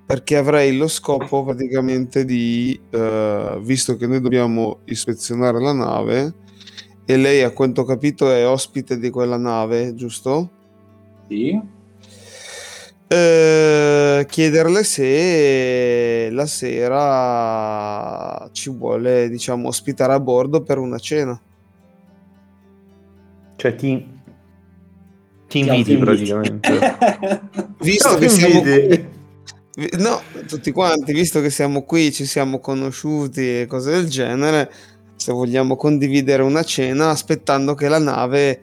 perché 0.06 0.38
avrei 0.38 0.76
lo 0.76 0.88
scopo 0.88 1.44
praticamente 1.44 2.26
di, 2.26 2.80
eh, 2.90 3.60
visto 3.62 3.96
che 3.96 4.08
noi 4.08 4.22
dobbiamo 4.22 4.80
ispezionare 4.86 5.62
la 5.62 5.74
nave, 5.74 6.34
e 7.06 7.18
lei 7.18 7.44
a 7.44 7.52
quanto 7.52 7.82
ho 7.82 7.86
capito 7.86 8.32
è 8.32 8.48
ospite 8.48 8.98
di 8.98 9.12
quella 9.12 9.38
nave, 9.38 9.94
giusto? 9.94 10.50
Sì. 11.28 11.62
Eh, 13.08 14.26
chiederle 14.30 14.84
se 14.84 16.30
la 16.32 16.46
sera 16.46 18.50
ci 18.52 18.70
vuole, 18.70 19.30
diciamo, 19.30 19.68
ospitare 19.68 20.14
a 20.14 20.20
bordo 20.20 20.62
per 20.62 20.78
una 20.78 21.00
cena. 21.00 21.40
Cioè 23.56 23.76
ti, 23.76 24.19
ti 25.50 25.60
inviti 25.60 25.98
praticamente. 25.98 26.80
visto 27.82 28.12
no, 28.12 28.18
che 28.18 28.30
siamo 28.30 28.62
qui, 28.62 29.08
no, 29.98 30.22
tutti 30.48 30.72
quanti, 30.72 31.12
visto 31.12 31.42
che 31.42 31.50
siamo 31.50 31.84
qui, 31.84 32.14
ci 32.14 32.26
siamo 32.26 32.60
conosciuti 32.60 33.62
e 33.62 33.66
cose 33.66 33.92
del 33.92 34.08
genere, 34.08 34.72
se 35.16 35.34
vogliamo 35.34 35.76
condividere 35.76 36.44
una 36.44 36.64
cena 36.64 37.10
aspettando 37.10 37.74
che 37.74 37.90
la 37.90 38.00
nave 38.00 38.62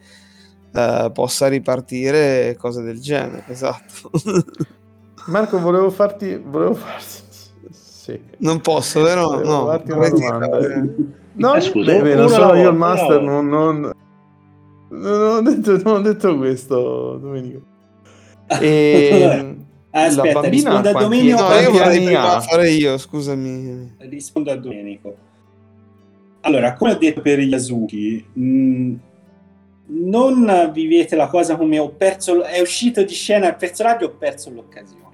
eh, 0.73 1.11
possa 1.13 1.49
ripartire, 1.49 2.57
cose 2.57 2.83
del 2.83 3.01
genere, 3.01 3.45
esatto. 3.49 4.11
Marco, 5.27 5.59
volevo 5.59 5.91
farti... 5.91 6.41
Volevo 6.43 6.75
farti... 6.75 7.25
Sì. 7.73 8.21
Non 8.39 8.61
posso, 8.61 9.03
vero? 9.03 9.27
Volevo 9.27 9.51
no, 9.51 9.67
farti 9.67 9.91
una 9.91 10.09
domanda. 10.09 10.59
Dire... 10.61 10.95
No, 11.33 11.55
eh, 11.55 11.61
scusa, 11.61 12.01
beh, 12.01 12.15
non 12.15 12.29
sono 12.29 12.55
io 12.55 12.71
il 12.71 12.77
master, 12.77 13.21
non, 13.21 13.49
non, 13.49 13.93
non, 14.89 15.37
ho 15.37 15.41
detto, 15.43 15.83
non 15.83 15.95
ho 15.97 16.01
detto 16.01 16.37
questo, 16.37 17.17
Domenico. 17.17 17.61
E... 18.61 19.57
Aspetta, 19.91 20.27
la 20.27 20.41
bambina 20.41 20.51
rispondo 20.51 20.89
a 20.91 20.93
Domenico. 20.93 21.41
No, 21.41 21.55
io 21.55 21.71
vorrei 21.71 22.15
fare 22.15 22.71
io, 22.71 22.99
scusami. 22.99 23.95
Rispondo 23.99 24.51
a 24.51 24.57
Domenico. 24.57 25.17
Allora, 26.41 26.75
come 26.75 26.93
ho 26.93 26.97
detto 26.97 27.23
per 27.23 27.41
Yasuki, 27.41 28.25
mh, 28.35 28.95
non 29.87 30.71
vivete 30.73 31.17
la 31.17 31.29
cosa 31.29 31.57
come 31.57 31.79
ho 31.79 31.89
perso, 31.91 32.45
è 32.45 32.61
uscito 32.61 33.03
di 33.03 33.15
scena 33.15 33.49
il 33.49 33.57
personaggio, 33.57 34.07
ho 34.07 34.17
perso 34.17 34.51
l'occasione. 34.51 35.05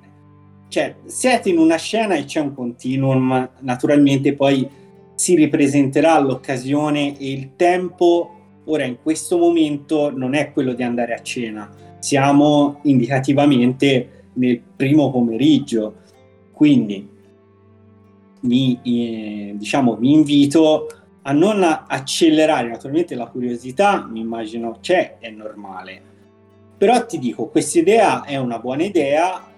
Cioè, 0.68 0.97
siete 1.05 1.49
in 1.49 1.59
una 1.59 1.77
scena 1.77 2.14
e 2.14 2.25
c'è 2.25 2.41
un 2.41 2.55
continuum, 2.55 3.51
naturalmente 3.61 4.35
poi 4.35 4.68
si 5.14 5.35
ripresenterà 5.35 6.18
l'occasione 6.18 7.18
e 7.18 7.31
il 7.31 7.51
tempo, 7.57 8.41
ora 8.64 8.84
in 8.84 8.96
questo 9.02 9.38
momento 9.38 10.10
non 10.16 10.34
è 10.34 10.52
quello 10.52 10.72
di 10.72 10.82
andare 10.82 11.14
a 11.14 11.22
cena, 11.22 11.70
siamo 11.98 12.80
indicativamente 12.82 14.24
nel 14.34 14.60
primo 14.60 15.10
pomeriggio, 15.10 15.96
quindi 16.52 17.08
mi, 18.40 18.80
eh, 18.82 19.54
diciamo, 19.56 19.96
vi 19.96 20.12
invito 20.12 20.88
a 21.22 21.32
non 21.32 21.62
accelerare, 21.62 22.68
naturalmente 22.68 23.14
la 23.14 23.26
curiosità 23.26 24.06
mi 24.10 24.20
immagino 24.20 24.78
c'è, 24.80 25.18
è 25.18 25.30
normale, 25.30 26.02
però 26.76 27.04
ti 27.06 27.18
dico, 27.18 27.46
questa 27.46 27.78
idea 27.78 28.24
è 28.24 28.36
una 28.36 28.58
buona 28.58 28.82
idea, 28.82 29.48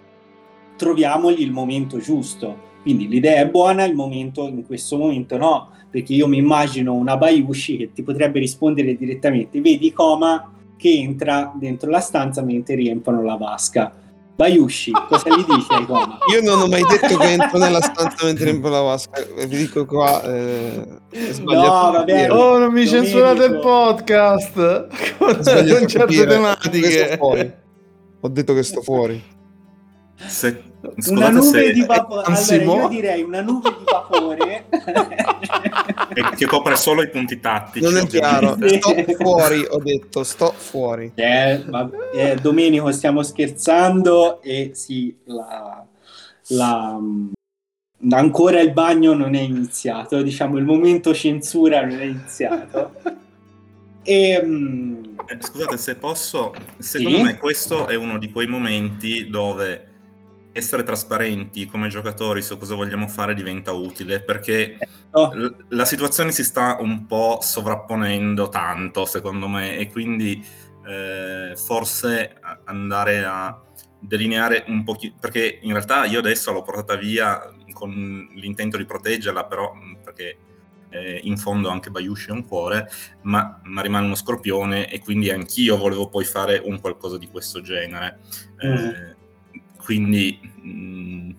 troviamogli 0.77 1.41
il 1.41 1.53
momento 1.53 1.99
giusto, 1.99 2.73
quindi 2.83 3.09
l'idea 3.09 3.41
è 3.41 3.49
buona, 3.49 3.85
il 3.85 3.95
momento 3.95 4.47
in 4.47 4.67
questo 4.67 4.99
momento 4.99 5.39
no, 5.39 5.71
perché 5.95 6.13
io 6.13 6.27
mi 6.27 6.39
immagino 6.39 6.93
una 6.93 7.17
Bayushi 7.17 7.77
che 7.77 7.93
ti 7.93 8.03
potrebbe 8.03 8.41
rispondere 8.41 8.97
direttamente, 8.97 9.61
vedi 9.61 9.93
Coma 9.93 10.53
che 10.77 10.91
entra 10.91 11.53
dentro 11.55 11.89
la 11.89 12.01
stanza 12.01 12.43
mentre 12.43 12.75
riempiono 12.75 13.23
la 13.23 13.37
vasca 13.37 13.93
Bayushi, 14.35 14.91
cosa 15.07 15.29
gli 15.29 15.45
dici 15.45 15.73
ai 15.73 15.87
Coma? 15.87 16.19
Io 16.35 16.43
non 16.43 16.63
ho 16.63 16.67
mai 16.67 16.83
detto 16.83 17.17
che 17.17 17.31
entro 17.31 17.59
nella 17.59 17.81
stanza 17.81 18.25
mentre 18.25 18.47
riempio 18.47 18.71
la 18.71 18.81
vasca, 18.81 19.25
vi 19.47 19.57
dico 19.57 19.85
qua. 19.85 20.21
Eh, 20.25 20.85
no, 21.45 21.53
vabbè. 21.93 22.29
Oh, 22.33 22.59
non 22.59 22.73
mi 22.73 22.85
censurate 22.89 23.45
il 23.45 23.61
podcast 23.61 24.89
con, 25.19 25.45
certe 25.87 26.27
tematiche. 26.27 27.21
Ho 27.21 28.29
detto 28.29 28.53
che 28.53 28.63
sto 28.65 28.83
fuori. 28.83 29.23
Se, 30.27 30.63
una 31.09 31.29
nube 31.31 31.67
se... 31.67 31.73
di 31.73 31.85
vapore. 31.85 32.23
Allora, 32.27 32.81
io 32.83 32.89
direi 32.89 33.23
una 33.23 33.41
nube 33.41 33.71
di 33.71 33.85
vapore 33.85 34.67
che 36.37 36.47
copre 36.47 36.77
solo 36.77 37.03
i 37.03 37.09
punti 37.09 37.41
tattici. 37.41 37.85
Non 37.85 37.97
è 37.97 38.07
chiaro, 38.07 38.57
sto 38.67 38.95
fuori, 39.19 39.67
ho 39.69 39.79
detto, 39.79 40.25
sto 40.25 40.53
fuori. 40.57 41.13
Eh, 41.15 41.63
ma, 41.69 41.89
eh, 42.13 42.37
Domenico, 42.37 42.91
stiamo 42.93 43.23
scherzando 43.23 44.41
e 44.43 44.71
sì, 44.75 45.17
la, 45.25 45.85
la, 46.49 47.01
ancora 48.11 48.61
il 48.61 48.73
bagno 48.73 49.15
non 49.15 49.35
è 49.35 49.41
iniziato, 49.41 50.23
diciamo 50.23 50.59
il 50.59 50.65
momento 50.65 51.15
censura 51.15 51.85
non 51.85 52.01
è 52.01 52.05
iniziato. 52.05 52.93
E, 54.03 54.41
um... 54.43 55.15
Scusate 55.39 55.79
se 55.79 55.97
posso, 55.97 56.53
secondo 56.79 57.17
sì? 57.17 57.23
me 57.23 57.39
questo 57.39 57.87
è 57.87 57.95
uno 57.95 58.19
di 58.19 58.31
quei 58.31 58.47
momenti 58.47 59.31
dove 59.31 59.93
essere 60.55 60.85
trasparenti 60.85 61.67
come 61.67 61.89
giocatori 61.89 62.41
su 62.41 62.57
cosa 62.57 62.77
vogliamo 62.77 63.09
fare 63.09 63.35
diventa 63.35 63.73
utile 63.73 64.21
perché 64.21 64.79
oh. 65.11 65.35
l- 65.35 65.67
la 65.71 65.85
situazione 65.85 66.31
si 66.31 66.45
sta 66.45 66.77
un 66.79 67.07
po' 67.07 67.41
sovrapponendo 67.43 68.49
tanto 68.49 69.05
secondo 69.05 69.49
me 69.49 69.77
e 69.77 69.91
quindi 69.91 70.43
eh, 70.87 71.55
forse 71.57 72.39
andare 72.65 73.25
a 73.25 73.61
delineare 73.99 74.65
un 74.69 74.85
pochino 74.85 75.15
perché 75.19 75.59
in 75.63 75.73
realtà 75.73 76.05
io 76.05 76.21
adesso 76.21 76.53
l'ho 76.53 76.63
portata 76.63 76.95
via 76.95 77.53
con 77.73 78.29
l'intento 78.35 78.77
di 78.77 78.85
proteggerla 78.85 79.47
però 79.47 79.73
perché 80.05 80.39
eh, 80.91 81.21
in 81.25 81.37
fondo 81.37 81.69
anche 81.69 81.91
Bayushi 81.91 82.29
è 82.29 82.33
un 82.33 82.47
cuore 82.47 82.89
ma, 83.23 83.61
ma, 83.65 83.83
rimane 83.83 84.07
uno 84.07 84.15
scorpione 84.15 84.89
e 84.89 85.01
quindi 85.01 85.31
anch'io 85.31 85.77
volevo 85.77 86.09
poi 86.09 86.25
fare 86.25 86.61
un 86.63 86.81
qualcosa 86.81 87.19
di 87.19 87.27
questo 87.29 87.61
genere 87.61 88.21
mm. 88.65 88.73
eh, 88.73 89.14
quindi 89.85 90.39
mh, 90.63 90.69
mm, 90.69 91.31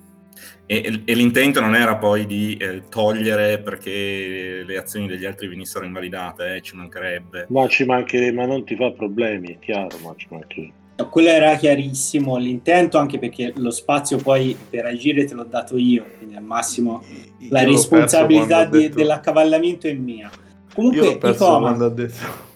e, 0.68 1.02
e, 1.06 1.14
l'intento 1.14 1.62
non 1.62 1.76
era 1.76 1.96
poi 1.98 2.26
di 2.26 2.58
eh, 2.58 2.84
togliere 2.90 3.60
perché 3.60 4.64
le 4.66 4.78
azioni 4.78 5.06
degli 5.06 5.26
altri 5.26 5.48
venissero 5.48 5.86
invalidate, 5.86 6.56
eh, 6.56 6.62
ci 6.62 6.76
mancherebbe. 6.76 7.46
Ma 7.50 7.68
ci 7.68 7.86
mancherebbe, 7.86 8.36
ma 8.36 8.46
non 8.46 8.66
ti 8.66 8.76
fa 8.76 8.92
problemi, 8.92 9.54
è 9.54 9.60
chiaro, 9.60 9.98
ma 10.04 10.14
ci 10.16 10.28
mancherebbe. 10.30 10.74
quello 11.10 11.30
era 11.30 11.56
chiarissimo 11.56 12.38
l'intento, 12.38 12.98
anche 12.98 13.20
perché 13.20 13.54
lo 13.58 13.70
spazio 13.70 14.18
poi 14.18 14.58
per 14.70 14.86
agire 14.86 15.26
te 15.26 15.36
l'ho 15.36 15.44
dato 15.44 15.78
io, 15.78 16.06
quindi 16.18 16.36
al 16.36 16.44
massimo 16.44 17.04
la 17.50 17.62
io 17.62 17.68
responsabilità 17.68 18.66
di, 18.66 18.80
detto... 18.80 18.96
dell'accavallamento 18.96 19.88
è 19.88 19.94
mia. 19.94 20.32
Comunque, 20.74 21.00
io 21.00 21.12
l'ho 21.12 21.18
perso 21.20 21.44
Icoma, 21.44 21.60
quando 21.60 21.86
ha 21.86 21.90
detto 21.90 22.54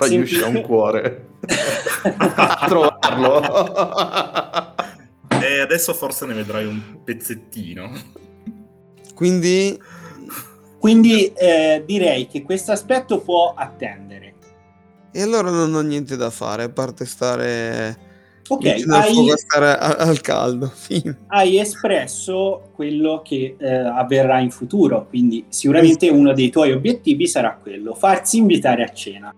poi 0.00 0.08
Sempl- 0.08 0.24
uscì 0.24 0.42
un 0.42 0.60
cuore 0.62 1.26
a 2.16 2.64
trovarlo. 2.66 4.68
E 5.42 5.60
adesso 5.60 5.94
forse 5.94 6.26
ne 6.26 6.34
vedrai 6.34 6.66
un 6.66 7.02
pezzettino. 7.04 7.90
Quindi... 9.14 9.78
Quindi 10.78 11.30
eh, 11.34 11.82
direi 11.84 12.26
che 12.26 12.42
questo 12.42 12.72
aspetto 12.72 13.20
può 13.20 13.52
attendere. 13.54 14.34
E 15.12 15.22
allora 15.22 15.50
non 15.50 15.74
ho 15.74 15.80
niente 15.80 16.16
da 16.16 16.30
fare, 16.30 16.64
a 16.64 16.68
parte 16.70 17.04
stare... 17.04 18.08
Ok, 18.48 18.64
hai, 18.88 19.32
stare 19.36 19.76
al 19.76 20.20
caldo. 20.20 20.72
hai 21.28 21.58
espresso 21.58 22.70
quello 22.74 23.22
che 23.24 23.54
eh, 23.56 23.72
avverrà 23.72 24.40
in 24.40 24.50
futuro, 24.50 25.06
quindi 25.08 25.44
sicuramente 25.48 26.08
uno 26.08 26.32
dei 26.32 26.50
tuoi 26.50 26.72
obiettivi 26.72 27.28
sarà 27.28 27.56
quello, 27.60 27.94
farsi 27.94 28.38
invitare 28.38 28.82
a 28.82 28.92
cena, 28.92 29.32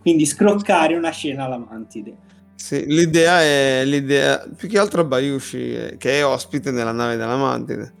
quindi 0.00 0.26
scroccare 0.26 0.96
una 0.96 1.12
cena 1.12 1.44
alla 1.44 1.58
mantide. 1.58 2.16
Sì, 2.58 2.84
l'idea 2.86 3.40
è 3.40 3.84
l'idea 3.84 4.44
più 4.54 4.68
che 4.68 4.78
altro 4.78 5.02
a 5.02 5.04
Bayushi, 5.04 5.74
eh, 5.74 5.96
che 5.96 6.18
è 6.18 6.26
ospite 6.26 6.72
nella 6.72 6.90
nave 6.90 7.14
della 7.14 7.36
Mantide. 7.36 7.92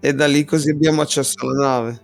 E 0.00 0.12
da 0.12 0.26
lì 0.26 0.44
così 0.44 0.68
abbiamo 0.68 1.00
accesso 1.00 1.34
alla 1.40 1.66
nave. 1.66 2.00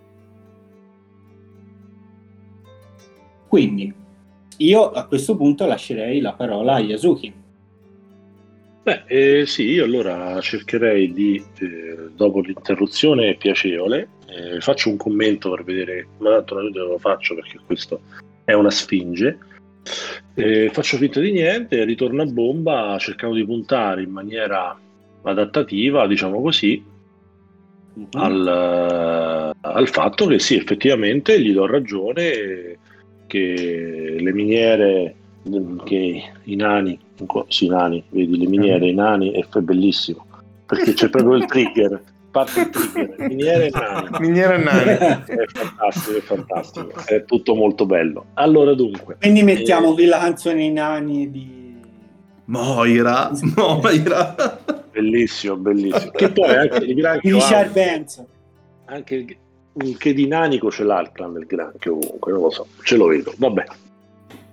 Quindi, 3.46 3.92
io 4.56 4.90
a 4.90 5.06
questo 5.06 5.36
punto 5.36 5.66
lascerei 5.66 6.20
la 6.20 6.32
parola 6.32 6.76
a 6.76 6.80
Yasuki. 6.80 7.32
Beh, 8.84 9.02
eh, 9.06 9.46
sì, 9.46 9.64
io 9.64 9.84
allora 9.84 10.40
cercherei 10.40 11.12
di, 11.12 11.44
eh, 11.58 12.08
dopo 12.16 12.40
l'interruzione 12.40 13.36
piacevole, 13.36 14.08
eh, 14.28 14.60
faccio 14.62 14.88
un 14.88 14.96
commento 14.96 15.50
per 15.50 15.62
vedere, 15.62 16.08
ma 16.18 16.36
tanto 16.42 16.54
non 16.54 16.88
lo 16.88 16.98
faccio 16.98 17.34
perché 17.34 17.58
questo 17.66 18.00
è 18.44 18.54
una 18.54 18.70
sfinge, 18.70 19.38
e 20.34 20.70
faccio 20.72 20.96
finta 20.96 21.20
di 21.20 21.32
niente, 21.32 21.84
ritorno 21.84 22.22
a 22.22 22.26
bomba 22.26 22.96
cercando 22.98 23.34
di 23.34 23.44
puntare 23.44 24.02
in 24.02 24.10
maniera 24.10 24.78
adattativa, 25.22 26.06
diciamo 26.06 26.40
così, 26.40 26.82
mm-hmm. 27.98 28.08
al, 28.12 29.54
al, 29.60 29.88
fatto 29.88 30.26
che 30.26 30.38
sì, 30.38 30.56
effettivamente 30.56 31.40
gli 31.40 31.52
do 31.52 31.66
ragione 31.66 32.78
che 33.26 34.16
le 34.18 34.32
miniere, 34.32 35.14
che 35.84 36.22
i 36.44 36.56
nani, 36.56 36.98
sì, 37.48 37.66
i 37.66 37.68
nani, 37.68 38.02
vedi 38.10 38.38
le 38.38 38.46
miniere, 38.46 38.88
i 38.88 38.94
nani, 38.94 39.32
è 39.32 39.44
bellissimo, 39.60 40.26
perché 40.66 40.92
c'è 40.92 41.08
proprio 41.08 41.36
il 41.36 41.46
trigger 41.46 42.00
parte 42.44 42.60
il 42.60 42.70
trigger, 42.70 43.28
miniere 43.28 43.66
e 43.66 43.70
nani. 43.70 44.08
Miniere 44.20 44.54
e 44.54 44.58
nani. 44.58 44.90
È 44.90 45.44
fantastico, 45.46 46.16
è 46.16 46.20
fantastico, 46.20 46.92
è 47.06 47.24
tutto 47.24 47.54
molto 47.54 47.86
bello. 47.86 48.26
Allora 48.34 48.74
dunque. 48.74 49.16
Quindi 49.20 49.42
mettiamo 49.42 49.90
eh... 49.90 49.94
qui 49.94 50.04
la 50.06 50.18
canzone 50.18 50.64
I 50.64 50.70
nani 50.70 51.30
di... 51.30 51.76
Moira, 52.44 53.30
Moira. 53.56 54.34
Bellissimo, 54.90 55.56
bellissimo. 55.56 56.10
che 56.12 56.30
poi 56.30 56.54
anche 56.54 56.84
il 56.84 56.94
granchio 56.94 57.38
ha, 57.38 57.70
anche 58.86 59.38
un 59.72 59.96
che 59.96 60.14
dinamico 60.14 60.70
ce 60.70 60.82
l'ha 60.82 61.00
il 61.00 61.10
clan 61.12 61.34
del 61.34 61.46
granchio 61.46 61.98
comunque, 61.98 62.32
non 62.32 62.42
lo 62.42 62.50
so, 62.50 62.66
ce 62.82 62.96
lo 62.96 63.06
vedo. 63.06 63.32
Vabbè. 63.36 63.64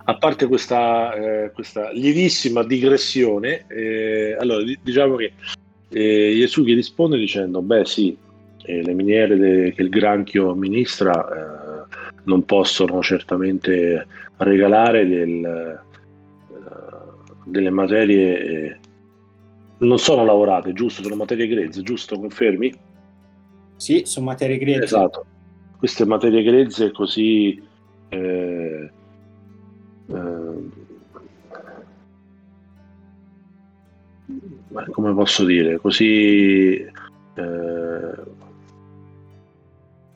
A 0.08 0.18
parte 0.18 0.46
questa, 0.46 1.14
eh, 1.14 1.50
questa 1.52 1.90
lievissima 1.90 2.62
digressione, 2.62 3.64
eh, 3.66 4.36
allora 4.38 4.62
diciamo 4.80 5.16
che 5.16 5.32
eh, 5.88 6.32
Yesuki 6.34 6.74
risponde 6.74 7.16
dicendo, 7.16 7.62
beh 7.62 7.84
sì, 7.84 8.16
eh, 8.62 8.82
le 8.82 8.92
miniere 8.92 9.36
de- 9.36 9.72
che 9.72 9.82
il 9.82 9.88
granchio 9.88 10.50
amministra 10.50 11.12
eh, 11.28 11.86
non 12.24 12.44
possono 12.44 13.02
certamente 13.02 14.06
regalare 14.38 15.06
del, 15.06 15.44
eh, 15.44 15.78
delle 17.44 17.70
materie 17.70 18.38
eh, 18.38 18.76
non 19.78 19.98
sono 19.98 20.24
lavorate, 20.24 20.72
giusto? 20.72 21.02
Sono 21.02 21.16
materie 21.16 21.46
grezze, 21.46 21.82
giusto? 21.82 22.18
Confermi? 22.18 22.72
Sì, 23.76 24.02
sono 24.04 24.26
materie 24.26 24.58
grezze. 24.58 24.84
Esatto. 24.84 25.26
Queste 25.78 26.04
materie 26.06 26.42
grezze 26.42 26.90
così... 26.92 27.62
come 34.90 35.14
posso 35.14 35.44
dire, 35.44 35.78
così 35.78 36.74
eh, 36.76 38.12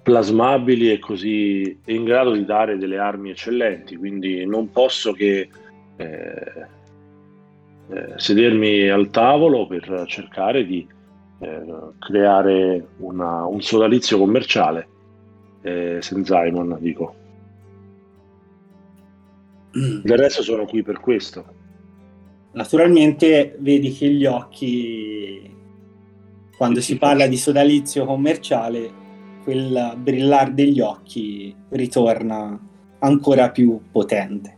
plasmabili 0.02 0.90
e 0.90 0.98
così 0.98 1.78
in 1.86 2.04
grado 2.04 2.32
di 2.32 2.44
dare 2.44 2.78
delle 2.78 2.98
armi 2.98 3.30
eccellenti, 3.30 3.96
quindi 3.96 4.44
non 4.46 4.70
posso 4.70 5.12
che 5.12 5.48
eh, 5.96 6.66
eh, 7.88 8.12
sedermi 8.16 8.88
al 8.88 9.10
tavolo 9.10 9.66
per 9.66 10.04
cercare 10.06 10.64
di 10.64 10.86
eh, 11.40 11.62
creare 11.98 12.86
una, 12.98 13.46
un 13.46 13.60
sodalizio 13.60 14.18
commerciale 14.18 14.88
eh, 15.62 15.98
Senzaimon, 16.00 16.76
dico. 16.80 17.14
Del 19.72 20.18
resto 20.18 20.42
sono 20.42 20.64
qui 20.66 20.82
per 20.82 20.98
questo. 21.00 21.58
Naturalmente 22.52 23.56
vedi 23.60 23.92
che 23.92 24.08
gli 24.08 24.26
occhi, 24.26 25.54
quando 26.56 26.80
si 26.80 26.98
parla 26.98 27.26
di 27.26 27.36
sodalizio 27.36 28.04
commerciale, 28.04 28.98
quel 29.44 29.94
brillare 29.96 30.52
degli 30.52 30.80
occhi 30.80 31.54
ritorna 31.70 32.58
ancora 32.98 33.50
più 33.50 33.80
potente. 33.90 34.56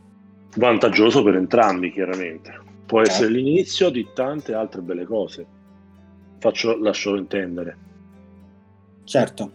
Vantaggioso 0.56 1.23
per 1.23 1.36
entrambi, 1.36 1.93
chiaramente. 1.93 2.60
Può 2.86 2.98
certo. 3.05 3.12
essere 3.12 3.31
l'inizio 3.31 3.90
di 3.90 4.06
tante 4.14 4.55
altre 4.55 4.81
belle 4.81 5.05
cose. 5.05 5.47
Faccio, 6.39 6.77
lascio 6.78 7.14
intendere. 7.14 7.77
Certo. 9.05 9.52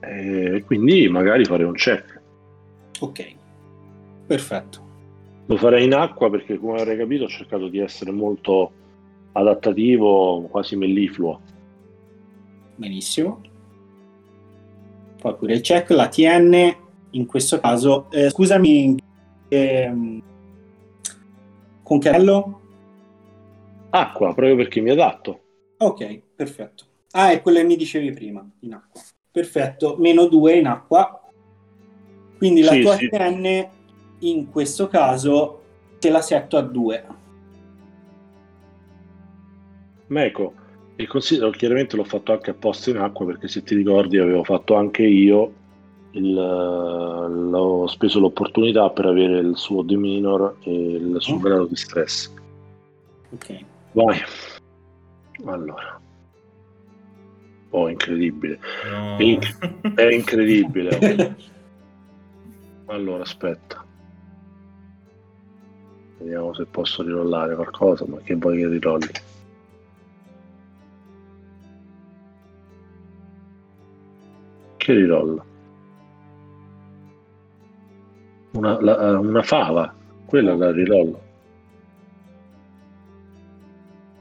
E 0.00 0.62
quindi 0.66 1.08
magari 1.08 1.44
fare 1.44 1.64
un 1.64 1.72
check. 1.72 2.20
Ok, 3.00 3.34
perfetto. 4.26 4.83
Lo 5.46 5.56
farei 5.56 5.84
in 5.84 5.94
acqua 5.94 6.30
perché, 6.30 6.58
come 6.58 6.80
avrei 6.80 6.96
capito, 6.96 7.24
ho 7.24 7.28
cercato 7.28 7.68
di 7.68 7.78
essere 7.78 8.10
molto 8.10 8.72
adattativo, 9.32 10.42
quasi 10.50 10.76
mellifluo. 10.76 11.40
Benissimo. 12.76 13.40
Poi 15.20 15.34
pure 15.36 15.54
il 15.54 15.60
check, 15.60 15.90
la 15.90 16.08
TN, 16.08 16.76
in 17.10 17.26
questo 17.26 17.60
caso, 17.60 18.10
eh, 18.10 18.30
scusami, 18.30 18.96
eh, 19.48 20.22
con 21.82 21.98
che 21.98 22.10
livello? 22.10 22.60
Acqua, 23.90 24.34
proprio 24.34 24.56
perché 24.56 24.80
mi 24.80 24.90
adatto. 24.90 25.40
Ok, 25.78 26.22
perfetto. 26.34 26.84
Ah, 27.12 27.30
è 27.30 27.42
quello 27.42 27.58
che 27.58 27.64
mi 27.64 27.76
dicevi 27.76 28.12
prima, 28.12 28.44
in 28.60 28.74
acqua. 28.74 29.00
Perfetto, 29.30 29.96
meno 29.98 30.26
2 30.26 30.54
in 30.54 30.66
acqua. 30.66 31.22
Quindi 32.38 32.62
la 32.62 32.72
sì, 32.72 32.80
tua 32.80 32.96
sì. 32.96 33.08
TN 33.08 33.68
in 34.20 34.50
questo 34.50 34.88
caso 34.88 35.62
te 35.98 36.10
la 36.10 36.20
setto 36.20 36.56
a 36.56 36.62
2. 36.62 37.04
Ma 40.08 40.24
ecco, 40.24 40.52
il 40.96 41.08
consiglio 41.08 41.50
chiaramente 41.50 41.96
l'ho 41.96 42.04
fatto 42.04 42.32
anche 42.32 42.50
apposta 42.50 42.90
in 42.90 42.98
acqua 42.98 43.26
perché 43.26 43.48
se 43.48 43.62
ti 43.62 43.74
ricordi 43.74 44.18
avevo 44.18 44.44
fatto 44.44 44.74
anche 44.74 45.02
io 45.02 45.52
il, 46.12 46.36
ho 46.38 47.86
speso 47.88 48.20
l'opportunità 48.20 48.88
per 48.90 49.06
avere 49.06 49.38
il 49.38 49.56
suo 49.56 49.82
deminor 49.82 50.58
e 50.62 50.72
il 50.72 51.16
suo 51.18 51.36
oh. 51.36 51.40
grado 51.40 51.66
di 51.66 51.76
stress. 51.76 52.32
Ok. 53.30 53.64
Vai. 53.92 54.18
Allora. 55.46 56.00
Oh, 57.70 57.88
incredibile. 57.88 58.60
No. 58.88 59.16
Inc- 59.18 59.94
è 59.94 60.14
incredibile. 60.14 61.36
allora, 62.86 63.22
aspetta. 63.22 63.84
Vediamo 66.24 66.54
se 66.54 66.64
posso 66.64 67.02
rirollare 67.02 67.54
qualcosa, 67.54 68.06
ma 68.08 68.16
che 68.24 68.34
che 68.34 68.66
rirolli? 68.66 69.10
Che 74.78 74.92
rirolla? 74.94 75.44
Una, 78.52 78.80
la, 78.80 79.18
una 79.18 79.42
fava, 79.42 79.94
quella 80.24 80.54
la 80.54 80.72
rirollo. 80.72 81.20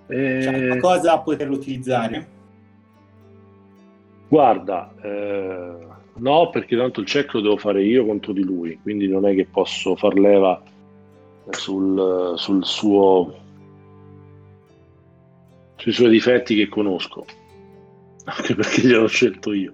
E... 0.07 0.41
Cioè, 0.41 0.77
cosa 0.79 1.19
poterlo 1.19 1.55
utilizzare? 1.55 2.27
Guarda, 4.27 4.93
eh, 5.01 5.77
no, 6.15 6.49
perché 6.49 6.75
tanto 6.75 6.99
il 6.99 7.05
check 7.05 7.35
lo 7.35 7.41
devo 7.41 7.57
fare 7.57 7.81
io 7.81 8.05
contro 8.05 8.33
di 8.33 8.43
lui, 8.43 8.77
quindi 8.81 9.07
non 9.07 9.25
è 9.25 9.33
che 9.33 9.45
posso 9.45 9.95
far 9.95 10.15
leva 10.15 10.61
sul, 11.49 12.33
sul 12.37 12.65
suo, 12.65 13.33
sui 15.75 15.91
suoi 15.91 16.09
difetti 16.09 16.55
che 16.55 16.69
conosco, 16.69 17.25
anche 18.25 18.55
perché 18.55 18.81
gliel'ho 18.81 19.07
scelto 19.07 19.53
io. 19.53 19.73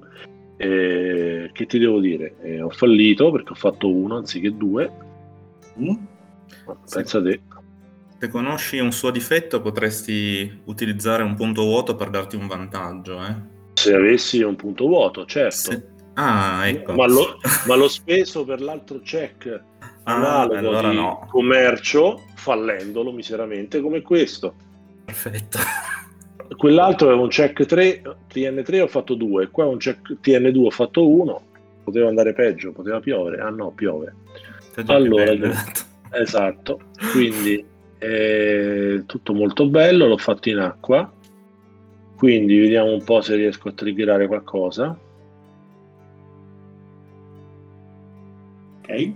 E, 0.58 1.50
che 1.54 1.66
ti 1.66 1.80
devo 1.80 2.00
dire? 2.00 2.36
Eh, 2.42 2.62
ho 2.62 2.70
fallito 2.70 3.32
perché 3.32 3.52
ho 3.52 3.56
fatto 3.56 3.90
uno 3.90 4.18
anziché 4.18 4.56
due. 4.56 4.92
Mm? 5.80 5.96
Pensa 6.92 7.22
te. 7.22 7.42
Se 8.20 8.28
conosci 8.28 8.80
un 8.80 8.92
suo 8.92 9.12
difetto 9.12 9.62
potresti 9.62 10.62
utilizzare 10.66 11.24
un 11.24 11.36
punto 11.36 11.64
vuoto 11.64 11.96
per 11.96 12.10
darti 12.10 12.36
un 12.36 12.48
vantaggio. 12.48 13.26
Eh? 13.26 13.36
Se 13.76 13.94
avessi 13.94 14.42
un 14.42 14.58
punto 14.58 14.88
vuoto, 14.88 15.26
certo. 15.26 15.72
Se... 15.72 15.88
Ah, 16.16 16.68
ecco. 16.68 16.94
Ma, 16.96 17.08
lo, 17.08 17.40
ma 17.66 17.76
l'ho 17.76 17.88
speso 17.88 18.44
per 18.44 18.60
l'altro 18.60 19.00
check 19.00 19.64
ah, 20.10 20.42
allora 20.42 20.92
no. 20.92 21.28
commercio 21.30 22.24
fallendolo 22.36 23.12
miseramente 23.12 23.82
come 23.82 24.02
questo. 24.02 24.54
Perfetto. 25.06 25.60
Quell'altro 26.58 27.08
aveva 27.08 27.22
un 27.22 27.30
check 27.30 27.66
3, 27.66 28.02
TN3 28.34 28.82
ho 28.82 28.88
fatto 28.88 29.14
2, 29.14 29.50
qua 29.50 29.66
un 29.68 29.78
check 29.78 30.18
TN2 30.22 30.66
ho 30.66 30.72
fatto 30.72 31.08
1, 31.08 31.42
poteva 31.84 32.08
andare 32.08 32.34
peggio, 32.34 32.72
poteva 32.72 33.00
piovere, 33.00 33.40
ah 33.40 33.50
no, 33.50 33.72
piove. 33.72 34.16
Allora, 34.88 35.32
esatto, 36.12 36.80
quindi 37.12 37.64
è 37.98 39.02
tutto 39.06 39.34
molto 39.34 39.68
bello, 39.68 40.08
l'ho 40.08 40.18
fatto 40.18 40.50
in 40.50 40.58
acqua, 40.58 41.12
quindi 42.16 42.60
vediamo 42.60 42.94
un 42.94 43.04
po' 43.04 43.22
se 43.22 43.36
riesco 43.36 43.70
a 43.70 43.74
triggerare 43.74 44.26
qualcosa. 44.26 44.98
Ok. 48.82 49.14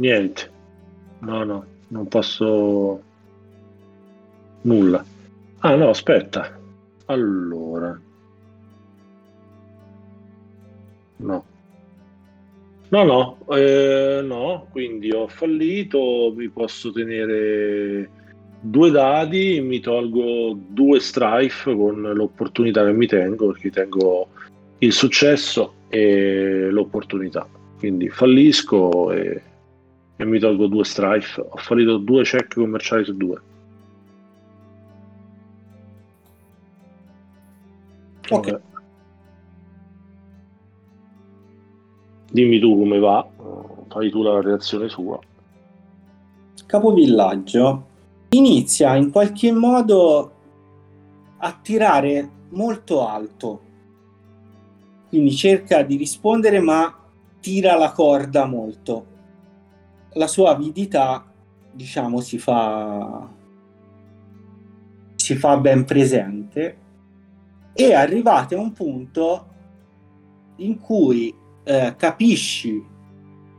Niente. 0.00 0.50
No, 1.20 1.44
no, 1.44 1.64
non 1.88 2.08
posso... 2.08 3.02
Nulla. 4.62 5.04
Ah 5.58 5.74
no, 5.74 5.88
aspetta. 5.90 6.58
Allora. 7.06 7.98
No. 11.16 11.44
No, 12.88 13.04
no, 13.04 13.38
eh, 13.56 14.20
no, 14.24 14.66
quindi 14.70 15.12
ho 15.12 15.28
fallito, 15.28 16.32
vi 16.34 16.48
posso 16.48 16.90
tenere 16.90 18.10
due 18.60 18.90
dadi, 18.90 19.60
mi 19.60 19.78
tolgo 19.78 20.58
due 20.68 20.98
strife 20.98 21.72
con 21.74 22.00
l'opportunità 22.00 22.84
che 22.84 22.92
mi 22.92 23.06
tengo, 23.06 23.52
perché 23.52 23.70
tengo 23.70 24.28
il 24.78 24.92
successo 24.92 25.74
e 25.88 26.68
l'opportunità. 26.70 27.46
Quindi 27.78 28.08
fallisco 28.08 29.12
e 29.12 29.40
e 30.20 30.24
mi 30.26 30.38
tolgo 30.38 30.66
due 30.66 30.84
strife. 30.84 31.40
Ho 31.40 31.56
fallito 31.56 31.96
due 31.96 32.24
check 32.24 32.54
commerciali 32.54 33.04
su 33.04 33.16
due. 33.16 33.40
Ok. 38.28 38.60
Dimmi 42.30 42.60
tu 42.60 42.76
come 42.76 42.98
va, 42.98 43.26
fai 43.88 44.10
tu 44.10 44.22
la 44.22 44.40
reazione 44.42 44.88
sua. 44.90 45.18
Capovillaggio 46.66 47.86
inizia 48.28 48.94
in 48.96 49.10
qualche 49.10 49.50
modo 49.50 50.32
a 51.38 51.58
tirare 51.60 52.30
molto 52.50 53.08
alto. 53.08 53.60
Quindi 55.08 55.32
cerca 55.32 55.82
di 55.82 55.96
rispondere 55.96 56.60
ma 56.60 56.94
tira 57.40 57.74
la 57.76 57.90
corda 57.90 58.44
molto. 58.44 59.09
La 60.14 60.26
sua 60.26 60.50
avidità, 60.50 61.24
diciamo, 61.72 62.20
si 62.20 62.38
fa 62.38 63.38
si 65.30 65.36
fa 65.36 65.58
ben 65.58 65.84
presente 65.84 66.76
e 67.72 67.94
arrivate 67.94 68.56
a 68.56 68.60
un 68.60 68.72
punto 68.72 69.46
in 70.56 70.80
cui 70.80 71.32
eh, 71.62 71.94
capisci 71.96 72.84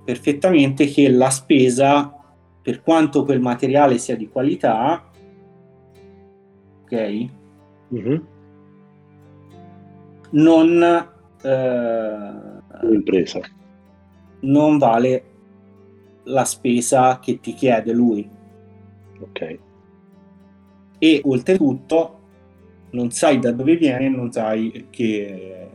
perfettamente 0.03 0.87
che 0.87 1.09
la 1.09 1.29
spesa, 1.29 2.13
per 2.61 2.81
quanto 2.81 3.23
quel 3.23 3.39
materiale 3.39 3.99
sia 3.99 4.17
di 4.17 4.27
qualità, 4.27 5.09
ok? 6.83 7.25
Mm-hmm. 7.93 8.21
Non, 10.31 11.07
eh, 11.41 12.33
non 14.41 14.77
vale 14.77 15.23
la 16.23 16.45
spesa 16.45 17.19
che 17.19 17.39
ti 17.39 17.53
chiede 17.53 17.93
lui. 17.93 18.27
Ok. 19.19 19.59
E 20.97 21.21
oltretutto 21.25 22.19
non 22.91 23.11
sai 23.11 23.39
da 23.39 23.51
dove 23.51 23.75
viene, 23.75 24.09
non 24.09 24.31
sai 24.31 24.87
che 24.89 25.69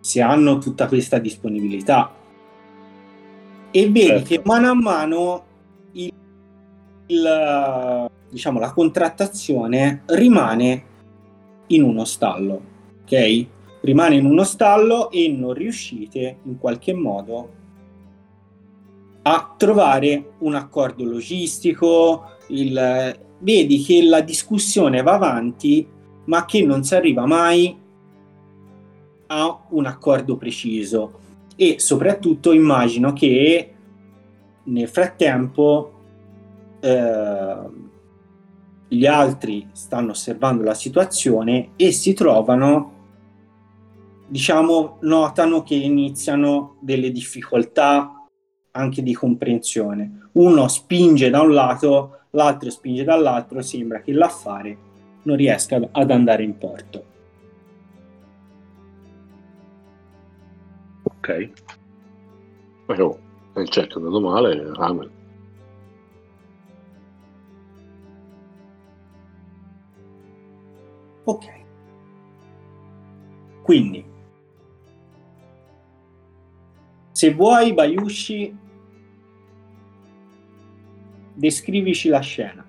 se 0.00 0.20
hanno 0.20 0.58
tutta 0.58 0.86
questa 0.86 1.18
disponibilità. 1.18 2.12
E 3.70 3.90
vedi 3.90 4.06
certo. 4.06 4.24
che 4.24 4.40
mano 4.44 4.70
a 4.70 4.74
mano 4.74 5.44
il, 5.92 6.12
il, 7.06 8.10
diciamo, 8.30 8.60
la 8.60 8.72
contrattazione 8.72 10.02
rimane 10.06 10.84
in 11.68 11.82
uno 11.82 12.04
stallo, 12.04 12.60
ok? 13.02 13.46
Rimane 13.80 14.16
in 14.16 14.26
uno 14.26 14.44
stallo 14.44 15.10
e 15.10 15.28
non 15.28 15.52
riuscite 15.52 16.38
in 16.44 16.58
qualche 16.58 16.94
modo 16.94 17.62
a 19.26 19.54
trovare 19.56 20.34
un 20.38 20.54
accordo 20.54 21.04
logistico. 21.04 22.30
Il, 22.48 23.18
vedi 23.38 23.82
che 23.82 24.02
la 24.02 24.20
discussione 24.20 25.02
va 25.02 25.14
avanti, 25.14 25.86
ma 26.26 26.44
che 26.44 26.62
non 26.62 26.84
si 26.84 26.94
arriva 26.94 27.26
mai 27.26 27.76
a 29.26 29.64
un 29.70 29.86
accordo 29.86 30.36
preciso 30.36 31.20
e 31.56 31.76
soprattutto 31.78 32.52
immagino 32.52 33.12
che 33.12 33.72
nel 34.64 34.88
frattempo 34.88 35.92
eh, 36.80 37.56
gli 38.88 39.06
altri 39.06 39.68
stanno 39.72 40.10
osservando 40.10 40.62
la 40.62 40.74
situazione 40.74 41.70
e 41.76 41.92
si 41.92 42.12
trovano 42.12 42.92
diciamo 44.26 44.98
notano 45.02 45.62
che 45.62 45.74
iniziano 45.74 46.76
delle 46.80 47.10
difficoltà 47.10 48.13
anche 48.76 49.02
di 49.02 49.14
comprensione 49.14 50.28
uno 50.32 50.68
spinge 50.68 51.30
da 51.30 51.40
un 51.40 51.52
lato 51.52 52.18
l'altro 52.30 52.70
spinge 52.70 53.04
dall'altro 53.04 53.62
sembra 53.62 54.00
che 54.00 54.12
l'affare 54.12 54.76
non 55.22 55.36
riesca 55.36 55.80
ad 55.92 56.10
andare 56.10 56.42
in 56.42 56.58
porto 56.58 57.12
ok. 61.24 61.50
Però 62.86 63.16
il 63.56 63.68
check 63.68 63.92
è 63.92 63.96
andato 63.96 64.20
male, 64.20 64.70
amen. 64.76 65.10
Ok. 71.24 71.46
Quindi, 73.62 74.04
se 77.12 77.32
vuoi, 77.32 77.72
Bayushi, 77.72 78.54
descrivici 81.34 82.08
la 82.08 82.20
scena. 82.20 82.64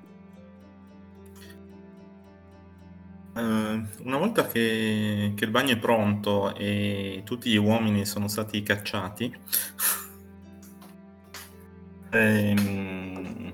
Uh, 3.36 3.86
una 4.04 4.18
volta 4.18 4.48
che, 4.48 5.34
che, 5.36 5.44
il 5.44 5.52
bagno 5.52 5.74
è 5.74 5.78
pronto 5.78 6.56
e 6.56 7.22
tutti 7.26 7.50
gli 7.50 7.58
uomini 7.58 8.06
sono 8.06 8.30
stati 8.30 8.64
cacciati, 8.64 9.36
ehm, 12.12 13.54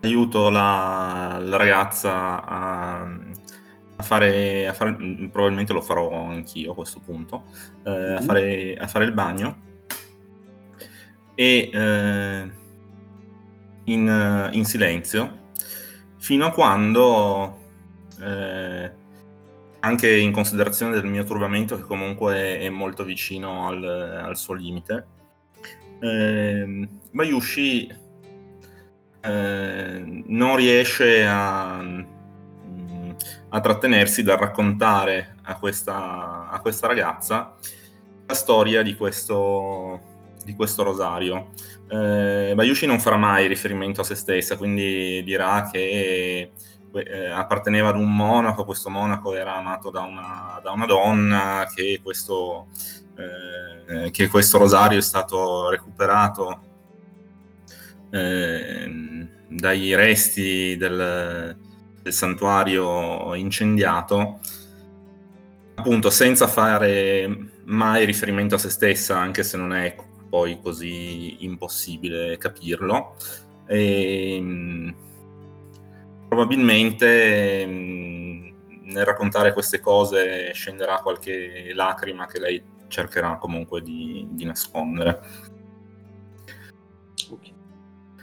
aiuto 0.00 0.48
la, 0.48 1.38
la 1.42 1.56
ragazza 1.58 2.42
a, 2.42 3.02
a, 3.96 4.02
fare, 4.02 4.66
a, 4.66 4.72
fare, 4.72 4.94
probabilmente 5.30 5.74
lo 5.74 5.82
farò 5.82 6.30
anch'io 6.30 6.72
a 6.72 6.74
questo 6.74 7.00
punto, 7.00 7.44
eh, 7.84 8.14
a, 8.14 8.20
fare, 8.22 8.76
a, 8.76 8.86
fare, 8.86 9.04
il 9.04 9.12
bagno 9.12 9.60
e 11.34 11.68
eh, 11.70 12.50
in, 13.84 14.50
in 14.52 14.64
silenzio 14.64 15.42
fino 16.18 16.46
a 16.46 16.52
quando 16.52 17.58
eh, 18.20 18.90
anche 19.80 20.16
in 20.16 20.32
considerazione 20.32 20.94
del 20.94 21.04
mio 21.04 21.24
turbamento 21.24 21.76
che 21.76 21.82
comunque 21.82 22.58
è 22.58 22.68
molto 22.70 23.04
vicino 23.04 23.68
al, 23.68 23.84
al 23.84 24.36
suo 24.36 24.54
limite. 24.54 25.06
Eh, 26.00 26.88
Bayushi 27.10 27.94
eh, 29.20 30.22
non 30.26 30.56
riesce 30.56 31.26
a, 31.26 31.78
a, 33.48 33.60
trattenersi 33.60 34.22
dal 34.22 34.38
raccontare 34.38 35.36
a 35.42 35.56
questa, 35.58 36.48
a 36.48 36.60
questa 36.60 36.86
ragazza 36.86 37.54
la 38.26 38.34
storia 38.34 38.82
di 38.82 38.96
questo, 38.96 40.00
di 40.44 40.54
questo 40.54 40.82
rosario. 40.82 41.48
Eh, 41.88 42.52
Bayushi 42.54 42.86
non 42.86 43.00
farà 43.00 43.16
mai 43.16 43.46
riferimento 43.46 44.02
a 44.02 44.04
se 44.04 44.14
stessa, 44.14 44.56
quindi 44.56 45.22
dirà 45.24 45.68
che 45.70 46.50
eh, 46.92 47.26
apparteneva 47.26 47.88
ad 47.88 47.96
un 47.96 48.14
monaco, 48.14 48.64
questo 48.64 48.90
monaco 48.90 49.34
era 49.34 49.56
amato 49.56 49.90
da 49.90 50.02
una, 50.02 50.60
da 50.62 50.70
una 50.70 50.86
donna, 50.86 51.68
che 51.74 52.00
questo, 52.02 52.68
eh, 53.16 54.10
che 54.10 54.28
questo, 54.28 54.58
rosario 54.58 54.98
è 54.98 55.02
stato 55.02 55.70
recuperato 55.70 56.60
eh, 58.10 59.28
dai 59.48 59.94
resti 59.94 60.76
del, 60.76 61.56
del 62.00 62.12
santuario 62.12 63.34
incendiato, 63.34 64.38
appunto 65.74 66.10
senza 66.10 66.46
fare 66.46 67.50
mai 67.64 68.04
riferimento 68.04 68.54
a 68.54 68.58
se 68.58 68.70
stessa, 68.70 69.18
anche 69.18 69.42
se 69.42 69.56
non 69.56 69.72
è 69.72 69.96
poi 70.34 70.60
così 70.60 71.44
impossibile 71.44 72.36
capirlo. 72.38 73.14
E, 73.66 74.42
probabilmente 76.26 77.64
mh, 77.64 78.54
nel 78.86 79.04
raccontare 79.04 79.52
queste 79.52 79.78
cose 79.78 80.52
scenderà 80.52 80.96
qualche 81.02 81.70
lacrima 81.72 82.26
che 82.26 82.40
lei 82.40 82.60
cercherà 82.88 83.36
comunque 83.36 83.80
di, 83.80 84.26
di 84.30 84.44
nascondere. 84.44 85.20
Okay. 87.30 87.54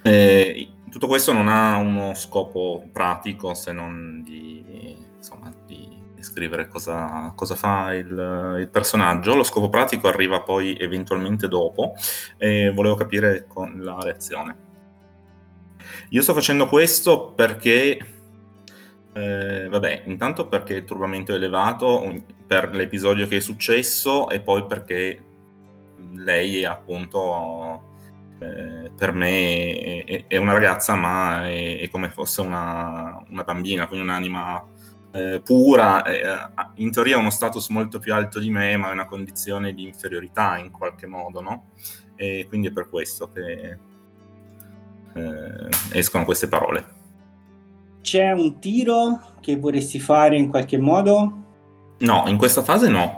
E, 0.04 0.70
tutto 0.90 1.08
questo 1.08 1.32
non 1.32 1.48
ha 1.48 1.78
uno 1.78 2.14
scopo 2.14 2.90
pratico 2.92 3.54
se 3.54 3.72
non 3.72 4.22
di, 4.22 4.61
di 6.22 6.27
descrivere 6.27 6.68
cosa, 6.68 7.34
cosa 7.35 7.56
fa 7.56 7.93
il, 7.93 8.57
il, 8.60 8.69
personaggio. 8.69 9.35
Lo 9.35 9.43
scopo 9.43 9.69
pratico 9.69 10.07
arriva 10.07 10.41
poi 10.41 10.77
eventualmente 10.77 11.48
dopo 11.48 11.95
e 12.38 12.72
volevo 12.72 12.95
capire 12.95 13.45
con 13.48 13.80
la 13.81 13.98
reazione. 13.99 14.69
Io 16.10 16.22
sto 16.22 16.34
facendo 16.34 16.68
questo 16.68 17.34
perché, 17.34 17.98
eh, 19.14 19.68
vabbè, 19.68 20.03
intanto 20.06 20.48
perché 20.48 20.76
il 20.76 20.85
turbamento 20.85 21.34
è 21.34 21.35
elevato 21.35 22.23
per 22.45 22.73
l'episodio 22.73 23.27
che 23.27 23.38
è 23.38 23.41
successo 23.41 24.30
e 24.30 24.41
poi 24.41 24.65
perché 24.65 25.26
lei 26.14 26.61
è 26.61 26.65
appunto 26.65 27.89
eh, 28.39 28.91
per 28.95 29.14
me 29.14 30.03
è, 30.03 30.26
è, 30.27 30.38
una 30.38 30.53
ragazza 30.53 30.95
ma 30.95 31.48
è, 31.48 31.80
è 31.80 31.89
come 31.89 32.10
fosse 32.10 32.41
una, 32.41 33.23
una, 33.30 33.43
bambina, 33.43 33.88
quindi 33.88 34.06
un'anima 34.06 34.65
eh, 35.12 35.42
pura, 35.44 36.04
eh, 36.04 36.50
in 36.76 36.92
teoria 36.92 37.18
ha 37.18 37.20
uno 37.20 37.30
status 37.30 37.70
molto 37.70 38.00
più 38.00 38.14
alto 38.14 38.40
di 38.40 38.50
me 38.50 38.78
ma 38.78 38.90
è 38.90 38.94
una 38.94 39.06
condizione 39.06 39.74
di 39.74 39.84
inferiorità 39.84 40.58
in 40.58 40.72
qualche 40.72 41.06
modo, 41.06 41.42
no? 41.42 41.66
E 42.16 42.46
quindi 42.48 42.68
è 42.68 42.72
per 42.72 42.90
questo 42.90 43.30
che 43.32 43.78
eh, 45.14 45.70
escono 45.92 46.26
queste 46.26 46.48
parole. 46.48 47.00
C'è 48.02 48.32
un 48.32 48.60
tiro 48.60 49.34
che 49.42 49.58
vorresti 49.58 50.00
fare 50.00 50.38
in 50.38 50.50
qualche 50.50 50.78
modo? 50.78 51.40
No, 52.00 52.24
in 52.28 52.38
questa 52.38 52.64
fase 52.64 52.88
no. 52.88 53.16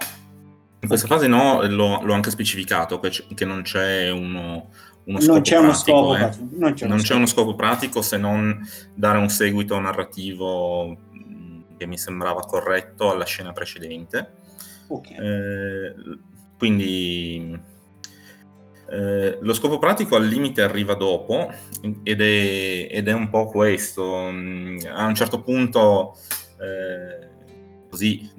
In 0.80 0.90
questa 0.90 1.08
fase 1.08 1.28
no, 1.28 1.62
l'ho, 1.66 2.02
l'ho 2.04 2.14
anche 2.14 2.30
specificato, 2.30 3.00
che, 3.00 3.10
che, 3.34 3.46
non 3.46 3.62
c'è 3.62 4.10
uno, 4.10 4.68
uno 5.06 5.20
scopo 5.22 5.34
non 5.34 5.42
c'è 5.42 5.58
pratico. 5.58 5.62
Uno 5.62 5.74
scopo, 5.74 6.16
eh. 6.16 6.32
non 6.58 6.74
c'è, 6.74 6.88
non 6.88 6.98
c'è 6.98 7.16
uno 7.16 7.26
scopo 7.26 7.56
pratico 7.56 8.02
se 8.02 8.18
non 8.18 8.68
dare 8.94 9.18
un 9.18 9.30
seguito 9.30 9.80
narrativo 9.80 10.98
che 11.78 11.86
mi 11.86 11.98
sembrava 11.98 12.42
corretto 12.42 13.12
alla 13.12 13.26
scena 13.26 13.52
precedente. 13.52 14.34
Okay. 14.88 15.16
Eh, 15.18 15.94
quindi 16.58 17.60
eh, 18.90 19.38
lo 19.42 19.54
scopo 19.54 19.80
pratico 19.80 20.16
al 20.16 20.26
limite 20.26 20.62
arriva 20.62 20.94
dopo 20.94 21.52
ed 22.04 22.22
è, 22.22 22.88
ed 22.92 23.08
è 23.08 23.12
un 23.12 23.30
po' 23.30 23.48
questo. 23.48 24.28
A 24.28 24.30
un 24.30 25.16
certo 25.16 25.42
punto, 25.42 26.16
eh, 26.60 27.28
così, 27.90 28.30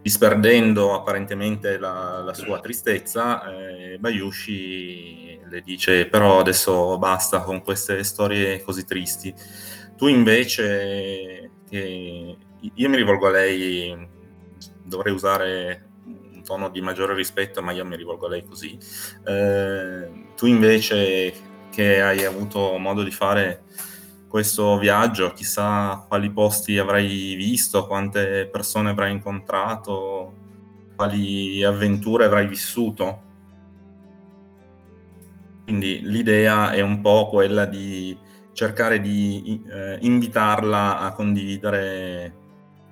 disperdendo 0.00 0.94
apparentemente 0.94 1.78
la, 1.78 2.22
la 2.24 2.34
sua 2.34 2.60
tristezza, 2.60 3.42
eh, 3.52 3.98
Bayushi 3.98 5.40
le 5.48 5.60
dice 5.62 6.06
però 6.06 6.40
adesso 6.40 6.98
basta 6.98 7.40
con 7.40 7.62
queste 7.62 8.04
storie 8.04 8.62
così 8.62 8.84
tristi. 8.84 9.34
Tu 9.96 10.08
invece, 10.08 11.43
che 11.74 12.36
io 12.72 12.88
mi 12.88 12.96
rivolgo 12.96 13.26
a 13.26 13.30
lei, 13.30 14.08
dovrei 14.84 15.12
usare 15.12 15.88
tono 16.44 16.68
di 16.68 16.80
maggiore 16.80 17.14
rispetto, 17.14 17.62
ma 17.62 17.72
io 17.72 17.84
mi 17.84 17.96
rivolgo 17.96 18.26
a 18.26 18.28
lei 18.28 18.44
così. 18.44 18.78
Eh, 19.26 20.08
tu 20.36 20.46
invece 20.46 21.32
che 21.70 22.00
hai 22.00 22.24
avuto 22.24 22.78
modo 22.78 23.02
di 23.02 23.10
fare 23.10 23.64
questo 24.28 24.78
viaggio, 24.78 25.32
chissà 25.32 26.04
quali 26.06 26.30
posti 26.30 26.78
avrai 26.78 27.34
visto, 27.34 27.86
quante 27.86 28.48
persone 28.52 28.90
avrai 28.90 29.10
incontrato, 29.10 30.32
quali 30.94 31.64
avventure 31.64 32.26
avrai 32.26 32.46
vissuto. 32.46 33.22
Quindi 35.64 36.02
l'idea 36.02 36.70
è 36.70 36.82
un 36.82 37.00
po' 37.00 37.28
quella 37.28 37.64
di 37.64 38.16
cercare 38.54 39.00
di 39.00 39.62
eh, 39.68 39.98
invitarla 40.00 41.00
a 41.00 41.12
condividere 41.12 42.32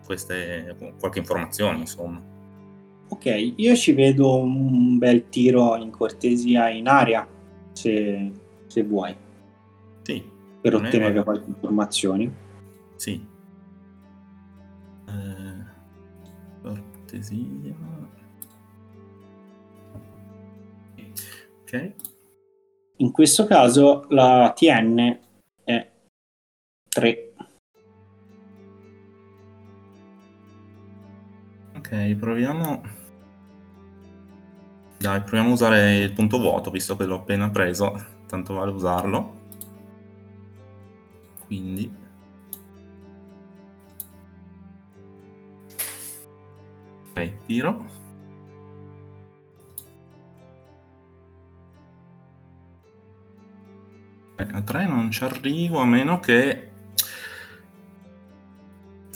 queste, 0.05 0.77
qualche 0.99 1.21
informazione, 1.21 1.79
insomma. 1.79 2.21
Ok, 3.09 3.53
io 3.57 3.75
ci 3.77 3.93
vedo 3.93 4.39
un 4.39 4.99
bel 4.99 5.29
tiro 5.29 5.77
in 5.77 5.91
cortesia 5.91 6.69
in 6.69 6.89
aria, 6.89 7.27
se, 7.73 8.33
se 8.67 8.83
vuoi. 8.83 9.15
Sì. 10.03 10.23
Per 10.61 10.75
ottenere 10.75 11.21
è... 11.21 11.23
qualche 11.23 11.49
informazione. 11.49 12.35
Sì. 12.97 13.25
Eh, 15.09 15.65
cortesia. 16.63 17.75
Ok. 21.63 21.93
In 22.97 23.11
questo 23.11 23.47
caso 23.47 24.07
la 24.09 24.53
TN 24.57 25.22
3. 26.93 27.35
Ok, 31.77 32.15
proviamo 32.17 32.83
dai, 35.03 35.21
proviamo 35.21 35.49
a 35.51 35.53
usare 35.53 35.97
il 35.97 36.13
punto 36.13 36.39
vuoto, 36.39 36.71
visto 36.71 36.97
che 36.97 37.05
l'ho 37.07 37.17
appena 37.17 37.51
preso, 37.51 37.93
tanto 38.29 38.55
vale 38.55 38.71
usarlo. 38.71 39.41
Quindi... 41.47 41.93
Ok, 47.11 47.45
tiro. 47.47 47.85
A 54.37 54.63
3 54.63 54.87
non 54.87 55.11
ci 55.11 55.25
arrivo 55.25 55.81
a 55.81 55.85
meno 55.85 56.21
che... 56.21 56.72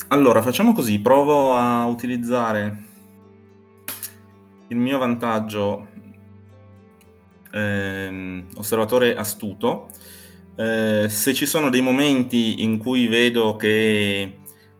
Allora, 0.08 0.40
facciamo 0.40 0.72
così, 0.72 1.00
provo 1.00 1.54
a 1.54 1.84
utilizzare 1.86 2.84
il 4.68 4.76
mio 4.76 4.98
vantaggio 4.98 5.88
ehm, 7.50 8.46
osservatore 8.54 9.16
astuto, 9.16 9.88
eh, 10.54 11.06
se 11.08 11.34
ci 11.34 11.44
sono 11.44 11.70
dei 11.70 11.80
momenti 11.80 12.62
in 12.62 12.78
cui 12.78 13.08
vedo 13.08 13.56
che 13.56 14.38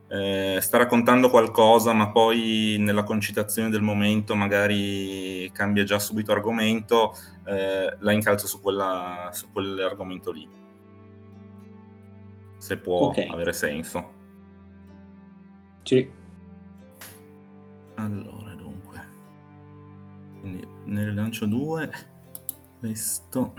eh, 0.08 0.58
sta 0.60 0.78
raccontando 0.78 1.28
qualcosa, 1.28 1.92
ma 1.92 2.10
poi 2.10 2.76
nella 2.78 3.02
concitazione 3.02 3.68
del 3.68 3.82
momento 3.82 4.36
magari 4.36 5.50
cambia 5.52 5.82
già 5.82 5.98
subito 5.98 6.30
argomento, 6.30 7.16
eh, 7.44 7.96
la 7.98 8.12
incalzo 8.12 8.46
su, 8.46 8.60
quella, 8.60 9.30
su 9.32 9.50
quell'argomento 9.52 10.30
lì. 10.30 10.48
Se 12.58 12.76
può 12.76 13.08
okay. 13.08 13.26
avere 13.26 13.52
senso. 13.52 14.15
Sì. 15.86 16.10
Allora 17.94 18.46
quindi 20.40 20.66
ne 20.84 21.12
lancio 21.12 21.46
due 21.46 21.90
questo. 22.78 23.54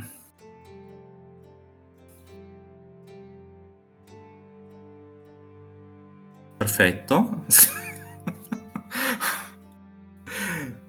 Perfetto. 6.57 7.45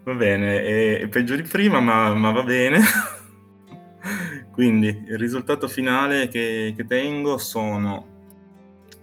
Va 0.05 0.15
bene 0.15 0.63
è, 0.63 1.01
è, 1.01 1.09
peggio 1.09 1.37
di 1.37 1.43
prima 1.43 1.81
ma, 1.81 2.15
ma 2.15 2.31
va 2.33 2.43
bene. 2.43 2.81
Quindi 4.51 4.89
il 4.89 5.19
risultato 5.19 5.69
finale 5.69 6.29
che, 6.29 6.73
che 6.75 6.87
tengo 6.87 7.39
sono 7.39 8.18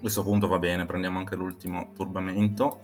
questo 0.05 0.23
punto 0.23 0.47
va 0.47 0.59
bene 0.59 0.85
prendiamo 0.85 1.17
anche 1.17 1.35
l'ultimo 1.35 1.91
turbamento 1.95 2.79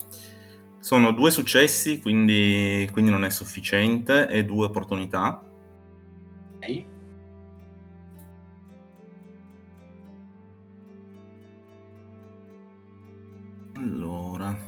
sono 0.82 1.12
due 1.12 1.30
successi, 1.30 2.00
quindi, 2.00 2.88
quindi 2.90 3.12
non 3.12 3.24
è 3.24 3.30
sufficiente, 3.30 4.26
e 4.28 4.44
due 4.44 4.66
opportunità. 4.66 5.40
Ok. 6.56 6.84
Allora. 13.76 14.58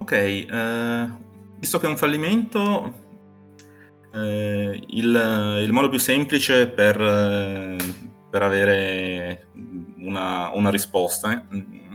Ok, 0.00 0.12
eh, 0.12 1.08
visto 1.58 1.78
che 1.78 1.86
è 1.86 1.88
un 1.88 1.96
fallimento, 1.96 3.07
eh, 4.12 4.82
il, 4.88 5.60
il, 5.64 5.72
modo 5.72 5.88
più 5.88 5.98
semplice 5.98 6.68
per, 6.68 6.96
per 8.30 8.42
avere 8.42 9.48
una, 9.98 10.50
una 10.54 10.70
risposta. 10.70 11.32
Eh. 11.32 11.86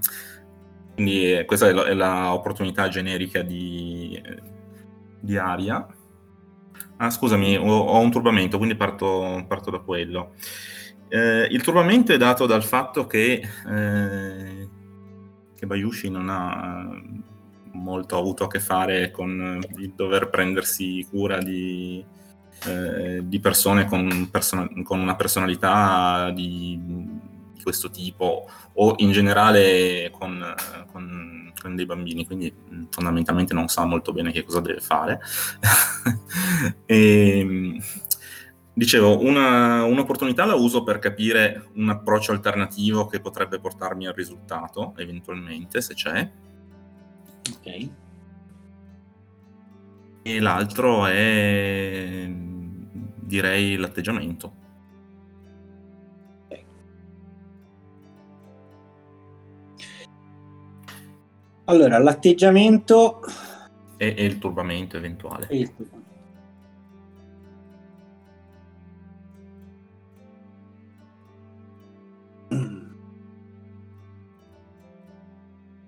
Quindi 0.93 1.33
eh, 1.33 1.45
questa 1.45 1.67
è, 1.67 1.93
l'opportunità 1.93 2.87
generica 2.87 3.41
di, 3.41 4.21
di 5.19 5.37
aria. 5.37 5.85
Ah, 6.97 7.09
scusami, 7.09 7.57
ho, 7.57 7.65
ho, 7.65 7.99
un 7.99 8.11
turbamento, 8.11 8.57
quindi 8.57 8.75
parto, 8.75 9.43
parto 9.47 9.71
da 9.71 9.79
quello. 9.79 10.33
Eh, 11.09 11.47
il 11.49 11.61
turbamento 11.61 12.13
è 12.13 12.17
dato 12.17 12.45
dal 12.45 12.63
fatto 12.63 13.07
che, 13.07 13.41
eh, 13.67 14.69
che 15.55 15.65
Bayushi 15.65 16.09
non 16.09 16.29
ha 16.29 16.89
molto 17.73 18.17
avuto 18.17 18.45
a 18.45 18.47
che 18.47 18.59
fare 18.59 19.11
con 19.11 19.59
il 19.77 19.93
dover 19.95 20.29
prendersi 20.29 21.05
cura 21.09 21.37
di, 21.37 22.03
eh, 22.65 23.21
di 23.23 23.39
persone 23.39 23.85
con, 23.85 24.29
person- 24.31 24.83
con, 24.83 24.99
una 24.99 25.15
personalità 25.15 26.31
di, 26.31 26.79
di, 26.81 27.31
questo 27.61 27.89
tipo 27.89 28.45
o 28.73 28.95
in 28.97 29.11
generale 29.11 30.11
con, 30.11 30.53
con, 30.91 31.51
con, 31.61 31.75
dei 31.75 31.85
bambini, 31.85 32.25
quindi 32.25 32.53
fondamentalmente 32.89 33.53
non 33.53 33.69
sa 33.69 33.85
molto 33.85 34.11
bene 34.11 34.33
che 34.33 34.43
cosa 34.43 34.59
deve 34.59 34.81
fare. 34.81 35.21
e, 36.85 37.39
ehm, 37.39 37.79
dicevo, 38.73 39.19
una, 39.21 39.83
un'opportunità 39.83 40.45
la 40.45 40.55
uso 40.55 40.83
per 40.83 40.99
capire 40.99 41.69
un 41.75 41.89
approccio 41.89 42.31
alternativo 42.31 43.05
che 43.05 43.21
potrebbe 43.21 43.59
portarmi 43.59 44.07
al 44.07 44.13
risultato, 44.13 44.93
eventualmente, 44.97 45.81
se 45.81 45.93
c'è. 45.93 46.29
Ok. 47.49 47.89
E 50.23 50.39
l'altro 50.39 51.05
è 51.05 52.27
direi 53.33 53.75
l'atteggiamento. 53.77 54.61
Allora, 61.65 61.97
l'atteggiamento... 61.97 63.21
E, 63.97 64.15
e 64.17 64.25
il 64.25 64.37
turbamento 64.37 64.97
eventuale. 64.97 65.47
E 65.47 65.59
il 65.59 65.73
turbamento. 65.73 66.02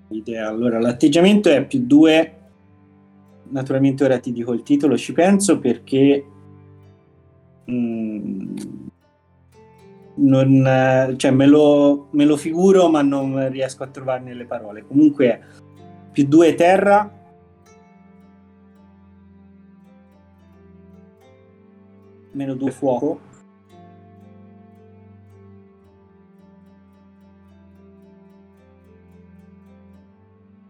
Idea. 0.10 0.48
Allora, 0.48 0.80
l'atteggiamento 0.80 1.49
è 1.49 1.65
più 1.65 1.86
due. 1.86 2.34
Naturalmente 3.49 4.03
ora 4.03 4.19
ti 4.19 4.32
dico 4.32 4.53
il 4.53 4.64
titolo, 4.64 4.98
ci 4.98 5.14
penso 5.14 5.60
perché 5.60 6.26
mm, 7.69 8.56
non, 10.15 11.14
cioè 11.18 11.32
me 11.32 11.45
lo, 11.45 12.07
me 12.11 12.26
lo 12.26 12.38
figuro 12.38 12.90
ma 12.90 13.02
non 13.02 13.49
riesco 13.49 13.84
a 13.84 13.88
trovarne 13.88 14.34
le 14.34 14.45
parole. 14.45 14.86
Comunque 14.86 15.41
più 16.11 16.26
due 16.27 16.56
terra 16.56 17.11
meno 22.32 22.53
due 22.56 22.72
fuoco 22.72 23.25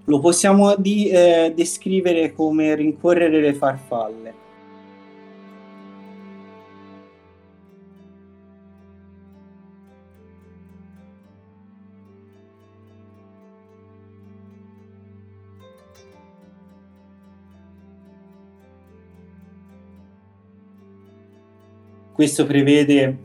lo 0.05 0.19
possiamo 0.19 0.75
di, 0.75 1.07
eh, 1.09 1.51
descrivere 1.55 2.33
come 2.33 2.75
rincorrere 2.75 3.41
le 3.41 3.53
farfalle. 3.53 4.43
Questo 22.13 22.45
prevede 22.45 23.17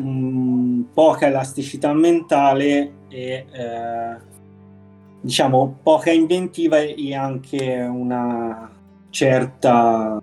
mh, 0.00 0.02
mm, 0.02 0.82
poca 0.92 1.26
elasticità 1.28 1.92
mentale 1.92 2.92
e 3.08 3.46
eh, 3.52 4.29
diciamo 5.20 5.78
poca 5.82 6.10
inventiva 6.10 6.78
e 6.78 7.14
anche 7.14 7.80
una 7.82 8.70
certa 9.10 10.22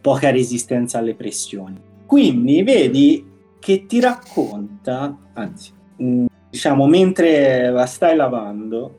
poca 0.00 0.30
resistenza 0.30 0.98
alle 0.98 1.14
pressioni. 1.14 1.80
Quindi 2.06 2.62
vedi 2.62 3.34
che 3.58 3.86
ti 3.86 4.00
racconta, 4.00 5.16
anzi, 5.34 5.72
mm, 6.00 6.26
diciamo 6.50 6.86
mentre 6.86 7.70
la 7.70 7.86
stai 7.86 8.14
lavando, 8.14 8.98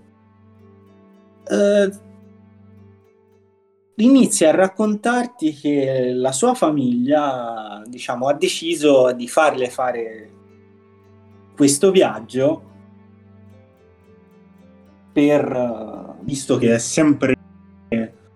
eh, 1.49 1.89
inizia 3.95 4.49
a 4.49 4.55
raccontarti 4.55 5.53
che 5.53 6.11
la 6.13 6.33
sua 6.33 6.53
famiglia, 6.53 7.81
diciamo, 7.87 8.27
ha 8.27 8.33
deciso 8.33 9.13
di 9.13 9.27
farle 9.27 9.69
fare 9.69 10.31
questo 11.55 11.89
viaggio 11.89 12.75
per, 15.17 16.15
visto 16.21 16.59
che 16.59 16.75
è 16.75 16.77
sempre 16.77 17.33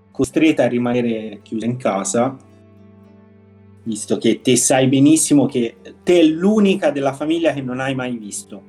costretta 0.09 0.63
a 0.63 0.67
rimanere 0.67 1.41
chiusa 1.43 1.67
in 1.67 1.77
casa, 1.77 2.35
visto 3.83 4.17
che 4.17 4.41
te 4.41 4.55
sai 4.55 4.87
benissimo 4.87 5.45
che 5.45 5.75
te 6.03 6.21
è 6.21 6.23
l'unica 6.23 6.89
della 6.89 7.13
famiglia 7.13 7.53
che 7.53 7.61
non 7.61 7.79
hai 7.79 7.93
mai 7.93 8.17
visto, 8.17 8.63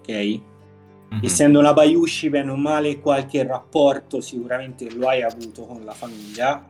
ok? 0.00 0.10
Mm-hmm. 0.10 1.22
Essendo 1.22 1.60
una 1.60 1.72
Bayushi, 1.72 2.28
bene 2.28 2.50
o 2.50 2.56
male, 2.56 2.98
qualche 2.98 3.46
rapporto 3.46 4.20
sicuramente 4.20 4.92
lo 4.92 5.06
hai 5.06 5.22
avuto 5.22 5.64
con 5.64 5.84
la 5.84 5.92
famiglia, 5.92 6.60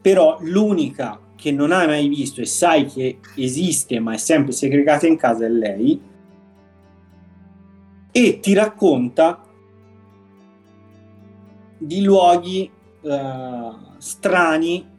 però 0.00 0.38
l'unica 0.42 1.18
che 1.34 1.50
non 1.50 1.72
hai 1.72 1.88
mai 1.88 2.06
visto 2.06 2.40
e 2.40 2.46
sai 2.46 2.86
che 2.86 3.18
esiste 3.34 3.98
ma 3.98 4.12
è 4.12 4.18
sempre 4.18 4.52
segregata 4.52 5.08
in 5.08 5.16
casa 5.16 5.44
è 5.44 5.48
lei 5.48 6.00
e 8.12 8.38
ti 8.38 8.52
racconta 8.54 9.44
di 11.86 12.02
luoghi 12.02 12.70
eh, 13.02 13.70
strani 13.98 14.92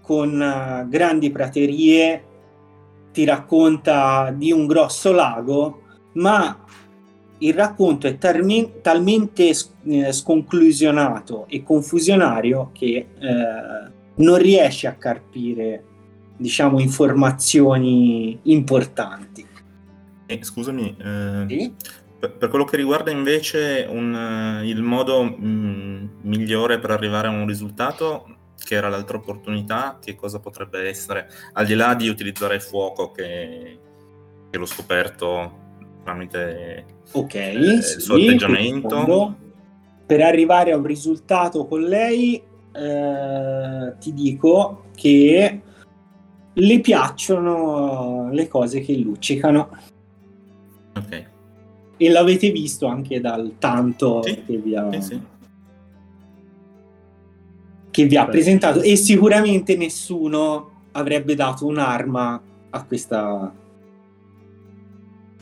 con 0.00 0.38
uh, 0.38 0.88
grandi 0.88 1.30
praterie, 1.30 2.24
ti 3.12 3.24
racconta 3.24 4.34
di 4.36 4.52
un 4.52 4.66
grosso 4.66 5.12
lago, 5.12 5.82
ma 6.14 6.64
il 7.38 7.54
racconto 7.54 8.06
è 8.06 8.18
talmente, 8.18 8.80
talmente 8.80 9.52
eh, 9.84 10.12
sconclusionato 10.12 11.46
e 11.48 11.62
confusionario 11.62 12.70
che 12.72 13.06
eh, 13.18 13.90
non 14.16 14.36
riesce 14.36 14.86
a 14.86 14.94
carpire 14.94 15.84
diciamo 16.36 16.80
informazioni 16.80 18.38
importanti. 18.44 19.46
Eh, 20.26 20.38
scusami, 20.42 20.96
eh, 20.98 21.44
sì? 21.48 21.74
Per, 22.30 22.48
quello 22.48 22.64
che 22.64 22.76
riguarda 22.76 23.10
invece 23.10 23.86
un, 23.88 24.12
uh, 24.12 24.64
il 24.64 24.82
modo 24.82 25.22
mh, 25.22 25.46
mm, 25.46 26.06
migliore 26.22 26.78
per 26.78 26.90
arrivare 26.90 27.28
a 27.28 27.30
un 27.30 27.46
risultato, 27.46 28.26
che 28.62 28.74
era 28.74 28.88
l'altra 28.88 29.16
opportunità, 29.16 29.98
che 30.02 30.14
cosa 30.14 30.40
potrebbe 30.40 30.88
essere? 30.88 31.28
Al 31.52 31.66
di 31.66 31.74
là 31.74 31.94
di 31.94 32.08
utilizzare 32.08 32.56
il 32.56 32.62
fuoco 32.62 33.10
che, 33.10 33.78
che 34.50 34.58
l'ho 34.58 34.66
scoperto 34.66 35.62
tramite 36.02 36.86
okay, 37.12 37.78
eh, 37.78 37.82
sì, 37.82 37.96
il 37.96 38.00
suo 38.00 38.14
atteggiamento. 38.14 39.36
Per 40.06 40.20
arrivare 40.20 40.72
a 40.72 40.76
un 40.76 40.84
risultato 40.84 41.66
con 41.66 41.82
lei, 41.82 42.42
eh, 42.72 43.94
ti 43.98 44.12
dico 44.12 44.84
che 44.94 45.60
le 46.52 46.80
piacciono 46.80 48.28
le 48.30 48.48
cose 48.48 48.80
che 48.80 48.94
luccicano. 48.96 49.70
Ok 50.96 51.32
e 51.96 52.10
l'avete 52.10 52.50
visto 52.50 52.86
anche 52.86 53.20
dal 53.20 53.54
tanto 53.58 54.22
sì, 54.22 54.42
che 54.44 54.56
vi 54.56 54.74
ha, 54.74 55.00
sì, 55.00 55.20
che 57.90 58.04
vi 58.06 58.16
ha 58.16 58.26
presentato. 58.26 58.80
E 58.80 58.96
sicuramente 58.96 59.76
nessuno 59.76 60.70
avrebbe 60.92 61.34
dato 61.34 61.66
un'arma 61.66 62.42
a 62.70 62.84
questa 62.84 63.54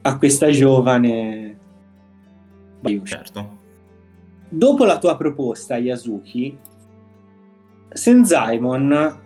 a 0.04 0.18
questa 0.18 0.50
giovane 0.50 1.58
certo. 3.04 3.58
dopo 4.48 4.84
la 4.84 4.98
tua 4.98 5.16
proposta 5.16 5.76
Yasuki 5.76 6.58
Senzaimon 7.88 9.20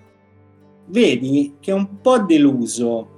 vedi 0.87 1.57
che 1.61 1.71
è 1.71 1.75
un 1.75 2.01
po' 2.01 2.19
deluso 2.19 3.15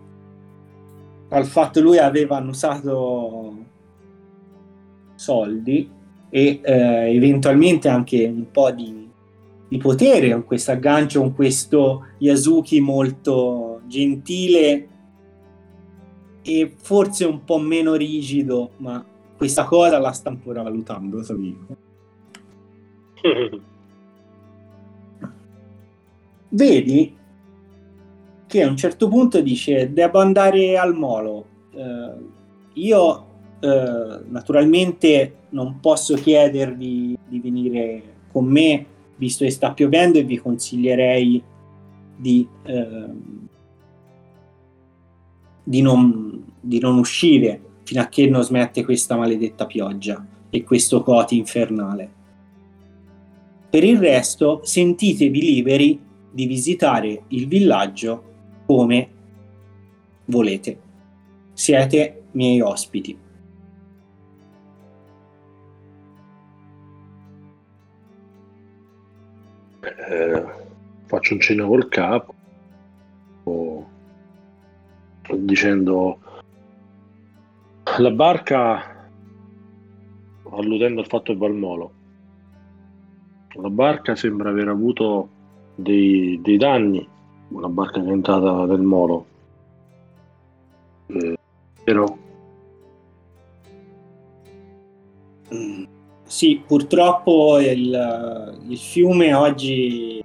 al 1.30 1.46
fatto 1.46 1.80
che 1.80 1.86
lui 1.86 1.98
aveva 1.98 2.36
annusato 2.36 3.66
soldi 5.18 5.90
e 6.30 6.60
eh, 6.62 7.14
eventualmente 7.14 7.88
anche 7.88 8.24
un 8.24 8.50
po' 8.50 8.70
di, 8.70 9.08
di 9.68 9.76
potere 9.78 10.30
con 10.30 10.44
questo 10.44 10.70
aggancio, 10.70 11.20
con 11.20 11.34
questo 11.34 12.06
Yasuki 12.18 12.80
molto 12.80 13.80
gentile 13.86 14.88
e 16.42 16.72
forse 16.76 17.24
un 17.24 17.44
po' 17.44 17.58
meno 17.58 17.94
rigido, 17.94 18.70
ma 18.78 19.04
questa 19.36 19.64
cosa 19.64 19.98
la 19.98 20.12
sta 20.12 20.28
ancora 20.28 20.62
valutando, 20.62 21.22
Sabico. 21.22 21.76
Vedi 26.50 27.16
che 28.46 28.62
a 28.62 28.68
un 28.68 28.76
certo 28.76 29.08
punto 29.08 29.40
dice 29.42 29.92
devo 29.92 30.20
andare 30.20 30.78
al 30.78 30.94
molo. 30.94 31.46
Uh, 31.72 32.30
io 32.74 33.27
eh, 33.60 34.20
naturalmente 34.28 35.34
non 35.50 35.80
posso 35.80 36.14
chiedervi 36.14 37.18
di 37.26 37.40
venire 37.40 38.02
con 38.30 38.44
me 38.44 38.86
visto 39.16 39.44
che 39.44 39.50
sta 39.50 39.72
piovendo 39.72 40.18
e 40.18 40.22
vi 40.22 40.38
consiglierei 40.38 41.42
di, 42.16 42.46
eh, 42.64 43.08
di, 45.62 45.80
non, 45.82 46.44
di 46.60 46.78
non 46.78 46.98
uscire 46.98 47.60
fino 47.82 48.00
a 48.00 48.06
che 48.06 48.28
non 48.28 48.42
smette 48.42 48.84
questa 48.84 49.16
maledetta 49.16 49.66
pioggia 49.66 50.24
e 50.50 50.62
questo 50.62 51.02
coti 51.02 51.36
infernale. 51.36 52.16
Per 53.70 53.84
il 53.84 53.98
resto 53.98 54.60
sentitevi 54.62 55.40
liberi 55.40 56.00
di 56.30 56.46
visitare 56.46 57.22
il 57.28 57.46
villaggio 57.46 58.22
come 58.66 59.08
volete. 60.26 60.78
Siete 61.52 62.22
miei 62.32 62.60
ospiti. 62.60 63.26
Eh, 70.08 70.44
faccio 71.06 71.34
un 71.34 71.40
cenno 71.40 71.66
col 71.66 71.88
capo 71.88 72.34
dicendo 75.36 76.18
la 77.98 78.10
barca 78.10 79.10
alludendo 80.50 81.00
al 81.00 81.06
fatto 81.06 81.32
che 81.32 81.38
va 81.38 81.46
al 81.46 81.54
molo 81.54 81.92
la 83.54 83.70
barca 83.70 84.14
sembra 84.14 84.50
aver 84.50 84.68
avuto 84.68 85.28
dei, 85.74 86.40
dei 86.42 86.56
danni 86.56 87.06
una 87.48 87.68
barca 87.68 88.00
che 88.02 88.08
è 88.08 88.12
entrata 88.12 88.66
nel 88.66 88.82
molo. 88.82 89.26
Eh, 91.06 91.38
però 91.82 92.04
Mm, 95.52 95.84
sì, 96.28 96.62
purtroppo 96.64 97.58
il, 97.58 98.60
il 98.68 98.76
fiume 98.76 99.32
oggi 99.32 100.22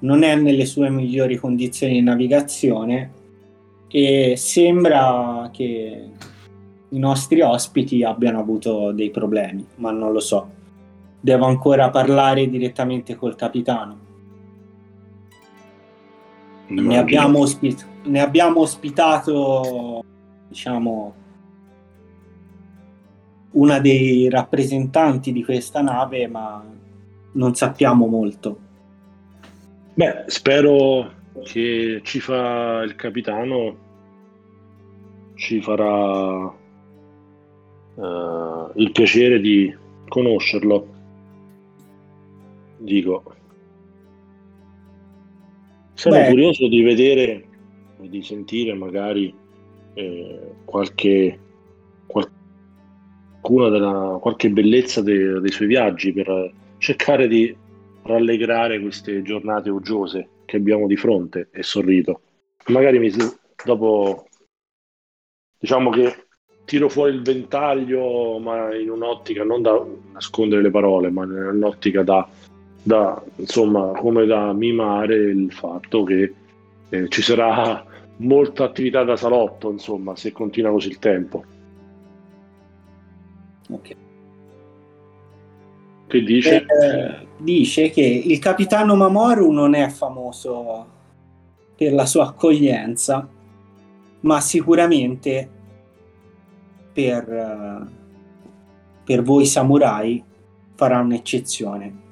non 0.00 0.24
è 0.24 0.34
nelle 0.34 0.66
sue 0.66 0.90
migliori 0.90 1.36
condizioni 1.36 1.92
di 1.94 2.02
navigazione 2.02 3.12
e 3.88 4.34
sembra 4.36 5.50
che 5.52 6.10
i 6.88 6.98
nostri 6.98 7.40
ospiti 7.42 8.02
abbiano 8.02 8.40
avuto 8.40 8.90
dei 8.90 9.10
problemi, 9.10 9.64
ma 9.76 9.92
non 9.92 10.10
lo 10.10 10.18
so. 10.18 10.50
Devo 11.20 11.46
ancora 11.46 11.90
parlare 11.90 12.50
direttamente 12.50 13.14
col 13.14 13.36
capitano. 13.36 13.98
Ne 16.66 16.98
abbiamo, 16.98 17.38
ospit- 17.38 17.86
ne 18.02 18.20
abbiamo 18.20 18.60
ospitato, 18.62 20.02
diciamo, 20.48 21.14
una 23.54 23.80
dei 23.80 24.28
rappresentanti 24.28 25.32
di 25.32 25.44
questa 25.44 25.80
nave, 25.80 26.26
ma 26.28 26.64
non 27.32 27.54
sappiamo 27.54 28.06
molto. 28.06 28.58
Beh, 29.94 30.24
spero 30.26 31.12
che 31.42 32.00
ci 32.02 32.20
fa 32.20 32.82
il 32.82 32.94
capitano, 32.96 33.76
ci 35.34 35.60
farà 35.60 36.52
uh, 37.94 38.70
il 38.74 38.90
piacere 38.92 39.40
di 39.40 39.74
conoscerlo. 40.08 40.92
Dico, 42.78 43.34
sono 45.94 46.16
Beh. 46.16 46.28
curioso 46.28 46.68
di 46.68 46.82
vedere 46.82 47.44
e 48.00 48.08
di 48.08 48.22
sentire 48.22 48.74
magari 48.74 49.32
eh, 49.94 50.40
qualche, 50.64 51.38
qualcuna 53.44 53.68
della, 53.68 54.18
qualche 54.20 54.48
bellezza 54.48 55.02
de, 55.02 55.40
dei 55.40 55.52
suoi 55.52 55.68
viaggi 55.68 56.12
per 56.12 56.50
cercare 56.78 57.28
di 57.28 57.54
rallegrare 58.02 58.80
queste 58.80 59.20
giornate 59.22 59.68
uggiose 59.68 60.28
che 60.46 60.56
abbiamo 60.56 60.86
di 60.86 60.96
fronte 60.96 61.48
e 61.50 61.62
sorrido. 61.62 62.20
Magari 62.68 62.98
mi, 62.98 63.10
dopo 63.64 64.26
diciamo 65.58 65.90
che 65.90 66.14
tiro 66.64 66.88
fuori 66.88 67.14
il 67.14 67.22
ventaglio, 67.22 68.38
ma 68.38 68.74
in 68.74 68.88
un'ottica 68.88 69.44
non 69.44 69.60
da 69.60 69.84
nascondere 70.12 70.62
le 70.62 70.70
parole, 70.70 71.10
ma 71.10 71.24
in 71.24 71.32
un'ottica 71.32 72.02
da 72.02 72.26
da, 72.86 73.22
insomma, 73.36 73.92
come 73.96 74.26
da 74.26 74.52
mimare 74.52 75.16
il 75.16 75.50
fatto 75.50 76.04
che 76.04 76.34
eh, 76.90 77.08
ci 77.08 77.22
sarà 77.22 77.82
molta 78.18 78.64
attività 78.64 79.02
da 79.04 79.16
salotto, 79.16 79.70
insomma, 79.70 80.14
se 80.16 80.32
continua 80.32 80.70
così 80.70 80.88
il 80.88 80.98
tempo. 80.98 81.44
Ok. 83.70 83.96
Che 86.06 86.22
dice? 86.22 86.64
Eh, 86.66 87.26
dice 87.38 87.90
che 87.90 88.02
il 88.02 88.38
capitano 88.38 88.94
Mamoru 88.94 89.50
non 89.50 89.74
è 89.74 89.88
famoso 89.88 90.86
per 91.76 91.92
la 91.92 92.06
sua 92.06 92.28
accoglienza, 92.28 93.28
ma 94.20 94.40
sicuramente 94.40 95.48
per, 96.92 97.28
uh, 97.28 97.86
per 99.04 99.22
voi 99.22 99.46
samurai 99.46 100.22
farà 100.74 101.00
un'eccezione. 101.00 102.02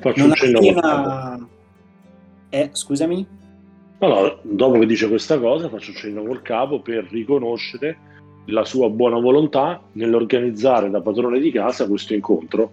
Faccio 0.00 0.20
non 0.20 0.28
un 0.28 0.34
cenno 0.34 0.58
appena... 0.58 1.48
Eh, 2.50 2.70
scusami? 2.72 3.26
Allora, 3.98 4.38
dopo 4.42 4.78
che 4.78 4.86
dice 4.86 5.08
questa 5.08 5.38
cosa, 5.38 5.68
faccio 5.68 5.90
un 5.90 5.96
cenno 5.96 6.22
col 6.22 6.42
capo 6.42 6.80
per 6.80 7.08
riconoscere 7.10 7.98
la 8.48 8.64
sua 8.64 8.88
buona 8.90 9.18
volontà 9.18 9.82
nell'organizzare 9.92 10.90
da 10.90 11.00
padrone 11.00 11.40
di 11.40 11.50
casa 11.50 11.86
questo 11.86 12.14
incontro. 12.14 12.72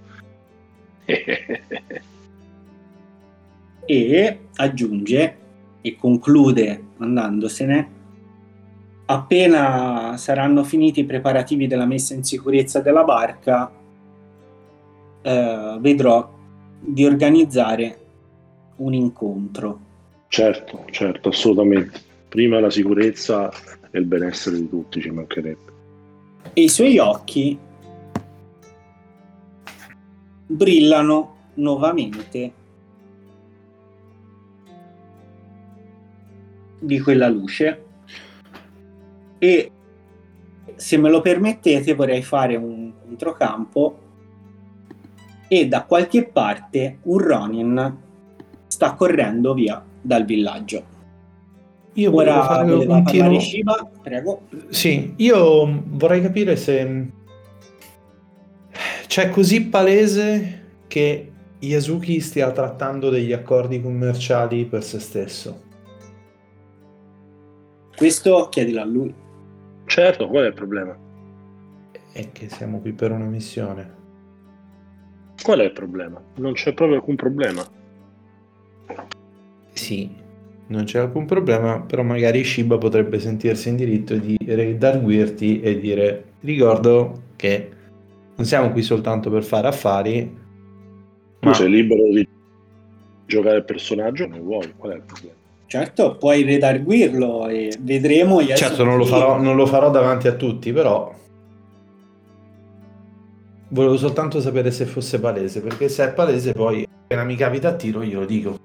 e 3.86 4.40
aggiunge 4.56 5.38
e 5.82 5.96
conclude 5.96 6.84
andandosene 6.98 7.94
appena 9.06 10.18
saranno 10.18 10.64
finiti 10.64 11.02
i 11.02 11.06
preparativi 11.06 11.68
della 11.68 11.86
messa 11.86 12.16
in 12.16 12.24
sicurezza 12.24 12.80
della 12.80 13.04
barca 13.04 13.72
eh, 15.22 15.78
vedrò 15.80 16.34
di 16.80 17.06
organizzare 17.06 18.00
un 18.78 18.94
incontro. 18.94 19.80
Certo, 20.28 20.86
certo, 20.90 21.30
assolutamente. 21.30 22.02
Prima 22.28 22.60
la 22.60 22.70
sicurezza 22.70 23.50
e 23.90 24.00
il 24.00 24.06
benessere 24.06 24.58
di 24.58 24.70
tutti 24.70 25.00
ci 25.02 25.10
mancherebbe. 25.10 25.65
E 26.54 26.62
i 26.62 26.70
suoi 26.70 26.98
occhi 26.98 27.60
brillano 30.48 31.36
nuovamente 31.56 32.54
di 36.80 37.00
quella 37.00 37.28
luce 37.28 37.84
e 39.40 39.72
se 40.76 40.98
me 40.98 41.10
lo 41.10 41.22
permettete 41.22 41.94
vorrei 41.94 42.22
fare 42.22 42.56
un 42.56 42.94
controcampo 43.04 44.00
e 45.48 45.68
da 45.68 45.84
qualche 45.84 46.26
parte 46.28 47.00
un 47.04 47.18
Ronin 47.18 47.98
sta 48.68 48.94
correndo 48.94 49.54
via 49.54 49.84
dal 50.02 50.26
villaggio. 50.26 50.95
Io 51.96 52.14
Ora 52.14 52.44
fare 52.44 52.72
un 52.74 53.04
tiro... 53.06 53.40
Shiba, 53.40 53.90
prego. 54.02 54.42
Sì, 54.70 55.14
io 55.18 55.82
vorrei 55.88 56.22
capire 56.22 56.58
se 56.58 57.12
c'è 59.08 59.30
così 59.30 59.66
palese 59.66 60.64
che 60.88 61.32
Yasuki 61.60 62.20
stia 62.20 62.52
trattando 62.52 63.10
degli 63.10 63.32
accordi 63.32 63.82
commerciali 63.82 64.66
per 64.66 64.84
se 64.84 65.00
stesso. 65.00 65.64
Questo 67.96 68.50
chiedilo 68.50 68.82
a 68.82 68.86
lui. 68.86 69.14
Certo, 69.86 70.28
qual 70.28 70.44
è 70.44 70.48
il 70.48 70.54
problema? 70.54 70.98
È 72.12 72.32
che 72.34 72.50
siamo 72.50 72.80
qui 72.80 72.92
per 72.92 73.12
una 73.12 73.26
missione. 73.26 73.94
Qual 75.42 75.60
è 75.60 75.64
il 75.64 75.72
problema? 75.72 76.22
Non 76.36 76.54
c'è 76.54 76.74
proprio 76.74 76.98
alcun 76.98 77.16
problema. 77.16 77.66
Sì, 79.72 80.24
non 80.68 80.84
c'è 80.86 81.00
alcun 81.00 81.26
problema, 81.26 81.82
però 81.82 82.04
magari 82.04 82.44
Shiba 82.44 82.78
potrebbe 82.78 83.20
sentirsi 83.20 83.70
in 83.70 83.76
diritto 83.76 84.16
di 84.16 84.38
redarguirti 84.44 85.62
e 85.62 85.80
dire 85.80 86.24
ricordo 86.42 87.22
che 87.36 87.70
non 88.36 88.46
siamo 88.46 88.72
qui 88.72 88.82
soltanto 88.82 89.30
per 89.30 89.44
fare 89.44 89.68
affari. 89.68 90.38
Tu 91.40 91.48
ma... 91.48 91.54
sei 91.54 91.70
libero 91.70 92.04
di 92.12 92.28
giocare 93.26 93.58
il 93.58 93.66
personaggio 93.66 94.28
come 94.28 94.40
vuoi, 94.40 94.74
qual 94.76 94.94
è 94.94 94.96
il 94.96 95.04
problema? 95.04 95.34
Certo, 95.68 96.16
puoi 96.18 96.44
redarguirlo 96.44 97.48
e 97.48 97.76
vedremo. 97.80 98.44
Certo, 98.46 98.84
non 98.84 98.98
lo, 98.98 99.06
farò, 99.06 99.40
non 99.40 99.56
lo 99.56 99.66
farò 99.66 99.90
davanti 99.90 100.28
a 100.28 100.34
tutti, 100.34 100.72
però 100.72 101.14
Volevo 103.70 103.98
soltanto 103.98 104.40
sapere 104.40 104.70
se 104.72 104.86
fosse 104.86 105.20
palese, 105.20 105.60
perché 105.62 105.90
se 105.90 106.06
è 106.06 106.14
palese 106.14 106.54
poi 106.54 106.88
appena 106.88 107.24
mi 107.24 107.36
capita 107.36 107.70
a 107.70 107.74
tiro 107.74 108.04
glielo 108.04 108.24
dico. 108.24 108.58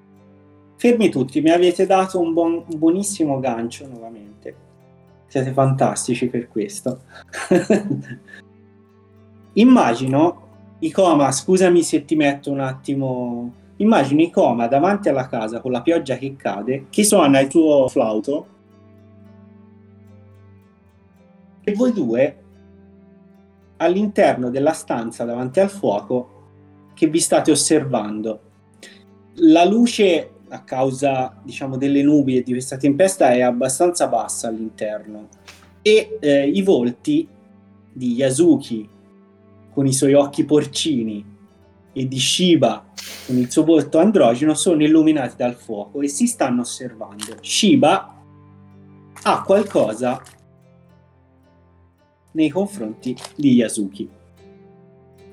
Fermi 0.80 1.10
tutti, 1.10 1.42
mi 1.42 1.50
avete 1.50 1.84
dato 1.84 2.18
un, 2.18 2.32
buon, 2.32 2.64
un 2.66 2.78
buonissimo 2.78 3.38
gancio 3.38 3.86
nuovamente. 3.86 4.54
Siete 5.26 5.52
fantastici 5.52 6.28
per 6.28 6.48
questo. 6.48 7.02
Immagino 9.52 10.48
Icoma, 10.78 11.30
scusami 11.32 11.82
se 11.82 12.06
ti 12.06 12.16
metto 12.16 12.50
un 12.50 12.60
attimo. 12.60 13.52
Immagino 13.76 14.22
Icoma 14.22 14.68
davanti 14.68 15.10
alla 15.10 15.28
casa 15.28 15.60
con 15.60 15.70
la 15.70 15.82
pioggia 15.82 16.16
che 16.16 16.34
cade, 16.34 16.86
che 16.88 17.04
suona 17.04 17.40
il 17.40 17.50
suo 17.50 17.86
flauto. 17.88 18.46
E 21.62 21.74
voi 21.74 21.92
due 21.92 22.36
all'interno 23.76 24.48
della 24.48 24.72
stanza 24.72 25.26
davanti 25.26 25.60
al 25.60 25.68
fuoco 25.68 26.46
che 26.94 27.06
vi 27.06 27.20
state 27.20 27.50
osservando. 27.50 28.40
La 29.42 29.66
luce 29.66 30.38
a 30.50 30.62
causa 30.62 31.36
diciamo 31.42 31.76
delle 31.76 32.02
nubi 32.02 32.36
e 32.36 32.42
di 32.42 32.52
questa 32.52 32.76
tempesta 32.76 33.30
è 33.30 33.40
abbastanza 33.40 34.08
bassa 34.08 34.48
all'interno 34.48 35.28
e 35.82 36.18
eh, 36.20 36.48
i 36.48 36.62
volti 36.62 37.26
di 37.92 38.14
Yasuki 38.14 38.88
con 39.72 39.86
i 39.86 39.92
suoi 39.92 40.14
occhi 40.14 40.44
porcini 40.44 41.24
e 41.92 42.08
di 42.08 42.18
Shiba 42.18 42.84
con 43.26 43.36
il 43.36 43.50
suo 43.50 43.64
volto 43.64 43.98
androgeno 43.98 44.54
sono 44.54 44.82
illuminati 44.82 45.34
dal 45.36 45.54
fuoco 45.54 46.00
e 46.00 46.08
si 46.08 46.26
stanno 46.26 46.62
osservando. 46.62 47.36
Shiba 47.40 48.16
ha 49.22 49.42
qualcosa 49.42 50.20
nei 52.32 52.48
confronti 52.48 53.16
di 53.34 53.54
Yasuki. 53.54 54.08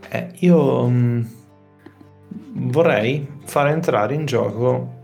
Eh, 0.10 0.32
io 0.40 0.88
mh, 0.88 0.96
mm, 0.96 2.70
vorrei 2.70 3.28
fare 3.44 3.72
entrare 3.72 4.14
in 4.14 4.26
gioco 4.26 4.97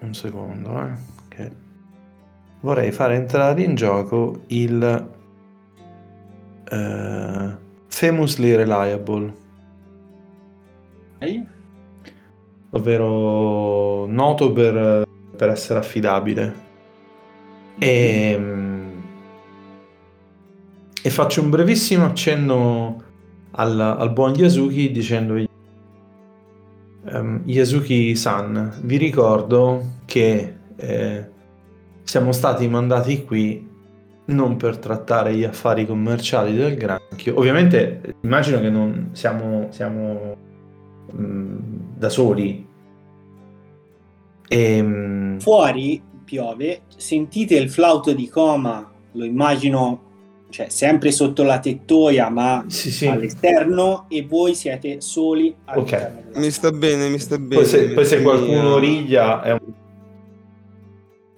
un 0.00 0.14
secondo, 0.14 0.80
eh, 0.80 0.92
che 1.28 1.50
vorrei 2.60 2.92
fare 2.92 3.14
entrare 3.14 3.62
in 3.62 3.74
gioco 3.74 4.42
il 4.48 5.08
uh, 6.70 7.56
famously 7.86 8.54
reliable. 8.54 9.34
Okay. 11.16 11.46
Ovvero 12.70 14.06
noto 14.06 14.52
per, 14.52 15.06
per 15.36 15.48
essere 15.48 15.78
affidabile. 15.78 16.68
E, 17.78 18.30
ehm, 18.32 19.02
e 21.02 21.10
faccio 21.10 21.42
un 21.42 21.50
brevissimo 21.50 22.04
accenno 22.04 23.02
al, 23.52 23.80
al 23.80 24.12
buon 24.12 24.34
Yasuki 24.34 24.90
dicendogli 24.92 25.49
um, 27.12 27.42
Yasuki-san, 27.44 28.80
vi 28.82 28.96
ricordo 28.96 29.82
che 30.04 30.54
eh, 30.76 31.30
siamo 32.02 32.32
stati 32.32 32.68
mandati 32.68 33.24
qui 33.24 33.68
non 34.26 34.56
per 34.56 34.78
trattare 34.78 35.34
gli 35.34 35.44
affari 35.44 35.86
commerciali 35.86 36.54
del 36.54 36.76
granchio. 36.76 37.38
Ovviamente 37.38 38.16
immagino 38.22 38.60
che 38.60 38.70
non 38.70 39.10
siamo, 39.12 39.68
siamo 39.70 40.36
mh, 41.12 41.22
mm, 41.22 41.56
da 41.96 42.08
soli. 42.08 42.66
E, 44.48 44.76
ehm, 44.76 45.38
Fuori 45.40 46.02
piove, 46.24 46.82
sentite 46.96 47.56
il 47.56 47.70
flauto 47.70 48.12
di 48.12 48.28
coma, 48.28 48.88
lo 49.12 49.24
immagino 49.24 50.09
cioè, 50.50 50.68
sempre 50.68 51.10
sotto 51.10 51.42
la 51.42 51.58
tettoia, 51.58 52.28
ma 52.28 52.64
sì, 52.68 52.90
sì. 52.90 53.06
all'esterno, 53.06 54.06
e 54.08 54.26
voi 54.28 54.54
siete 54.54 55.00
soli. 55.00 55.54
Ok, 55.74 56.10
mi 56.34 56.50
sta 56.50 56.70
bene, 56.70 57.08
mi 57.08 57.18
sta 57.18 57.38
bene. 57.38 57.54
Poi 57.54 57.64
se, 57.64 57.88
poi 57.90 58.04
se 58.04 58.22
qualcuno 58.22 58.78
riglia 58.78 59.42
è 59.42 59.52
un... 59.52 59.72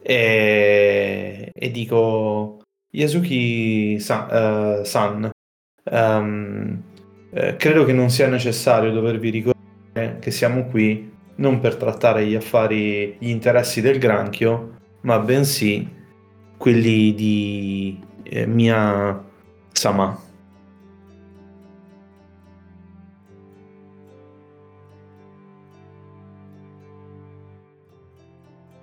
e... 0.02 1.50
e 1.52 1.70
dico 1.70 2.58
Yasuki 2.90 3.98
San, 4.00 4.80
uh, 4.80 4.84
San 4.84 5.30
um, 5.90 6.82
eh, 7.34 7.56
credo 7.56 7.84
che 7.84 7.92
non 7.92 8.10
sia 8.10 8.28
necessario 8.28 8.90
dovervi 8.92 9.30
ricordare 9.30 10.18
che 10.20 10.30
siamo 10.30 10.66
qui 10.66 11.10
non 11.36 11.60
per 11.60 11.76
trattare 11.76 12.26
gli 12.26 12.34
affari, 12.34 13.16
gli 13.18 13.30
interessi 13.30 13.80
del 13.80 13.98
granchio, 13.98 14.76
ma 15.02 15.18
bensì 15.18 15.88
quelli 16.58 17.14
di 17.14 17.98
eh, 18.22 18.46
mia 18.46 19.22
Sama. 19.72 20.30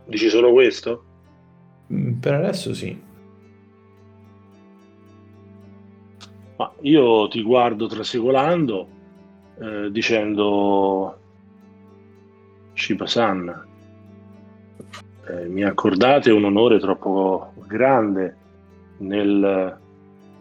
Dici 0.06 0.28
solo 0.30 0.52
questo? 0.52 1.03
Mm, 1.94 2.14
per 2.14 2.34
adesso 2.34 2.74
sì. 2.74 2.99
Ma 6.57 6.74
io 6.82 7.28
ti 7.28 7.41
guardo 7.44 7.88
trasecolando 7.88 8.88
eh, 9.60 9.91
dicendo 9.91 11.18
Shiba-san, 12.74 13.66
eh, 15.28 15.48
mi 15.48 15.64
accordate 15.64 16.32
un 16.32 16.45
onore 16.45 16.80
troppo 16.80 17.53
grande 17.68 18.39
nel 18.99 19.77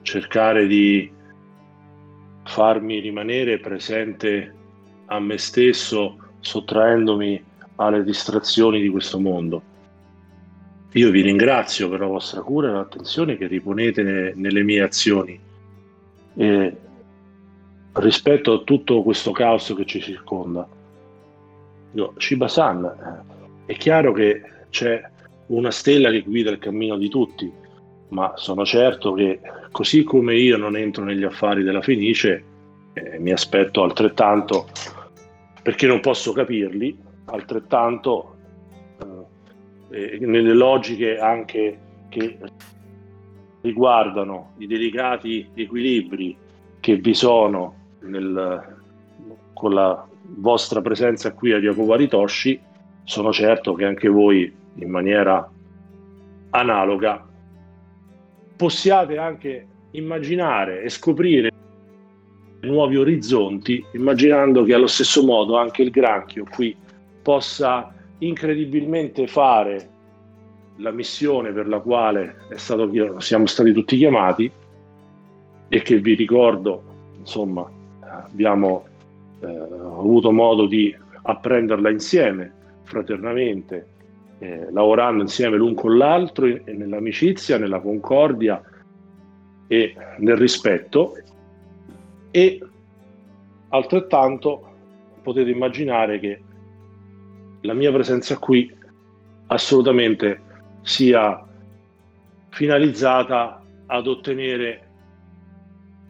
cercare 0.03 0.67
di 0.67 1.11
farmi 2.45 3.01
rimanere 3.01 3.59
presente 3.59 4.55
a 5.07 5.21
me 5.21 5.39
stesso 5.39 6.17
sottraendomi 6.41 7.45
alle 7.77 8.05
distrazioni 8.05 8.81
di 8.81 8.89
questo 8.89 9.19
mondo. 9.21 9.63
Io 10.93 11.11
vi 11.11 11.21
ringrazio 11.21 11.89
per 11.89 12.01
la 12.01 12.07
vostra 12.07 12.41
cura 12.41 12.69
e 12.69 12.73
l'attenzione 12.73 13.37
che 13.37 13.47
riponete 13.47 14.03
ne, 14.03 14.33
nelle 14.35 14.63
mie 14.63 14.83
azioni 14.83 15.39
e 16.35 16.77
rispetto 17.93 18.53
a 18.53 18.63
tutto 18.65 19.03
questo 19.03 19.31
caos 19.33 19.73
che 19.77 19.85
ci 19.85 20.01
circonda. 20.01 20.67
Io, 21.93 22.15
Shiba-san, 22.17 22.85
eh, 23.67 23.73
è 23.73 23.77
chiaro 23.77 24.13
che 24.13 24.43
c'è 24.71 25.03
una 25.47 25.71
stella 25.71 26.11
che 26.11 26.23
guida 26.23 26.51
il 26.51 26.59
cammino 26.59 26.97
di 26.97 27.09
tutti, 27.09 27.53
ma 28.11 28.33
sono 28.37 28.65
certo 28.65 29.13
che 29.13 29.41
così 29.71 30.03
come 30.03 30.37
io 30.37 30.57
non 30.57 30.77
entro 30.77 31.05
negli 31.05 31.25
affari 31.25 31.63
della 31.63 31.83
Fenice, 31.83 32.45
eh, 32.95 33.19
mi 33.19 33.33
aspetto 33.33 33.83
altrettanto, 33.83 34.67
perché 35.63 35.87
non 35.87 36.01
posso 36.01 36.33
capirli, 36.33 36.97
altrettanto 37.27 38.37
eh, 39.91 40.19
nelle 40.21 40.55
logiche 40.55 41.19
anche 41.19 41.79
che 42.09 42.39
riguardano 43.61 44.55
i 44.59 44.67
delicati 44.67 45.51
equilibri 45.55 46.37
che 46.81 46.97
vi 46.97 47.13
sono 47.13 47.75
nel, 48.01 48.77
con 49.53 49.75
la 49.75 50.07
vostra 50.37 50.81
presenza 50.81 51.33
qui 51.33 51.53
a 51.53 51.59
Yakuba 51.59 51.97
Ritoshi, 51.97 52.61
sono 53.05 53.33
certo 53.33 53.75
che 53.75 53.85
anche 53.85 54.09
voi 54.09 54.53
in 54.75 54.91
maniera 54.91 55.51
analoga 56.51 57.28
possiate 58.59 59.17
anche 59.17 59.67
immaginare 59.93 60.83
e 60.83 60.89
scoprire 60.91 61.51
nuovi 62.63 62.97
orizzonti, 62.97 63.85
immaginando 63.93 64.65
che 64.65 64.75
allo 64.75 64.89
stesso 64.89 65.25
modo 65.25 65.57
anche 65.57 65.83
il 65.83 65.91
granchio 65.91 66.45
qui 66.51 66.77
possa 67.23 67.95
incredibilmente 68.19 69.29
fare 69.29 69.89
la 70.79 70.91
missione 70.91 71.53
per 71.53 71.69
la 71.69 71.79
quale 71.79 72.37
stato, 72.57 72.91
siamo 73.21 73.47
stati 73.47 73.73
tutti 73.73 73.97
chiamati 73.97 74.51
e 75.69 75.83
che 75.83 76.01
vi 76.01 76.15
ricordo, 76.15 76.83
insomma, 77.19 77.71
abbiamo 78.01 78.87
eh, 79.41 79.47
avuto 79.47 80.33
modo 80.33 80.67
di 80.67 80.95
apprenderla 81.23 81.91
insieme, 81.91 82.53
fraternamente, 82.83 83.87
eh, 84.39 84.69
lavorando 84.71 85.23
insieme 85.23 85.57
l'un 85.57 85.75
con 85.75 85.97
l'altro 85.97 86.47
nell'amicizia, 86.47 87.59
nella 87.59 87.81
concordia 87.81 88.63
e 89.67 89.95
nel 90.19 90.37
rispetto. 90.37 91.17
E 92.31 92.61
altrettanto 93.69 94.73
potete 95.23 95.51
immaginare 95.51 96.19
che 96.21 96.43
la 97.63 97.75
mia 97.75 97.93
presenza 97.93 98.39
qui 98.39 98.75
assolutamente 99.49 100.41
sia 100.83 101.45
finalizzata 102.51 103.63
ad 103.87 104.07
ottenere 104.07 104.87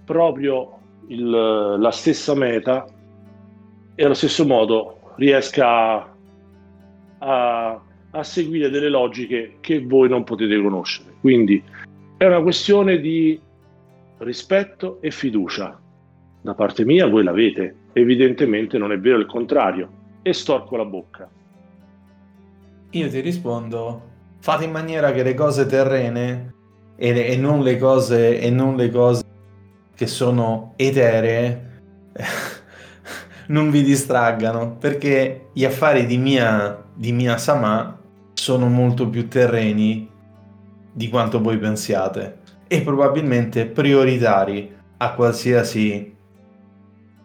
proprio 0.05 0.79
il, 1.09 1.29
la 1.29 1.91
stessa 1.91 2.35
meta 2.35 2.87
e 3.95 4.05
allo 4.05 4.15
stesso 4.15 4.47
modo 4.47 5.13
riesca 5.17 5.67
a, 5.69 6.15
a 7.19 7.83
seguire 8.23 8.71
delle 8.71 8.89
logiche 8.89 9.57
che 9.61 9.85
voi 9.85 10.09
non 10.09 10.25
potete 10.25 10.61
conoscere. 10.61 11.15
Quindi 11.21 11.63
è 12.17 12.25
una 12.25 12.43
questione 12.43 12.99
di 13.01 13.39
rispetto 14.19 14.99
e 15.01 15.11
fiducia. 15.11 15.79
Da 16.41 16.55
parte 16.55 16.85
mia 16.85 17.07
voi 17.07 17.23
l'avete, 17.23 17.75
evidentemente 17.93 18.79
non 18.79 18.93
è 18.93 18.99
vero 18.99 19.19
il 19.19 19.27
contrario, 19.27 19.91
e 20.23 20.33
storco 20.33 20.77
la 20.77 20.85
bocca. 20.85 21.29
Io 22.91 23.09
ti 23.09 23.21
rispondo, 23.21 24.03
fate 24.39 24.65
in 24.65 24.71
maniera 24.71 25.13
che 25.13 25.23
le 25.23 25.35
cose 25.35 25.67
terrene 25.67 26.55
e, 26.97 27.33
e, 27.33 27.37
non, 27.37 27.63
le 27.63 27.77
cose, 27.77 28.41
e 28.41 28.51
non 28.51 28.77
le 28.77 28.91
cose 28.91 29.25
che 29.95 30.07
sono 30.07 30.73
eteree 30.77 31.67
non 33.49 33.71
vi 33.71 33.83
distraggano, 33.83 34.77
perché 34.77 35.49
gli 35.53 35.65
affari 35.65 36.07
di 36.07 36.19
mia, 36.19 36.83
di 36.95 37.13
mia 37.13 37.37
Sama 37.37 37.98
sono 38.39 38.69
molto 38.69 39.09
più 39.09 39.29
terreni 39.29 40.09
di 40.93 41.09
quanto 41.09 41.41
voi 41.41 41.59
pensiate 41.59 42.39
e 42.69 42.83
probabilmente 42.83 43.67
prioritari 43.67 44.73
a 44.99 45.13
qualsiasi 45.15 46.15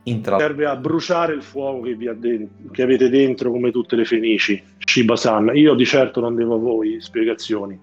intra. 0.03 0.39
Serve 0.39 0.65
a 0.65 0.75
bruciare 0.75 1.33
il 1.33 1.43
fuoco 1.43 1.81
che, 1.81 1.95
vi 1.95 2.09
de- 2.17 2.47
che 2.71 2.81
avete 2.81 3.09
dentro 3.09 3.51
come 3.51 3.71
tutte 3.71 3.95
le 3.95 4.05
fenici, 4.05 4.61
Shiba-san. 4.79 5.51
Io 5.53 5.75
di 5.75 5.85
certo 5.85 6.19
non 6.19 6.35
devo 6.35 6.55
a 6.55 6.59
voi 6.59 6.99
spiegazioni. 6.99 7.79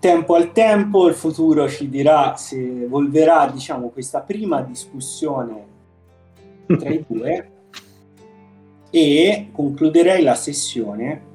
Tempo 0.00 0.34
al 0.34 0.52
tempo 0.52 1.08
il 1.08 1.14
futuro 1.14 1.68
ci 1.68 1.88
dirà 1.88 2.36
se 2.36 2.84
evolverà 2.84 3.50
diciamo, 3.52 3.88
questa 3.88 4.20
prima 4.20 4.62
discussione 4.62 5.66
tra 6.66 6.88
i 6.88 7.04
due 7.06 7.50
e 8.90 9.48
concluderei 9.52 10.22
la 10.22 10.34
sessione 10.34 11.26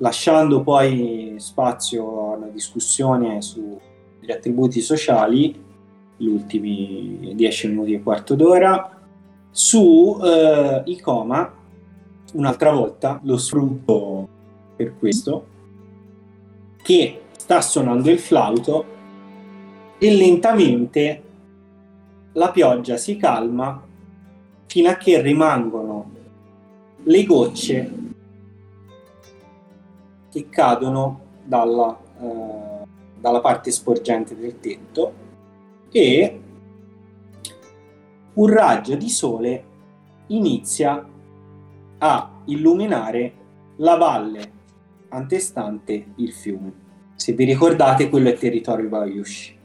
lasciando 0.00 0.62
poi 0.62 1.34
spazio 1.38 2.32
a 2.32 2.36
una 2.36 2.48
discussione 2.48 3.40
sugli 3.40 4.30
attributi 4.30 4.80
sociali, 4.80 5.68
gli 6.16 6.26
ultimi 6.26 7.32
10 7.34 7.68
minuti 7.68 7.94
e 7.94 8.02
quarto 8.02 8.34
d'ora, 8.34 8.98
su 9.50 10.18
eh, 10.22 10.82
i 10.86 11.02
un'altra 12.32 12.72
volta 12.72 13.20
lo 13.24 13.36
sfrutto 13.36 14.28
per 14.76 14.96
questo, 14.98 15.46
che 16.82 17.20
sta 17.36 17.60
suonando 17.60 18.10
il 18.10 18.18
flauto 18.18 18.84
e 19.98 20.14
lentamente 20.14 21.22
la 22.32 22.50
pioggia 22.50 22.96
si 22.96 23.16
calma 23.16 23.82
fino 24.66 24.88
a 24.88 24.94
che 24.94 25.20
rimangono 25.20 26.18
le 27.02 27.24
gocce 27.24 27.92
che 30.30 30.48
cadono 30.48 31.20
dalla, 31.44 31.98
eh, 32.20 32.86
dalla 33.18 33.40
parte 33.40 33.70
sporgente 33.70 34.36
del 34.36 34.60
tetto 34.60 35.12
e 35.90 36.40
un 38.34 38.46
raggio 38.46 38.94
di 38.94 39.08
sole 39.08 39.64
inizia 40.28 41.06
a 41.98 42.30
illuminare 42.46 43.34
la 43.76 43.96
valle 43.96 44.52
antestante 45.08 46.12
il 46.16 46.32
fiume. 46.32 46.88
Se 47.16 47.32
vi 47.32 47.44
ricordate, 47.44 48.08
quello 48.08 48.28
è 48.28 48.34
territorio 48.34 48.88
Bayushi. 48.88 49.58